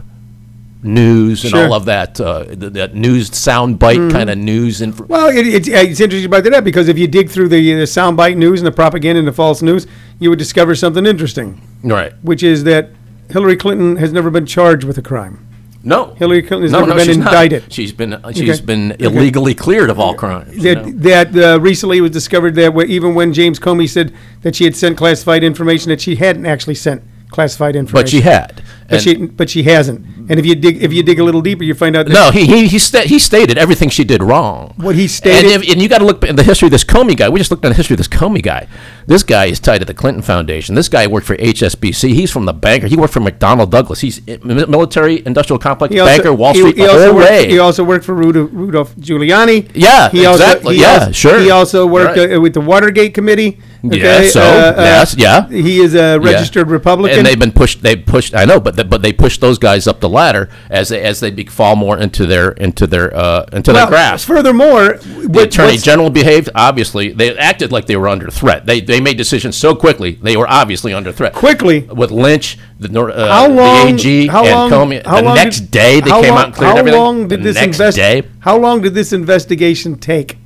news 0.82 1.44
and 1.44 1.50
Sure. 1.50 1.66
all 1.66 1.74
of 1.74 1.84
that 1.84 2.20
uh, 2.20 2.44
th- 2.44 2.72
that 2.72 2.94
news 2.94 3.30
soundbite 3.30 4.10
kind 4.10 4.30
of 4.30 4.38
news 4.38 4.80
info. 4.80 5.04
Well, 5.04 5.28
it, 5.28 5.46
it's, 5.46 5.68
it's 5.68 6.00
interesting 6.00 6.26
about 6.26 6.44
that 6.44 6.64
because 6.64 6.88
if 6.88 6.98
you 6.98 7.06
dig 7.06 7.28
through 7.30 7.48
the, 7.48 7.74
the 7.74 7.82
soundbite 7.82 8.36
news 8.36 8.60
and 8.60 8.66
the 8.66 8.72
propaganda 8.72 9.18
and 9.18 9.28
the 9.28 9.32
false 9.32 9.62
news, 9.62 9.86
you 10.18 10.30
would 10.30 10.38
discover 10.38 10.74
something 10.74 11.04
interesting, 11.06 11.60
Right. 11.82 12.12
which 12.22 12.42
is 12.42 12.64
that 12.64 12.90
Hillary 13.30 13.56
Clinton 13.56 13.96
has 13.96 14.12
never 14.12 14.30
been 14.30 14.46
charged 14.46 14.84
with 14.84 14.96
a 14.98 15.02
crime. 15.02 15.46
No. 15.82 16.12
Hillary 16.14 16.42
Clinton 16.42 16.62
has 16.64 16.72
no, 16.72 16.80
never 16.80 16.90
no, 16.90 16.96
been 16.96 17.06
she's 17.06 17.16
not. 17.16 17.28
indicted. 17.28 17.72
She's 17.72 17.92
been 17.92 18.12
uh, 18.12 18.32
she's 18.32 18.50
Okay. 18.58 18.66
been 18.66 18.96
illegally 18.98 19.54
cleared 19.54 19.88
of 19.88 19.98
all 19.98 20.12
crimes. 20.14 20.54
you 20.54 20.62
That 20.62 20.84
know? 20.86 20.92
that 21.32 21.36
uh, 21.54 21.60
recently 21.60 21.98
it 21.98 22.00
was 22.02 22.10
discovered 22.10 22.54
that 22.56 22.72
wh- 22.74 22.88
even 22.90 23.14
when 23.14 23.32
James 23.32 23.58
Comey 23.58 23.88
said 23.88 24.12
that 24.42 24.54
she 24.56 24.64
had 24.64 24.76
sent 24.76 24.98
classified 24.98 25.42
information, 25.42 25.88
that 25.88 26.00
she 26.02 26.16
hadn't 26.16 26.44
actually 26.44 26.74
sent 26.74 27.02
classified 27.30 27.76
information. 27.76 28.04
But 28.04 28.08
she 28.10 28.20
had. 28.22 28.62
But 28.88 28.94
And- 28.94 29.02
she, 29.02 29.14
but 29.26 29.48
she 29.50 29.62
hasn't. 29.62 30.04
And 30.28 30.38
if 30.38 30.46
you 30.46 30.54
dig, 30.54 30.82
if 30.82 30.92
you 30.92 31.02
dig 31.02 31.18
a 31.18 31.24
little 31.24 31.40
deeper, 31.40 31.64
you 31.64 31.74
find 31.74 31.96
out 31.96 32.06
that 32.06 32.12
no, 32.12 32.30
he 32.30 32.44
he 32.46 32.66
he, 32.68 32.78
sta- 32.78 33.02
he 33.06 33.18
stated 33.18 33.56
everything 33.58 33.88
she 33.88 34.04
did 34.04 34.22
wrong. 34.22 34.74
What 34.76 34.94
he 34.96 35.06
stated- 35.08 35.50
and, 35.52 35.62
if, 35.64 35.72
and 35.72 35.82
you 35.82 35.88
got 35.88 35.98
to 35.98 36.04
look 36.04 36.24
at 36.24 36.36
the 36.36 36.42
history 36.44 36.66
of 36.66 36.72
this 36.72 36.84
Comey 36.84 37.16
guy. 37.16 37.28
We 37.28 37.38
just 37.40 37.50
looked 37.50 37.64
at 37.64 37.68
the 37.70 37.74
history 37.74 37.94
of 37.94 37.98
this 37.98 38.08
Comey 38.08 38.42
guy. 38.42 38.66
This 39.06 39.22
guy 39.22 39.46
is 39.46 39.58
tied 39.60 39.78
to 39.78 39.84
the 39.84 39.94
Clinton 39.94 40.22
Foundation. 40.22 40.74
This 40.76 40.88
guy 40.88 41.06
worked 41.06 41.26
for 41.26 41.36
HSBC. 41.36 42.14
He's 42.14 42.30
from 42.30 42.44
the 42.46 42.52
banker. 42.52 42.86
He 42.88 42.96
worked 42.96 43.12
for 43.12 43.20
McDonnell 43.20 43.68
Douglas. 43.70 44.00
He's 44.00 44.20
i- 44.28 44.38
mi- 44.44 44.66
military 44.66 45.22
industrial 45.26 45.58
complex 45.58 45.92
He 45.94 46.00
also- 46.00 46.12
banker, 46.16 46.32
Wall 46.34 46.52
he- 46.52 46.60
Street, 46.60 46.76
he 46.76 46.82
the 46.82 46.90
also 46.90 47.06
whole 47.06 47.14
worked, 47.16 47.30
way. 47.30 47.48
He 47.48 47.58
also 47.58 47.84
worked 47.84 48.04
for 48.04 48.14
Rudolph, 48.14 48.50
Rudolph 48.52 48.96
Giuliani. 48.96 49.68
Yeah, 49.74 50.10
he 50.10 50.24
exactly. 50.26 50.76
he 50.76 50.82
Yeah, 50.82 50.94
also, 50.98 51.12
sure. 51.12 51.40
He 51.40 51.50
also 51.50 51.86
worked 51.86 52.16
Right. 52.18 52.34
uh, 52.34 52.40
with 52.40 52.54
the 52.54 52.60
Watergate 52.60 53.14
Committee. 53.14 53.58
Yeah, 53.82 54.22
so, 54.28 54.40
yes, 54.40 55.14
yeah. 55.16 55.48
He 55.48 55.80
is 55.80 55.94
a 55.94 55.98
Yeah. 55.98 56.14
registered 56.16 56.68
Republican. 56.68 57.18
and 57.18 57.26
they've 57.26 57.38
been 57.38 57.52
pushed. 57.52 57.82
They 57.82 57.96
pushed. 57.96 58.34
I 58.34 58.44
know, 58.44 58.60
but 58.60 58.76
the, 58.76 58.84
but 58.84 59.00
they 59.02 59.12
pushed 59.12 59.40
those 59.40 59.58
guys 59.58 59.86
up 59.86 60.00
the 60.00 60.08
ladder 60.08 60.48
as 60.68 60.90
they, 60.90 61.00
as 61.00 61.20
they 61.20 61.30
be, 61.30 61.44
fall 61.46 61.76
more 61.76 61.98
into 61.98 62.26
their 62.26 62.50
into 62.50 62.86
their 62.86 63.16
uh, 63.16 63.46
into 63.52 63.72
well, 63.72 63.86
their 63.86 63.90
grasp. 63.90 64.26
Furthermore, 64.26 64.98
the 64.98 65.42
attorney 65.44 65.78
general 65.78 66.10
behaved. 66.10 66.50
Obviously, 66.54 67.12
they 67.12 67.36
acted 67.38 67.72
like 67.72 67.86
they 67.86 67.96
were 67.96 68.08
under 68.08 68.28
threat. 68.30 68.66
They 68.66 68.80
they 68.80 69.00
made 69.00 69.16
decisions 69.16 69.56
so 69.56 69.74
quickly. 69.74 70.18
They 70.22 70.36
were 70.36 70.48
obviously 70.48 70.92
under 70.92 71.10
threat. 71.12 71.32
quickly. 71.32 71.80
with 71.90 72.10
Lynch, 72.10 72.58
the, 72.78 72.88
uh, 73.00 73.28
How 73.28 73.48
long? 73.48 73.86
the 73.86 73.92
AG, 73.94 74.26
how 74.26 74.44
and 74.44 74.50
long? 74.54 74.70
Comey. 74.90 75.06
how 75.06 75.16
the 75.16 75.22
long 75.22 75.34
next 75.36 75.60
did- 75.60 75.70
day, 75.70 76.00
they 76.00 76.10
came 76.10 76.30
long- 76.30 76.38
out 76.38 76.44
and 76.46 76.54
cleared 76.54 76.72
how 76.72 76.78
everything. 76.78 77.00
long 77.00 77.28
did 77.28 77.40
the 77.40 77.44
this 77.44 77.54
next 77.56 77.76
invest- 77.78 77.96
day, 77.96 78.22
How 78.40 78.58
long 78.58 78.80
did 78.82 78.94
this 78.94 79.12
investigation 79.12 79.96
take? 79.96 80.36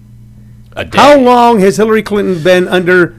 a 0.76 0.84
day. 0.84 0.98
How 0.98 1.16
long 1.18 1.60
has 1.60 1.76
Hillary 1.76 2.02
Clinton 2.02 2.42
been 2.42 2.66
under 2.68 3.14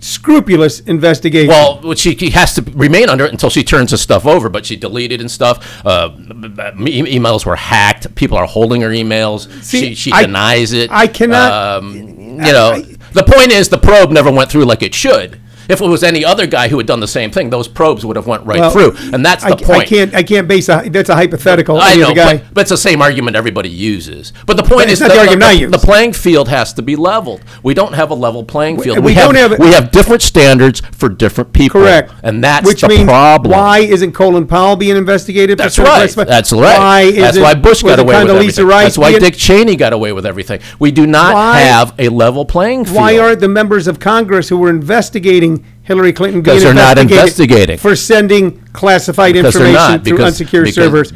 scrupulous 0.00 0.80
investigation? 0.80 1.48
Well, 1.48 1.94
she, 1.94 2.16
she 2.16 2.30
has 2.30 2.54
to 2.54 2.62
remain 2.74 3.08
under 3.08 3.24
it 3.24 3.32
until 3.32 3.50
she 3.50 3.62
turns 3.62 3.90
the 3.90 3.98
stuff 3.98 4.26
over. 4.26 4.48
But 4.48 4.66
she 4.66 4.76
deleted 4.76 5.20
and 5.20 5.30
stuff. 5.30 5.84
Uh, 5.86 6.10
e- 6.18 7.18
emails 7.18 7.44
were 7.46 7.56
hacked. 7.56 8.14
People 8.14 8.36
are 8.38 8.46
holding 8.46 8.80
her 8.82 8.90
emails. 8.90 9.50
See, 9.62 9.88
she 9.90 9.94
she 9.94 10.12
I- 10.12 10.22
denies 10.26 10.72
it. 10.72 10.90
I 10.90 11.06
cannot- 11.06 11.52
Um, 11.82 11.94
you 11.96 12.52
know, 12.52 12.80
the 13.12 13.22
point 13.24 13.52
is 13.52 13.68
the 13.68 13.78
probe 13.78 14.10
never 14.10 14.30
went 14.30 14.50
through 14.50 14.64
like 14.64 14.82
it 14.82 14.94
should. 14.94 15.40
If 15.70 15.80
it 15.80 15.86
was 15.86 16.02
any 16.02 16.24
other 16.24 16.46
guy 16.46 16.68
who 16.68 16.78
had 16.78 16.86
done 16.86 17.00
the 17.00 17.08
same 17.08 17.30
thing, 17.30 17.50
those 17.50 17.68
probes 17.68 18.04
would 18.04 18.16
have 18.16 18.26
went 18.26 18.44
right 18.44 18.60
Well, 18.60 18.70
through, 18.70 18.96
and 19.12 19.24
that's 19.24 19.44
I, 19.44 19.50
the 19.50 19.56
point. 19.56 19.82
I 19.82 19.84
can't. 19.84 20.14
I 20.14 20.22
can't 20.22 20.48
base 20.48 20.68
a. 20.68 20.88
That's 20.90 21.08
a 21.08 21.14
hypothetical. 21.14 21.78
I 21.80 21.94
know, 21.96 22.14
guy. 22.14 22.38
but, 22.38 22.54
but 22.54 22.60
it's 22.62 22.70
the 22.70 22.76
same 22.76 23.00
argument 23.02 23.36
everybody 23.36 23.68
uses. 23.68 24.32
But 24.46 24.56
the 24.56 24.62
point 24.62 24.82
But 24.86 24.90
is 24.90 25.00
it's 25.00 25.08
not 25.08 25.14
the 25.14 25.20
argument 25.20 25.44
I 25.44 25.52
use. 25.52 25.70
the 25.70 25.78
playing 25.78 26.12
field 26.12 26.48
has 26.48 26.72
to 26.74 26.82
be 26.82 26.96
leveled. 26.96 27.42
We 27.62 27.74
don't 27.74 27.92
have 27.94 28.10
a 28.10 28.14
level 28.14 28.44
playing 28.44 28.80
field. 28.80 28.98
we 29.00 29.14
don't 29.14 29.34
have- 29.36 29.58
we 29.58 29.68
have 29.72 29.90
different 29.90 30.22
standards 30.22 30.80
for 30.92 31.08
different 31.08 31.52
people. 31.52 31.80
Correct. 31.82 32.12
and 32.22 32.42
that's 32.42 32.66
Which 32.66 32.80
the 32.82 32.88
means 32.88 33.04
problem. 33.04 33.52
why 33.52 33.78
isn't 33.80 34.12
Colin 34.12 34.46
Powell 34.46 34.76
being 34.76 34.96
investigated? 34.96 35.58
for 35.58 35.62
That's 35.64 35.78
right. 35.78 36.10
That's 36.26 36.52
right. 36.52 36.78
Why 36.78 37.10
That's 37.12 37.38
why 37.38 37.54
Bush 37.54 37.82
got 37.82 37.98
away 37.98 38.22
with 38.24 38.30
everything. 38.34 38.66
Rice 38.66 38.84
That's 38.84 38.98
why 38.98 39.10
being- 39.10 39.20
Dick 39.20 39.36
Cheney 39.36 39.76
got 39.76 39.92
away 39.92 40.12
with 40.12 40.26
everything. 40.26 40.60
We 40.78 40.90
do 40.90 41.06
not 41.06 41.34
Why- 41.34 41.60
have 41.60 41.94
a 41.98 42.08
level 42.08 42.44
playing 42.44 42.84
field. 42.86 42.96
Why 42.96 43.18
aren't 43.18 43.40
the 43.40 43.48
members 43.48 43.86
of 43.86 43.98
Congress 44.00 44.48
who 44.48 44.56
were 44.58 44.70
investigating 44.70 45.59
Hillary 45.90 46.12
Clinton 46.12 46.40
being 46.40 46.54
Because 46.56 46.62
they're 46.62 46.72
not 46.72 46.98
investigating. 46.98 47.76
for 47.76 47.96
sending 47.96 48.60
classified 48.72 49.32
Because 49.34 49.54
they're 49.54 49.62
information 49.66 49.90
not, 49.96 50.04
through 50.04 50.16
because- 50.18 50.40
unsecured 50.40 50.64
because- 50.66 50.74
servers? 50.76 51.12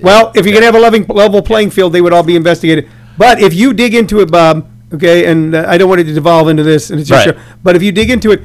Well, 0.00 0.30
if 0.36 0.46
you 0.46 0.52
can 0.52 0.62
have 0.62 0.76
a 0.76 0.78
level, 0.78 1.00
level 1.12 1.42
playing 1.42 1.70
field, 1.70 1.92
they 1.92 2.00
would 2.00 2.12
all 2.12 2.22
be 2.22 2.36
investigated. 2.36 2.88
But 3.18 3.40
if 3.40 3.52
you 3.52 3.72
dig 3.72 3.96
into 3.96 4.20
it, 4.20 4.30
Bob, 4.30 4.68
okay, 4.94 5.26
and 5.26 5.56
uh, 5.56 5.64
I 5.66 5.76
don't 5.76 5.88
want 5.88 6.02
it 6.02 6.04
to 6.04 6.14
devolve 6.14 6.48
into 6.48 6.62
this, 6.62 6.90
and 6.90 7.00
it's 7.00 7.10
your 7.10 7.18
Right. 7.18 7.34
show, 7.34 7.40
but 7.64 7.74
if 7.74 7.82
you 7.82 7.90
dig 7.90 8.10
into 8.10 8.30
it, 8.30 8.42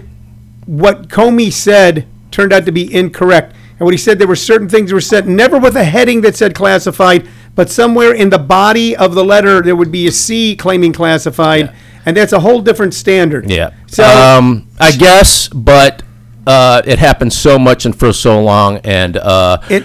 what 0.66 1.10
Comey 1.10 1.54
said 1.54 2.06
turned 2.32 2.52
out 2.52 2.66
to 2.66 2.72
be 2.72 2.92
incorrect. 2.92 3.54
And 3.80 3.86
what 3.86 3.94
he 3.94 4.00
said, 4.00 4.18
there 4.18 4.28
were 4.28 4.36
certain 4.36 4.68
things 4.68 4.90
that 4.90 4.96
were 4.96 5.02
said, 5.02 5.28
never 5.28 5.60
with 5.60 5.76
a 5.76 5.84
heading 5.84 6.22
that 6.22 6.36
said 6.36 6.56
classified, 6.56 7.28
but 7.54 7.70
somewhere 7.70 8.12
in 8.14 8.32
the 8.32 8.40
body 8.40 8.96
of 8.96 9.14
the 9.14 9.24
letter, 9.24 9.62
there 9.62 9.76
would 9.76 9.92
be 9.92 10.08
a 10.08 10.12
C 10.12 10.56
claiming 10.56 10.92
classified. 10.92 11.72
And 12.08 12.16
that's 12.16 12.32
a 12.32 12.40
whole 12.40 12.62
different 12.62 12.94
standard. 12.94 13.52
Yeah. 13.52 13.72
So, 13.88 14.06
um, 14.06 14.70
I 14.80 14.92
guess, 14.94 15.50
but 15.50 16.04
uh, 16.48 16.82
it 16.86 17.00
happened 17.00 17.34
so 17.34 17.60
much 17.60 17.86
and 17.86 17.94
for 17.94 18.14
so 18.14 18.42
long, 18.42 18.78
and 18.86 19.18
uh, 19.18 19.58
It- 19.70 19.84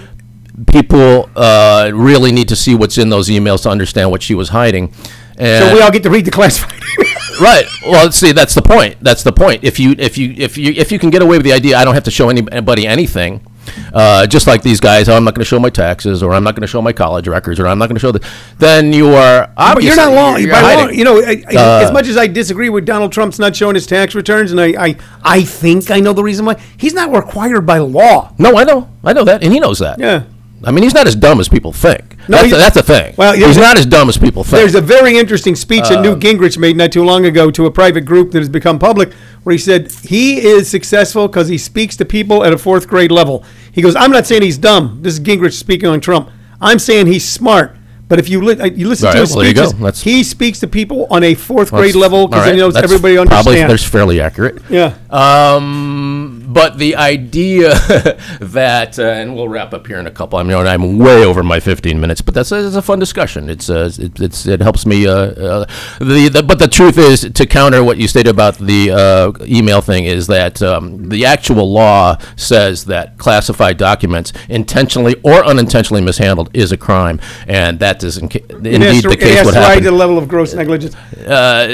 people 0.68 1.28
uh, 1.34 1.90
really 1.92 2.30
need 2.30 2.48
to 2.48 2.54
see 2.56 2.76
what's 2.76 2.96
in 2.96 3.08
those 3.08 3.28
emails 3.28 3.64
to 3.64 3.70
understand 3.70 4.12
what 4.12 4.22
she 4.22 4.34
was 4.36 4.50
hiding. 4.50 4.94
And 5.36 5.64
so 5.64 5.74
we 5.74 5.80
all 5.80 5.90
get 5.90 6.04
to 6.04 6.10
read 6.10 6.24
the 6.24 6.30
classified. 6.30 6.78
right. 7.40 7.66
Well, 7.84 8.12
see, 8.12 8.30
that's 8.30 8.54
the 8.54 8.62
point. 8.62 8.98
That's 9.00 9.24
the 9.24 9.32
point. 9.32 9.64
If 9.64 9.80
you 9.80 9.96
if 9.98 10.16
you 10.16 10.32
if 10.36 10.56
you 10.56 10.72
if 10.76 10.92
you 10.92 11.00
can 11.00 11.10
get 11.10 11.22
away 11.22 11.38
with 11.38 11.44
the 11.44 11.52
idea, 11.52 11.76
I 11.76 11.84
don't 11.84 11.94
have 11.94 12.04
to 12.04 12.10
show 12.12 12.28
anybody 12.28 12.86
anything. 12.86 13.44
Uh, 13.92 14.26
just 14.26 14.46
like 14.46 14.62
these 14.62 14.80
guys, 14.80 15.08
oh, 15.08 15.16
I'm 15.16 15.24
not 15.24 15.34
going 15.34 15.42
to 15.44 15.48
show 15.48 15.58
my 15.60 15.70
taxes, 15.70 16.22
or 16.22 16.32
I'm 16.32 16.44
not 16.44 16.54
going 16.54 16.62
to 16.62 16.66
show 16.66 16.82
my 16.82 16.92
college 16.92 17.28
records, 17.28 17.60
or 17.60 17.66
I'm 17.66 17.78
not 17.78 17.86
going 17.88 17.96
to 17.96 18.00
show 18.00 18.12
the. 18.12 18.26
Then 18.58 18.92
you 18.92 19.08
are 19.08 19.46
But 19.46 19.52
obviously 19.56 19.86
you're 19.88 19.96
not 19.96 20.14
long. 20.14 20.40
You're 20.40 20.50
by 20.50 20.60
hiding. 20.60 20.84
long 20.86 20.94
you 20.94 21.04
know, 21.04 21.18
I, 21.18 21.42
I, 21.48 21.54
Uh, 21.56 21.84
as 21.84 21.92
much 21.92 22.06
as 22.08 22.16
I 22.16 22.26
disagree 22.26 22.68
with 22.68 22.84
Donald 22.84 23.12
Trump's 23.12 23.38
not 23.38 23.54
showing 23.54 23.74
his 23.74 23.86
tax 23.86 24.14
returns, 24.14 24.50
and 24.52 24.60
I, 24.60 24.74
I, 24.88 24.96
I 25.22 25.42
think 25.42 25.90
I 25.90 26.00
know 26.00 26.12
the 26.12 26.22
reason 26.24 26.44
why, 26.44 26.60
he's 26.76 26.94
not 26.94 27.10
required 27.12 27.66
by 27.66 27.78
law. 27.78 28.34
No, 28.38 28.56
I 28.56 28.64
know, 28.64 28.88
I 29.04 29.12
know 29.12 29.24
that, 29.24 29.42
and 29.42 29.52
he 29.52 29.60
knows 29.60 29.78
that. 29.78 29.98
Yeah. 29.98 30.24
I 30.64 30.70
mean, 30.70 30.84
he's 30.84 30.94
not 30.94 31.08
as 31.08 31.16
dumb 31.16 31.40
as 31.40 31.48
people 31.48 31.72
think. 31.72 32.16
No, 32.28 32.36
that's, 32.36 32.52
a, 32.52 32.56
that's 32.56 32.76
a 32.76 32.82
thing. 32.84 33.14
Well, 33.18 33.32
he's 33.32 33.42
there's 33.42 33.56
a- 33.56 33.60
not 33.60 33.76
as 33.76 33.84
dumb 33.84 34.08
as 34.08 34.16
people 34.16 34.44
think. 34.44 34.60
There's 34.60 34.76
a 34.76 34.80
very 34.80 35.18
interesting 35.18 35.56
speech 35.56 35.88
that 35.88 36.02
Newt 36.02 36.20
Gingrich 36.20 36.56
made 36.56 36.76
not 36.76 36.92
too 36.92 37.02
long 37.02 37.26
ago 37.26 37.50
to 37.50 37.66
a 37.66 37.70
private 37.72 38.02
group 38.02 38.30
that 38.30 38.38
has 38.38 38.48
become 38.48 38.78
public, 38.78 39.12
where 39.42 39.52
he 39.52 39.58
said 39.58 39.90
he 39.90 40.40
is 40.40 40.68
successful 40.70 41.26
because 41.28 41.48
he 41.48 41.58
speaks 41.58 41.96
to 41.96 42.04
people 42.04 42.44
at 42.44 42.52
a 42.52 42.58
fourth 42.58 42.88
grade 42.88 43.10
level. 43.10 43.44
He 43.72 43.82
goes, 43.82 43.96
"I'm 43.96 44.10
not 44.12 44.26
saying 44.26 44.42
he's 44.42 44.58
dumb. 44.58 44.98
This 45.02 45.14
is 45.14 45.20
Gingrich 45.20 45.54
speaking 45.54 45.88
on 45.88 46.00
Trump. 46.00 46.30
I'm 46.60 46.78
saying 46.78 47.06
he's 47.06 47.28
smart." 47.28 47.76
But 48.08 48.18
if 48.18 48.28
you, 48.28 48.42
li- 48.42 48.60
uh, 48.60 48.66
you 48.66 48.88
listen 48.88 49.06
All 49.06 49.12
to 49.14 49.18
right, 49.18 49.20
his 49.22 49.30
well, 49.30 49.38
there 49.40 49.48
you 49.48 49.54
go. 49.54 49.66
speeches, 49.68 50.02
he 50.02 50.22
speaks 50.22 50.60
to 50.60 50.66
people 50.66 51.06
on 51.08 51.24
a 51.24 51.34
fourth 51.34 51.70
grade 51.70 51.94
level 51.94 52.28
because 52.28 52.44
right, 52.44 52.54
he 52.54 52.60
knows 52.60 52.74
that's 52.74 52.84
everybody 52.84 53.14
Probably 53.16 53.32
understands. 53.62 53.72
that's 53.72 53.84
fairly 53.90 54.20
accurate. 54.20 54.60
Yeah. 54.68 54.94
Um, 55.08 56.31
but 56.44 56.78
the 56.78 56.96
idea 56.96 57.74
that, 58.40 58.98
uh, 58.98 59.02
and 59.02 59.34
we'll 59.34 59.48
wrap 59.48 59.72
up 59.74 59.86
here 59.86 59.98
in 59.98 60.06
a 60.06 60.10
couple. 60.10 60.38
I 60.38 60.42
mean, 60.42 60.56
I'm 60.56 60.98
way 60.98 61.24
over 61.24 61.42
my 61.42 61.60
15 61.60 62.00
minutes, 62.00 62.20
but 62.20 62.34
that's 62.34 62.52
a, 62.52 62.66
it's 62.66 62.76
a 62.76 62.82
fun 62.82 62.98
discussion. 62.98 63.48
It's, 63.50 63.68
uh, 63.70 63.90
it, 63.98 64.20
it's 64.20 64.46
it 64.46 64.60
helps 64.60 64.86
me. 64.86 65.06
Uh, 65.06 65.12
uh, 65.14 65.66
the, 65.98 66.28
the 66.32 66.42
but 66.42 66.58
the 66.58 66.68
truth 66.68 66.98
is 66.98 67.20
to 67.30 67.46
counter 67.46 67.82
what 67.84 67.96
you 67.98 68.08
stated 68.08 68.30
about 68.30 68.58
the 68.58 68.90
uh, 68.90 69.44
email 69.46 69.80
thing 69.80 70.04
is 70.04 70.26
that 70.28 70.62
um, 70.62 71.08
the 71.08 71.24
actual 71.24 71.72
law 71.72 72.16
says 72.36 72.84
that 72.86 73.18
classified 73.18 73.76
documents 73.76 74.32
intentionally 74.48 75.16
or 75.22 75.44
unintentionally 75.44 76.02
mishandled 76.02 76.50
is 76.54 76.72
a 76.72 76.76
crime, 76.76 77.20
and 77.46 77.78
that 77.80 78.02
is 78.02 78.18
in, 78.18 78.28
ca- 78.28 78.44
indeed 78.48 79.04
the 79.04 79.10
it 79.12 79.20
case. 79.20 79.36
has 79.38 79.46
What 79.46 79.52
to 79.54 79.58
rise 79.60 79.68
happened? 79.68 79.84
to 79.84 79.90
the 79.90 79.96
level 79.96 80.18
of 80.18 80.28
gross 80.28 80.54
negligence. 80.54 80.94
Uh, 81.26 81.66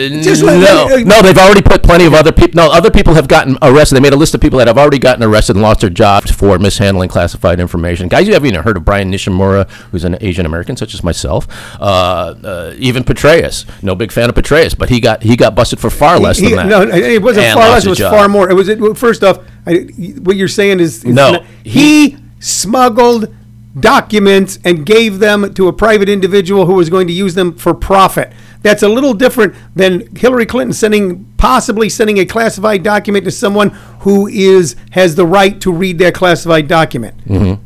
no, 0.42 0.88
no, 1.04 1.22
they've 1.22 1.38
already 1.38 1.62
put 1.62 1.82
plenty 1.82 2.04
of 2.06 2.14
other 2.14 2.32
people. 2.32 2.54
No, 2.54 2.70
other 2.72 2.90
people 2.90 3.14
have 3.14 3.28
gotten 3.28 3.56
arrested. 3.62 3.96
They 3.96 4.00
made 4.00 4.12
a 4.12 4.16
list 4.16 4.34
of 4.34 4.40
people 4.40 4.57
that 4.58 4.66
have 4.68 4.78
already 4.78 4.98
gotten 4.98 5.24
arrested 5.24 5.56
and 5.56 5.62
lost 5.62 5.80
their 5.80 5.90
jobs 5.90 6.30
for 6.30 6.58
mishandling 6.58 7.08
classified 7.08 7.58
information. 7.60 8.08
Guys, 8.08 8.26
you 8.28 8.34
haven't 8.34 8.48
even 8.48 8.62
heard 8.62 8.76
of 8.76 8.84
Bryan 8.84 9.10
Nishimura, 9.10 9.68
who's 9.90 10.04
an 10.04 10.16
Asian 10.20 10.46
American, 10.46 10.76
such 10.76 10.94
as 10.94 11.02
myself. 11.02 11.46
Uh, 11.80 12.34
uh, 12.44 12.74
even 12.78 13.02
Petraeus, 13.04 13.64
no 13.82 13.94
big 13.94 14.12
fan 14.12 14.28
of 14.28 14.34
Petraeus, 14.34 14.76
but 14.76 14.88
he 14.90 15.00
got 15.00 15.22
he 15.22 15.36
got 15.36 15.54
busted 15.54 15.78
for 15.80 15.90
far 15.90 16.18
less 16.18 16.38
He- 16.38 16.48
than 16.54 16.56
that. 16.56 16.66
No, 16.68 16.82
it 16.82 17.22
wasn't 17.22 17.46
And 17.46 17.58
far 17.58 17.70
less. 17.70 17.86
It 17.86 17.88
was 17.90 17.98
far 18.00 18.28
more. 18.28 18.50
It 18.50 18.54
was 18.54 18.68
it, 18.68 18.78
first 18.98 19.24
off. 19.24 19.38
I, 19.66 19.74
what 20.22 20.36
you're 20.36 20.48
saying 20.48 20.80
is, 20.80 21.04
is 21.04 21.14
No, 21.14 21.32
not- 21.32 21.44
he, 21.64 22.16
smuggled 22.40 23.34
documents 23.78 24.58
and 24.64 24.84
gave 24.84 25.18
them 25.18 25.52
to 25.54 25.68
a 25.68 25.72
private 25.72 26.08
individual 26.08 26.66
who 26.66 26.74
was 26.74 26.90
going 26.90 27.06
to 27.06 27.12
use 27.12 27.34
them 27.34 27.52
for 27.54 27.74
profit. 27.74 28.32
That's 28.62 28.82
a 28.82 28.88
little 28.88 29.14
different 29.14 29.54
than 29.76 30.14
Hillary 30.16 30.46
Clinton 30.46 30.72
sending 30.72 31.24
possibly 31.36 31.88
sending 31.88 32.18
a 32.18 32.26
classified 32.26 32.82
document 32.82 33.24
to 33.24 33.30
someone 33.30 33.70
who 34.00 34.26
is 34.26 34.76
has 34.90 35.14
the 35.14 35.24
right 35.24 35.60
to 35.60 35.72
read 35.72 35.98
that 35.98 36.14
classified 36.14 36.68
document, 36.68 37.14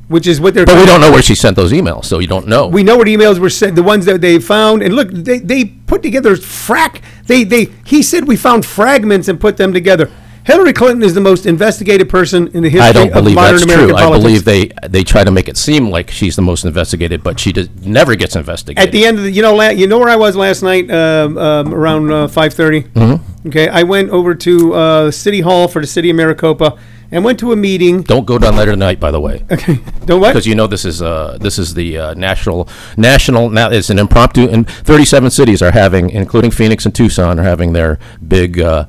which 0.09 0.27
is 0.27 0.41
what 0.41 0.55
they're. 0.55 0.65
Mm-hmm. 0.65 0.77
But 0.77 0.81
we 0.81 0.87
don't 0.87 1.01
know 1.01 1.11
where 1.11 1.23
she 1.23 1.35
sent 1.35 1.57
those 1.57 1.73
emails, 1.73 2.05
so 2.05 2.19
you 2.19 2.27
don't 2.27 2.47
know. 2.47 2.69
We 2.69 2.83
know 2.83 2.97
what 2.97 3.07
emails 3.07 3.39
were 3.39 3.51
sent, 3.51 3.75
the 3.75 3.83
ones 3.83 4.05
that 4.05 4.21
they 4.21 4.39
found, 4.39 4.83
and 4.83 4.95
look, 4.95 5.11
they, 5.11 5.39
they 5.39 5.65
put 5.65 6.03
together 6.03 6.37
frac. 6.37 7.03
They 7.27 7.45
they 7.45 7.67
he 7.85 8.03
said 8.03 8.29
we 8.29 8.37
found 8.37 8.65
fragments 8.67 9.29
and 9.29 9.41
put 9.41 9.57
them 9.57 9.73
together. 9.73 10.11
Hillary 10.45 10.73
Clinton 10.73 11.03
is 11.05 11.15
the 11.15 11.21
most 11.21 11.47
investigated 11.47 12.09
person 12.09 12.49
in 12.49 12.63
the 12.65 12.69
history 12.69 12.89
I 12.89 12.93
don't 12.93 13.09
of 13.09 13.15
believe 13.15 13.37
modern 13.37 13.53
that's 13.53 13.65
American 13.65 13.89
true. 13.91 13.97
I 13.97 14.03
politics. 14.03 14.25
believe 14.25 14.45
they 14.45 14.89
they 14.89 15.05
try 15.05 15.23
to 15.23 15.31
make 15.31 15.49
it 15.49 15.57
seem 15.57 15.89
like 15.91 16.11
she's 16.11 16.35
the 16.35 16.43
most 16.43 16.65
investigated, 16.65 17.23
but 17.23 17.39
she 17.39 17.53
does, 17.53 17.69
never 17.85 18.17
gets 18.17 18.35
investigated. 18.35 18.89
At 18.89 18.93
the 18.93 19.05
end 19.05 19.19
of 19.19 19.25
the, 19.25 19.31
you 19.31 19.43
know, 19.43 19.55
la- 19.55 19.69
you 19.69 19.87
know 19.87 19.99
where 19.99 20.09
I 20.09 20.17
was 20.17 20.35
last 20.35 20.63
night, 20.63 20.91
um, 20.91 21.39
um, 21.39 21.73
around 21.73 22.11
uh, 22.11 22.29
five 22.29 22.53
Mm-hmm. 22.55 23.49
Okay, 23.49 23.69
I 23.69 23.83
went 23.83 24.11
over 24.11 24.35
to 24.35 24.75
uh, 24.75 25.11
City 25.11 25.41
Hall 25.41 25.67
for 25.69 25.81
the 25.81 25.87
city 25.87 26.11
of 26.11 26.17
Maricopa 26.17 26.79
and 27.11 27.25
went 27.25 27.39
to 27.41 27.53
a 27.53 27.57
meeting. 27.57 28.03
don't 28.03 28.25
go 28.25 28.39
down 28.39 28.57
there 28.57 28.67
tonight, 28.67 28.99
by 29.01 29.11
the 29.11 29.21
way, 29.21 29.45
Okay, 29.51 29.79
don't 30.07 30.21
what? 30.21 30.31
because 30.31 30.47
you 30.47 30.55
know 30.55 30.67
this 30.67 30.85
is 30.85 31.03
uh 31.03 31.39
this 31.41 31.59
is 31.59 31.75
the 31.75 31.99
uh, 31.99 32.15
national 32.15 32.69
national 32.97 33.51
now 33.51 33.69
it's 33.71 33.91
an 33.91 33.99
impromptu 33.99 34.49
and 34.49 34.69
37 34.69 35.31
cities 35.31 35.61
are 35.63 35.73
having, 35.73 36.11
including 36.11 36.51
Phoenix 36.51 36.85
and 36.87 36.95
Tucson, 36.95 37.39
are 37.39 37.45
having 37.45 37.73
their 37.73 37.99
big. 38.27 38.59
Uh, 38.61 38.87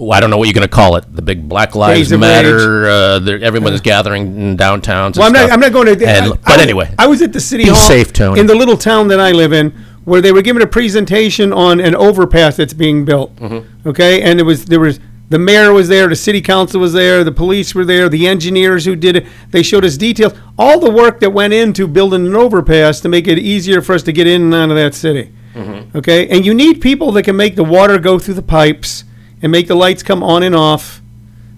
well, 0.00 0.12
I 0.12 0.20
don't 0.20 0.30
know 0.30 0.38
what 0.38 0.48
you're 0.48 0.54
going 0.54 0.66
to 0.68 0.74
call 0.74 0.96
it. 0.96 1.04
The 1.14 1.22
big 1.22 1.48
Black 1.48 1.74
Lives 1.74 1.98
Days 1.98 2.12
of 2.12 2.20
Matter. 2.20 2.88
Uh, 2.88 3.18
they're- 3.18 3.38
everyone's 3.38 3.80
gathering 3.80 4.36
in 4.36 4.56
downtowns. 4.56 5.06
and 5.08 5.16
Well, 5.16 5.26
I'm 5.26 5.32
not. 5.32 5.38
stuff. 5.40 5.52
I'm 5.52 5.60
not 5.60 5.72
going 5.72 5.86
to. 5.86 5.92
And- 6.06 6.26
I- 6.26 6.28
but 6.30 6.40
I 6.58 6.62
anyway, 6.62 6.90
I 6.98 7.06
was 7.06 7.22
at 7.22 7.32
the 7.32 7.40
city 7.40 7.64
Be 7.64 7.70
hall 7.70 7.78
safe, 7.78 8.12
Tony. 8.12 8.40
in 8.40 8.46
the 8.46 8.54
little 8.54 8.76
town 8.76 9.08
that 9.08 9.20
I 9.20 9.32
live 9.32 9.52
in, 9.52 9.72
where 10.04 10.20
they 10.20 10.32
were 10.32 10.42
giving 10.42 10.62
a 10.62 10.66
presentation 10.66 11.52
on 11.52 11.80
an 11.80 11.94
overpass 11.94 12.56
that's 12.56 12.72
being 12.72 13.04
built. 13.04 13.36
Mm-hmm. 13.36 13.88
Okay, 13.88 14.22
and 14.22 14.40
it 14.40 14.44
was 14.44 14.64
there 14.64 14.80
was 14.80 14.98
the 15.28 15.38
mayor 15.38 15.72
was 15.72 15.86
there, 15.88 16.08
the 16.08 16.16
city 16.16 16.40
council 16.40 16.80
was 16.80 16.92
there, 16.92 17.22
the 17.22 17.30
police 17.30 17.72
were 17.74 17.84
there, 17.84 18.08
the 18.08 18.26
engineers 18.26 18.84
who 18.84 18.96
did 18.96 19.14
it. 19.14 19.26
They 19.52 19.62
showed 19.62 19.84
us 19.84 19.96
details, 19.96 20.32
all 20.58 20.80
the 20.80 20.90
work 20.90 21.20
that 21.20 21.30
went 21.30 21.52
into 21.52 21.86
building 21.86 22.26
an 22.26 22.34
overpass 22.34 22.98
to 23.00 23.08
make 23.08 23.28
it 23.28 23.38
easier 23.38 23.80
for 23.80 23.94
us 23.94 24.02
to 24.04 24.12
get 24.12 24.26
in 24.26 24.42
and 24.42 24.54
out 24.54 24.70
of 24.70 24.76
that 24.76 24.94
city. 24.94 25.30
Mm-hmm. 25.54 25.98
Okay, 25.98 26.26
and 26.28 26.44
you 26.44 26.52
need 26.54 26.80
people 26.80 27.12
that 27.12 27.22
can 27.24 27.36
make 27.36 27.54
the 27.54 27.62
water 27.62 27.98
go 27.98 28.18
through 28.18 28.34
the 28.34 28.42
pipes 28.42 29.04
and 29.42 29.50
make 29.52 29.66
the 29.66 29.74
lights 29.74 30.02
come 30.02 30.22
on 30.22 30.42
and 30.42 30.54
off. 30.54 31.00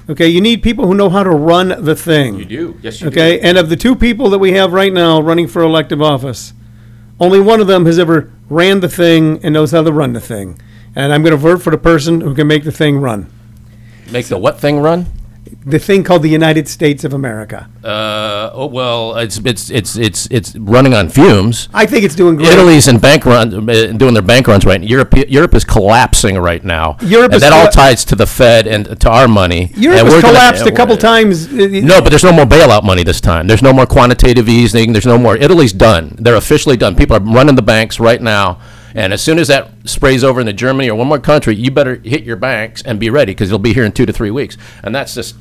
Okay, 0.09 0.29
you 0.29 0.41
need 0.41 0.63
people 0.63 0.87
who 0.87 0.95
know 0.95 1.09
how 1.09 1.23
to 1.23 1.31
run 1.31 1.69
the 1.85 1.95
thing. 1.95 2.37
you 2.37 2.45
do. 2.45 2.79
Yes, 2.83 3.01
you 3.01 3.09
Okay, 3.09 3.41
and 3.41 3.57
of 3.57 3.69
the 3.69 3.77
two 3.77 3.95
people 3.95 4.31
that 4.31 4.39
we 4.39 4.53
have 4.53 4.73
right 4.73 4.93
now 4.93 5.21
running 5.21 5.47
for 5.47 5.63
elective 5.63 6.03
office, 6.03 6.53
only 7.21 7.41
one 7.41 7.61
of 7.61 7.67
them 7.69 7.87
has 7.87 7.99
ever 7.99 8.33
ran 8.49 8.81
the 8.81 8.89
thing 8.89 9.39
and 9.45 9.55
knows 9.55 9.71
how 9.71 9.83
to 9.83 9.93
run 9.93 10.13
the 10.13 10.21
thing. 10.21 10.61
And 10.95 11.13
I'm 11.13 11.23
going 11.23 11.31
to 11.33 11.37
vote 11.37 11.63
for 11.63 11.71
the 11.71 11.79
person 11.79 12.21
who 12.21 12.35
can 12.35 12.47
make 12.47 12.65
the 12.65 12.73
thing 12.73 12.99
run. 12.99 13.31
Make 14.11 14.27
the 14.27 14.39
what 14.39 14.59
thing 14.61 14.81
run? 14.81 15.07
The 15.65 15.79
thing 15.79 16.03
called 16.03 16.23
the 16.23 16.29
United 16.29 16.67
States 16.69 17.05
of 17.05 17.13
America. 17.13 17.69
Uh, 17.85 18.51
oh 18.53 18.67
well, 18.67 19.17
it's 19.17 19.39
it's 19.45 19.71
it's 19.71 19.97
it's 19.97 20.27
it's 20.31 20.57
running 20.57 20.95
on 20.95 21.09
fumes. 21.09 21.69
I 21.75 21.87
think 21.87 22.05
it's 22.05 22.15
doing 22.15 22.37
great. 22.37 22.49
Italy's 22.53 22.89
in 22.89 22.99
bank 22.99 23.25
run, 23.25 23.69
uh, 23.69 23.93
doing 23.93 24.15
their 24.15 24.23
bank 24.23 24.47
runs 24.49 24.65
right. 24.65 24.81
now. 24.81 24.87
Europe 24.87 25.15
Europe 25.29 25.55
is 25.55 25.65
collapsing 25.65 26.39
right 26.39 26.65
now. 26.65 26.97
Europe 27.03 27.33
and 27.33 27.35
is 27.37 27.43
that 27.43 27.53
all 27.53 27.63
colla- 27.71 27.73
ties 27.73 28.05
to 28.07 28.17
the 28.17 28.27
Fed 28.27 28.67
and 28.67 28.99
to 29.01 29.11
our 29.11 29.29
money. 29.29 29.71
Europe 29.77 29.99
and 30.01 30.09
has 30.09 30.15
we're 30.15 30.23
gonna- 30.23 30.35
collapsed 30.35 30.67
a 30.67 30.73
couple 30.73 30.97
times. 30.97 31.51
No, 31.53 32.01
but 32.01 32.11
there's 32.11 32.25
no 32.25 32.33
more 32.33 32.47
bailout 32.47 32.83
money 32.85 33.05
this 33.05 33.21
time. 33.21 33.47
There's 33.47 33.63
no 33.63 33.73
more 33.73 33.87
quantitative 33.87 34.49
easing. 34.49 34.93
There's 34.93 35.07
no 35.07 35.19
more. 35.19 35.37
Italy's 35.37 35.73
done. 35.73 36.17
They're 36.19 36.37
officially 36.37 36.77
done. 36.77 36.95
People 36.97 37.17
are 37.17 37.21
running 37.21 37.57
the 37.57 37.63
banks 37.63 38.01
right 38.01 38.21
now. 38.23 38.59
And 38.95 39.13
as 39.13 39.23
soon 39.23 39.39
as 39.39 39.49
that 39.49 39.71
sprays 39.85 40.23
over 40.23 40.41
into 40.41 40.53
Germany 40.53 40.91
or 40.91 40.95
one 40.95 41.09
more 41.09 41.19
country, 41.19 41.55
you 41.55 41.71
better 41.71 41.97
hit 41.97 42.25
your 42.25 42.37
banks 42.37 42.83
and 42.83 43.01
be 43.01 43.11
ready 43.11 43.33
because 43.33 43.49
it'll 43.49 43.59
be 43.59 43.73
here 43.75 43.85
in 43.85 43.93
two 43.93 44.07
to 44.07 44.13
three 44.13 44.31
weeks. 44.31 44.57
And 44.83 44.95
that's 44.95 45.15
just 45.15 45.37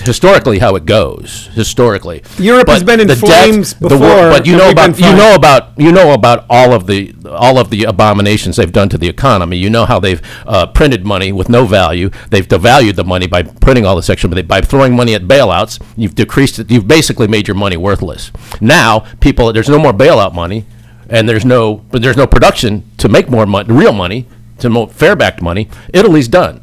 historically 0.00 0.58
how 0.58 0.74
it 0.74 0.84
goes. 0.84 1.48
Historically, 1.54 2.22
Europe 2.38 2.68
has 2.68 2.82
been 2.82 3.00
in 3.00 3.06
the 3.06 3.16
flames 3.16 3.74
the 3.74 3.88
wor- 3.88 3.98
before, 3.98 4.30
but 4.30 4.46
you 4.46 4.56
know 4.56 4.70
about 4.70 4.98
you 4.98 5.14
know 5.14 5.34
about 5.34 5.78
you 5.78 5.92
know 5.92 6.12
about 6.12 6.46
all 6.50 6.72
of 6.72 6.86
the 6.86 7.14
all 7.30 7.58
of 7.58 7.70
the 7.70 7.84
abominations 7.84 8.56
they've 8.56 8.72
done 8.72 8.88
to 8.88 8.98
the 8.98 9.08
economy. 9.08 9.56
You 9.56 9.70
know 9.70 9.84
how 9.84 10.00
they've 10.00 10.20
uh, 10.46 10.66
printed 10.66 11.04
money 11.04 11.32
with 11.32 11.48
no 11.48 11.66
value. 11.66 12.10
They've 12.30 12.46
devalued 12.46 12.96
the 12.96 13.04
money 13.04 13.26
by 13.26 13.42
printing 13.42 13.86
all 13.86 13.96
this 13.96 14.10
extra 14.10 14.28
money. 14.28 14.42
By 14.42 14.60
throwing 14.60 14.96
money 14.96 15.14
at 15.14 15.22
bailouts, 15.22 15.82
you've 15.96 16.14
decreased 16.14 16.58
it. 16.58 16.70
You've 16.70 16.88
basically 16.88 17.28
made 17.28 17.48
your 17.48 17.56
money 17.56 17.76
worthless. 17.76 18.30
Now 18.60 19.00
people, 19.20 19.52
there's 19.52 19.68
no 19.68 19.78
more 19.78 19.92
bailout 19.92 20.34
money, 20.34 20.66
and 21.12 21.28
there's 21.28 21.44
no 21.44 21.76
but 21.92 22.02
there's 22.02 22.16
no 22.16 22.26
production 22.26 22.82
to 22.96 23.08
make 23.08 23.28
more 23.28 23.46
money, 23.46 23.72
real 23.72 23.92
money, 23.92 24.26
to 24.58 24.68
more 24.68 24.88
fair 24.88 25.14
backed 25.14 25.42
money. 25.42 25.68
Italy's 25.92 26.26
done. 26.26 26.60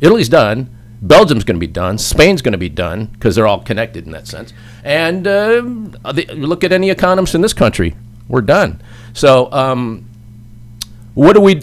Italy's 0.00 0.28
done. 0.28 0.74
Belgium's 1.02 1.44
going 1.44 1.56
to 1.56 1.60
be 1.60 1.72
done. 1.72 1.98
Spain's 1.98 2.42
going 2.42 2.52
to 2.52 2.58
be 2.58 2.68
done 2.68 3.06
because 3.06 3.36
they're 3.36 3.46
all 3.46 3.60
connected 3.60 4.06
in 4.06 4.12
that 4.12 4.26
sense. 4.26 4.52
And 4.82 5.26
um, 5.26 5.96
the, 6.12 6.26
look 6.34 6.64
at 6.64 6.72
any 6.72 6.90
economist 6.90 7.34
in 7.34 7.42
this 7.42 7.54
country. 7.54 7.94
We're 8.28 8.42
done. 8.42 8.82
So 9.12 9.50
um, 9.52 10.08
what 11.14 11.34
do 11.34 11.40
we 11.40 11.62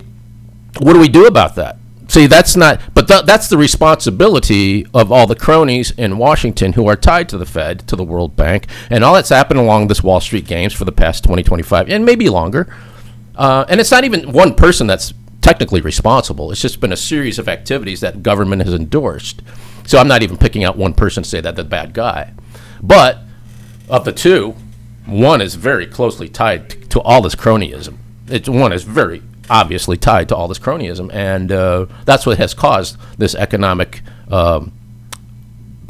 what 0.80 0.94
do 0.94 1.00
we 1.00 1.10
do 1.10 1.26
about 1.26 1.56
that? 1.56 1.77
See, 2.08 2.26
that's 2.26 2.56
not, 2.56 2.80
but 2.94 3.08
tha- 3.08 3.24
that's 3.26 3.50
the 3.50 3.58
responsibility 3.58 4.86
of 4.94 5.12
all 5.12 5.28
the 5.28 5.36
cronies 5.36 5.92
in 5.92 6.18
Washington 6.18 6.74
who 6.74 6.88
are 6.88 6.96
tied 6.96 7.28
to 7.30 7.38
the 7.38 7.46
Fed, 7.46 7.86
to 7.88 7.96
the 7.96 8.04
World 8.04 8.36
Bank, 8.36 8.68
and 8.90 9.04
all 9.04 9.14
that's 9.14 9.30
happened 9.30 9.60
along 9.60 9.88
this 9.88 10.02
Wall 10.02 10.22
Street 10.22 10.48
games 10.48 10.74
for 10.74 10.86
the 10.86 10.92
past 10.92 11.24
20, 11.26 11.44
25, 11.44 11.90
and 11.90 12.06
maybe 12.06 12.30
longer. 12.30 12.74
Uh, 13.36 13.66
and 13.68 13.80
it's 13.80 13.92
not 13.92 14.06
even 14.06 14.32
one 14.32 14.56
person 14.56 14.88
that's 14.88 15.14
technically 15.42 15.82
responsible. 15.82 16.52
It's 16.52 16.62
just 16.62 16.80
been 16.80 16.94
a 16.94 16.98
series 16.98 17.40
of 17.40 17.48
activities 17.50 18.02
that 18.02 18.24
government 18.24 18.64
has 18.64 18.74
endorsed. 18.74 19.42
So 19.86 20.00
I'm 20.00 20.08
not 20.08 20.24
even 20.24 20.38
picking 20.38 20.64
out 20.64 20.78
one 20.78 20.94
person 20.94 21.24
to 21.24 21.30
say 21.30 21.42
that 21.42 21.56
the 21.56 21.64
bad 21.64 21.94
guy. 21.94 22.34
But 22.82 23.20
of 23.90 24.06
the 24.06 24.12
two, 24.12 24.56
one 25.06 25.42
is 25.42 25.56
very 25.56 25.88
closely 25.88 26.28
tied 26.28 26.90
to 26.92 27.02
all 27.02 27.22
this 27.22 27.36
cronyism. 27.36 27.98
It's 28.28 28.50
one 28.50 28.74
is 28.74 28.84
very 28.84 29.22
obviously 29.50 29.98
tied 29.98 30.30
to 30.30 30.36
all 30.36 30.48
this 30.48 30.60
cronyism, 30.60 31.14
and 31.14 31.52
uh, 31.52 31.86
that's 32.06 32.26
what 32.26 32.38
has 32.38 32.54
caused 32.54 32.98
this 33.18 33.36
economic 33.36 34.02
um, 34.30 34.72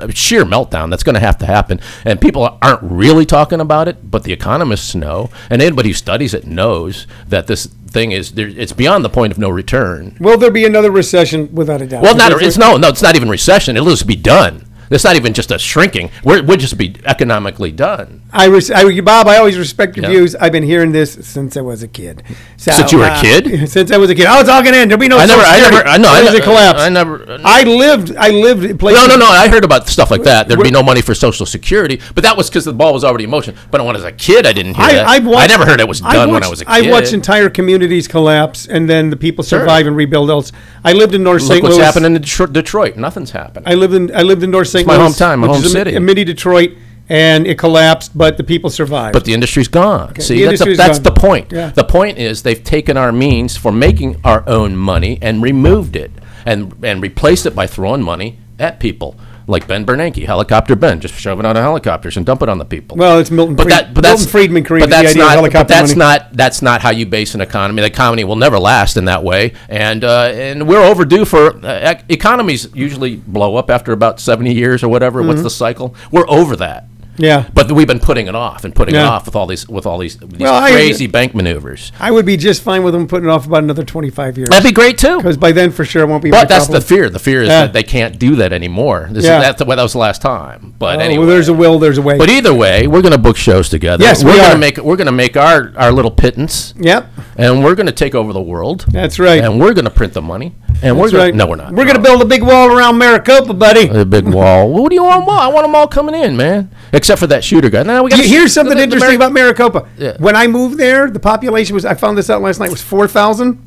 sheer 0.09 0.45
meltdown 0.45 0.89
that's 0.89 1.03
going 1.03 1.15
to 1.15 1.19
have 1.19 1.37
to 1.39 1.45
happen. 1.45 1.79
And 2.05 2.21
people 2.21 2.57
aren't 2.61 2.83
really 2.83 3.25
talking 3.25 3.59
about 3.59 3.87
it, 3.87 4.09
but 4.09 4.23
the 4.23 4.33
economists 4.33 4.95
know, 4.95 5.29
and 5.49 5.61
anybody 5.61 5.89
who 5.89 5.93
studies 5.93 6.33
it 6.33 6.45
knows 6.45 7.07
that 7.27 7.47
this 7.47 7.65
thing 7.65 8.11
is 8.11 8.33
there, 8.33 8.47
it's 8.47 8.73
beyond 8.73 9.03
the 9.03 9.09
point 9.09 9.31
of 9.31 9.39
no 9.39 9.49
return. 9.49 10.15
Will 10.19 10.37
there 10.37 10.51
be 10.51 10.65
another 10.65 10.91
recession? 10.91 11.53
Without 11.53 11.81
a 11.81 11.87
doubt. 11.87 12.03
Well, 12.03 12.15
not 12.15 12.29
Because 12.31 12.47
it's 12.47 12.57
no, 12.57 12.77
no, 12.77 12.89
it's 12.89 13.01
not 13.01 13.15
even 13.15 13.29
recession. 13.29 13.75
It'll 13.77 13.89
just 13.89 14.07
be 14.07 14.15
done. 14.15 14.66
It's 14.89 15.03
not 15.03 15.15
even 15.15 15.33
just 15.33 15.51
a 15.51 15.59
shrinking. 15.59 16.09
We're, 16.23 16.43
we'll 16.43 16.57
just 16.57 16.77
be 16.77 16.95
economically 17.05 17.71
done. 17.71 18.21
I, 18.31 18.45
res- 18.45 18.71
I, 18.71 18.99
Bob, 19.01 19.27
I 19.27 19.37
always 19.37 19.57
respect 19.57 19.95
your 19.97 20.03
Yeah. 20.05 20.11
views. 20.11 20.35
I've 20.35 20.51
been 20.51 20.63
hearing 20.63 20.91
this 20.91 21.13
since 21.27 21.57
I 21.57 21.61
was 21.61 21.83
a 21.83 21.87
kid. 21.87 22.23
So, 22.57 22.71
Since 22.71 22.91
you 22.91 22.99
were 22.99 23.05
a 23.05 23.09
uh, 23.11 23.21
kid? 23.21 23.69
Since 23.69 23.91
I 23.91 23.97
was 23.97 24.09
a 24.09 24.15
kid. 24.15 24.25
I 24.25 24.37
was 24.39 24.47
talking 24.47 24.73
in. 24.73 24.87
There'll 24.89 24.99
be 24.99 25.07
no. 25.07 25.17
I 25.17 25.25
never, 25.25 25.41
I 25.41 25.59
never, 25.59 25.87
I 25.87 25.97
know, 25.97 26.09
I, 26.09 26.21
There's 26.21 26.33
ne- 26.33 26.39
a 26.39 26.43
collapse. 26.43 26.79
I 26.81 26.89
never. 26.89 27.39
I 27.43 27.63
lived. 27.63 28.15
I 28.15 28.29
lived. 28.29 28.63
in 28.65 28.77
places- 28.77 29.01
no, 29.07 29.15
no, 29.15 29.17
no. 29.17 29.25
I 29.27 29.47
heard 29.47 29.63
about 29.63 29.87
stuff 29.87 30.11
like 30.11 30.23
that. 30.23 30.47
There'd 30.47 30.61
be 30.61 30.71
no 30.71 30.83
money 30.83 31.01
for 31.01 31.13
Social 31.15 31.45
Security, 31.45 31.99
but 32.15 32.23
that 32.23 32.35
was 32.37 32.49
because 32.49 32.65
the 32.65 32.73
ball 32.73 32.93
was 32.93 33.03
already 33.03 33.23
in 33.25 33.29
motion. 33.29 33.55
But 33.71 33.81
when 33.81 33.89
I 33.95 33.97
was 33.99 34.03
a 34.05 34.11
kid, 34.11 34.45
I 34.45 34.53
didn't 34.53 34.75
hear 34.75 34.85
I, 34.85 34.93
that. 34.93 35.07
I've 35.07 35.25
watched, 35.25 35.43
I 35.43 35.47
never 35.47 35.65
heard 35.65 35.79
it 35.79 35.87
was 35.87 36.01
done 36.01 36.31
when 36.31 36.43
I 36.43 36.47
watched- 36.47 36.49
was 36.49 36.61
a 36.61 36.65
kid. 36.65 36.87
I 36.87 36.91
watched 36.91 37.13
entire 37.13 37.49
communities 37.49 38.07
collapse, 38.07 38.67
and 38.67 38.89
then 38.89 39.09
the 39.09 39.17
people 39.17 39.43
Sure. 39.43 39.59
survive 39.59 39.87
and 39.87 39.95
rebuild 39.95 40.29
else. 40.29 40.51
I 40.83 40.93
lived 40.93 41.13
in 41.15 41.23
North 41.23 41.41
Look 41.43 41.51
St. 41.53 41.63
what's 41.63 41.75
Louis. 41.75 41.85
happening 41.85 42.15
in 42.15 42.21
Detroit, 42.21 42.53
Detroit. 42.53 42.97
Nothing's 42.97 43.31
happened. 43.31 43.67
I 43.67 43.73
lived 43.75 43.93
in 43.93 44.15
I 44.15 44.21
lived 44.23 44.43
in 44.43 44.51
North 44.51 44.67
St. 44.79 44.87
my 44.87 44.97
Louis, 44.97 45.09
hometown, 45.09 45.39
my 45.39 45.47
which 45.47 45.55
home 45.55 45.65
is 45.65 45.65
a, 45.65 45.69
city. 45.69 45.95
a 45.95 45.99
mini 45.99 46.23
Detroit, 46.23 46.71
and 47.09 47.47
it 47.47 47.57
collapsed, 47.57 48.17
but 48.17 48.37
the 48.37 48.43
people 48.43 48.69
survived. 48.69 49.13
But 49.13 49.25
the 49.25 49.33
industry's 49.33 49.67
gone. 49.67 50.19
See, 50.19 50.39
the 50.39 50.45
that's, 50.45 50.59
the, 50.59 50.65
industry's 50.65 50.77
that's 50.77 50.99
gone. 50.99 51.03
the 51.13 51.19
point. 51.19 51.51
Yeah. 51.51 51.69
The 51.69 51.83
point 51.83 52.17
is 52.17 52.43
they've 52.43 52.63
taken 52.63 52.97
our 52.97 53.11
means 53.11 53.55
for 53.55 53.71
making 53.71 54.19
our 54.23 54.47
own 54.47 54.75
money 54.75 55.17
and 55.21 55.41
removed 55.41 55.95
it 55.95 56.11
and 56.45 56.73
and 56.83 57.01
replaced 57.01 57.45
it 57.45 57.55
by 57.55 57.67
throwing 57.67 58.01
money 58.01 58.37
at 58.59 58.79
people. 58.79 59.15
Like 59.49 59.65
Ben 59.65 59.85
Bernanke, 59.85 60.25
helicopter 60.25 60.75
Ben, 60.75 60.99
just 60.99 61.13
shove 61.13 61.39
it 61.39 61.45
out 61.45 61.55
of 61.55 61.63
helicopters 61.63 62.17
and 62.17 62.25
dump 62.25 62.41
it 62.41 62.49
on 62.49 62.57
the 62.57 62.65
people. 62.65 62.97
well, 62.97 63.17
it's 63.17 63.31
Milton. 63.31 63.55
but 63.55 63.63
Fried- 63.69 63.85
that, 63.85 63.93
but 63.93 64.01
that's 64.01 64.19
Milton 64.21 64.31
Friedman 64.31 64.63
created 64.65 64.89
but 64.89 64.89
that's 64.89 65.13
the 65.13 65.21
idea 65.21 65.23
not, 65.23 65.27
of 65.29 65.35
helicopter 65.35 65.63
But 65.63 65.67
that's 65.69 65.95
money. 65.95 66.19
not 66.19 66.33
that's 66.33 66.61
not 66.61 66.81
how 66.81 66.89
you 66.89 67.05
base 67.05 67.33
an 67.33 67.39
economy. 67.39 67.81
The 67.81 67.87
economy 67.87 68.25
will 68.25 68.35
never 68.35 68.59
last 68.59 68.97
in 68.97 69.05
that 69.05 69.23
way, 69.23 69.53
and 69.69 70.03
uh, 70.03 70.31
and 70.33 70.67
we're 70.67 70.83
overdue 70.83 71.23
for 71.23 71.65
uh, 71.65 71.95
economies. 72.09 72.67
Usually 72.75 73.15
blow 73.15 73.55
up 73.55 73.69
after 73.69 73.93
about 73.93 74.19
seventy 74.19 74.53
years 74.53 74.83
or 74.83 74.89
whatever. 74.89 75.19
Mm-hmm. 75.19 75.29
What's 75.29 75.43
the 75.43 75.49
cycle? 75.49 75.95
We're 76.11 76.29
over 76.29 76.57
that. 76.57 76.85
Yeah. 77.17 77.45
But 77.53 77.71
we've 77.71 77.87
been 77.87 77.99
putting 77.99 78.27
it 78.27 78.35
off 78.35 78.63
and 78.63 78.73
putting 78.75 78.95
it 78.95 78.99
Yeah. 78.99 79.09
off 79.09 79.25
with 79.25 79.35
all 79.35 79.47
these 79.47 79.67
with 79.67 79.85
all 79.85 79.97
these, 79.97 80.17
these 80.17 80.39
Well, 80.39 80.53
I- 80.53 80.71
crazy 80.71 81.07
bank 81.07 81.33
maneuvers. 81.35 81.91
I 81.99 82.11
would 82.11 82.25
be 82.25 82.37
just 82.37 82.61
fine 82.61 82.83
with 82.83 82.93
them 82.93 83.07
putting 83.07 83.27
it 83.29 83.31
off 83.31 83.45
about 83.47 83.63
another 83.63 83.83
25 83.83 84.37
years. 84.37 84.49
That'd 84.49 84.63
be 84.63 84.71
great 84.71 84.97
too. 84.97 85.17
Because 85.17 85.37
by 85.37 85.51
then, 85.51 85.71
for 85.71 85.83
sure, 85.85 86.03
it 86.03 86.07
won't 86.07 86.23
be. 86.23 86.29
But 86.31 86.47
that's 86.49 86.65
problem. 86.65 86.81
the 86.81 86.85
fear. 86.87 87.09
The 87.09 87.19
fear 87.19 87.41
is 87.41 87.49
Yeah. 87.49 87.61
that 87.61 87.73
they 87.73 87.83
can't 87.83 88.19
do 88.19 88.35
that 88.37 88.53
anymore. 88.53 89.09
This 89.11 89.25
Yeah. 89.25 89.39
is, 89.39 89.43
that's 89.45 89.65
well, 89.65 89.77
that 89.77 89.83
was 89.83 89.93
the 89.93 89.99
last 89.99 90.21
time. 90.21 90.73
But 90.79 90.97
Oh, 90.97 90.99
anyway, 90.99 91.19
well, 91.19 91.27
there's 91.27 91.49
a 91.49 91.53
will, 91.53 91.79
there's 91.79 91.97
a 91.97 92.01
way. 92.01 92.17
But 92.17 92.29
either 92.29 92.53
way, 92.53 92.87
we're 92.87 93.01
going 93.01 93.11
to 93.13 93.17
book 93.17 93.37
shows 93.37 93.69
together. 93.69 94.03
Yes, 94.03 94.23
we're 94.23 94.33
we 94.33 94.37
gonna 94.37 94.57
make 94.59 94.77
we're 94.77 94.95
going 94.95 95.07
to 95.07 95.11
make 95.11 95.35
our 95.35 95.71
our 95.75 95.91
little 95.91 96.11
pittance, 96.11 96.73
yep, 96.79 97.07
and 97.37 97.63
we're 97.63 97.75
going 97.75 97.87
to 97.87 97.91
take 97.91 98.13
over 98.15 98.31
the 98.33 98.41
world. 98.41 98.85
that's 98.91 99.19
right. 99.19 99.43
And 99.43 99.59
we're 99.59 99.73
going 99.73 99.85
to 99.85 99.91
print 99.91 100.13
the 100.13 100.21
money, 100.21 100.53
and 100.83 100.95
we're 100.97 101.03
That's 101.05 101.13
going 101.13 101.25
right. 101.25 101.35
no, 101.35 101.47
we're 101.47 101.55
not. 101.55 101.73
We're 101.73 101.85
gonna 101.85 101.99
build 102.01 102.21
a 102.21 102.25
big 102.25 102.43
wall 102.43 102.71
around 102.75 102.97
Maricopa, 102.97 103.53
buddy. 103.53 103.87
a 103.87 104.05
big 104.05 104.25
wall. 104.27 104.69
What 104.71 104.89
do 104.89 104.95
you 104.95 105.03
want? 105.03 105.21
them 105.21 105.29
all? 105.29 105.39
I 105.39 105.47
want 105.47 105.65
them 105.65 105.75
all 105.75 105.87
coming 105.87 106.15
in, 106.15 106.35
man. 106.37 106.69
Except 106.93 107.19
for 107.19 107.27
that 107.27 107.43
shooter 107.43 107.69
guy. 107.69 107.83
Now 107.83 108.03
we 108.03 108.11
got. 108.11 108.19
You- 108.19 108.27
Here's 108.29 108.53
something 108.53 108.71
the- 108.71 108.77
the 108.77 108.83
interesting 108.83 109.11
Ameri- 109.11 109.15
about 109.15 109.33
Maricopa. 109.33 109.87
Yeah. 109.97 110.15
When 110.19 110.35
I 110.35 110.47
moved 110.47 110.77
there, 110.77 111.09
the 111.09 111.19
population 111.19 111.73
was, 111.73 111.85
I 111.85 111.93
found 111.95 112.17
this 112.17 112.29
out 112.29 112.41
last 112.41 112.59
night, 112.59 112.69
was 112.69 112.81
4,000. 112.81 113.57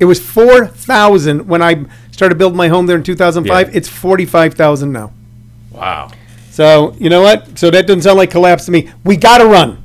It 0.00 0.04
was 0.06 0.18
4,000 0.20 1.48
when 1.48 1.62
I 1.62 1.84
started 2.10 2.36
building 2.38 2.56
my 2.56 2.68
home 2.68 2.86
there 2.86 2.96
in 2.96 3.02
2005. 3.02 3.68
Yeah. 3.70 3.76
It's 3.76 3.88
45,000 3.88 4.92
now. 4.92 5.12
Wow. 5.70 6.10
So, 6.50 6.94
you 6.98 7.08
know 7.08 7.22
what? 7.22 7.58
So 7.58 7.70
that 7.70 7.86
doesn't 7.86 8.02
sound 8.02 8.18
like 8.18 8.30
collapse 8.30 8.66
to 8.66 8.70
me. 8.72 8.90
We 9.04 9.16
got 9.16 9.38
to 9.38 9.46
run. 9.46 9.81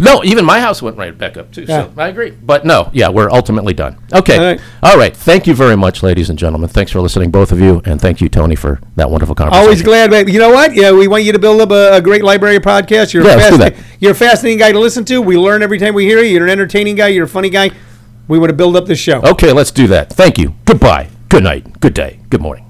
No, 0.00 0.24
even 0.24 0.44
my 0.44 0.60
house 0.60 0.80
went 0.82 0.96
right 0.96 1.16
back 1.16 1.36
up 1.36 1.52
too. 1.52 1.62
Yeah. 1.62 1.84
So 1.84 1.92
I 2.00 2.08
agree. 2.08 2.30
But 2.30 2.64
no, 2.64 2.90
yeah, 2.92 3.08
we're 3.08 3.30
ultimately 3.30 3.74
done. 3.74 3.96
Okay. 4.12 4.36
All 4.36 4.44
right. 4.44 4.60
All 4.82 4.96
right. 4.98 5.16
Thank 5.16 5.46
you 5.46 5.54
very 5.54 5.76
much, 5.76 6.02
ladies 6.02 6.30
and 6.30 6.38
gentlemen. 6.38 6.68
Thanks 6.68 6.90
for 6.92 7.00
listening, 7.00 7.30
both 7.30 7.52
of 7.52 7.60
you, 7.60 7.82
and 7.84 8.00
thank 8.00 8.20
you, 8.20 8.28
Tony, 8.28 8.56
for 8.56 8.80
that 8.96 9.10
wonderful 9.10 9.34
conversation. 9.34 9.62
Always 9.62 9.82
glad. 9.82 10.10
But 10.10 10.28
you 10.28 10.38
know 10.38 10.50
what? 10.50 10.74
Yeah, 10.74 10.92
we 10.92 11.06
want 11.08 11.24
you 11.24 11.32
to 11.32 11.38
build 11.38 11.60
up 11.60 11.70
a, 11.70 11.96
a 11.96 12.00
great 12.00 12.24
library 12.24 12.56
of 12.56 12.62
podcasts. 12.62 13.12
You're, 13.12 13.24
Yeah, 13.24 13.34
a 13.34 13.36
let's 13.36 13.50
do 13.50 13.58
that. 13.58 13.76
you're 14.00 14.12
a 14.12 14.14
fascinating 14.14 14.58
guy 14.58 14.72
to 14.72 14.78
listen 14.78 15.04
to. 15.06 15.20
We 15.20 15.36
learn 15.36 15.62
every 15.62 15.78
time 15.78 15.94
we 15.94 16.04
hear 16.06 16.18
you. 16.22 16.30
You're 16.34 16.44
an 16.44 16.50
entertaining 16.50 16.96
guy. 16.96 17.08
You're 17.08 17.24
a 17.26 17.28
funny 17.28 17.50
guy. 17.50 17.70
We 18.28 18.38
want 18.38 18.50
to 18.50 18.56
build 18.56 18.76
up 18.76 18.86
this 18.86 18.98
show. 19.00 19.20
Okay, 19.22 19.52
let's 19.52 19.70
do 19.72 19.86
that. 19.88 20.10
Thank 20.10 20.38
you. 20.38 20.54
Goodbye. 20.64 21.10
Good 21.28 21.42
night. 21.42 21.80
Good 21.80 21.94
day. 21.94 22.20
Good 22.30 22.40
morning. 22.40 22.69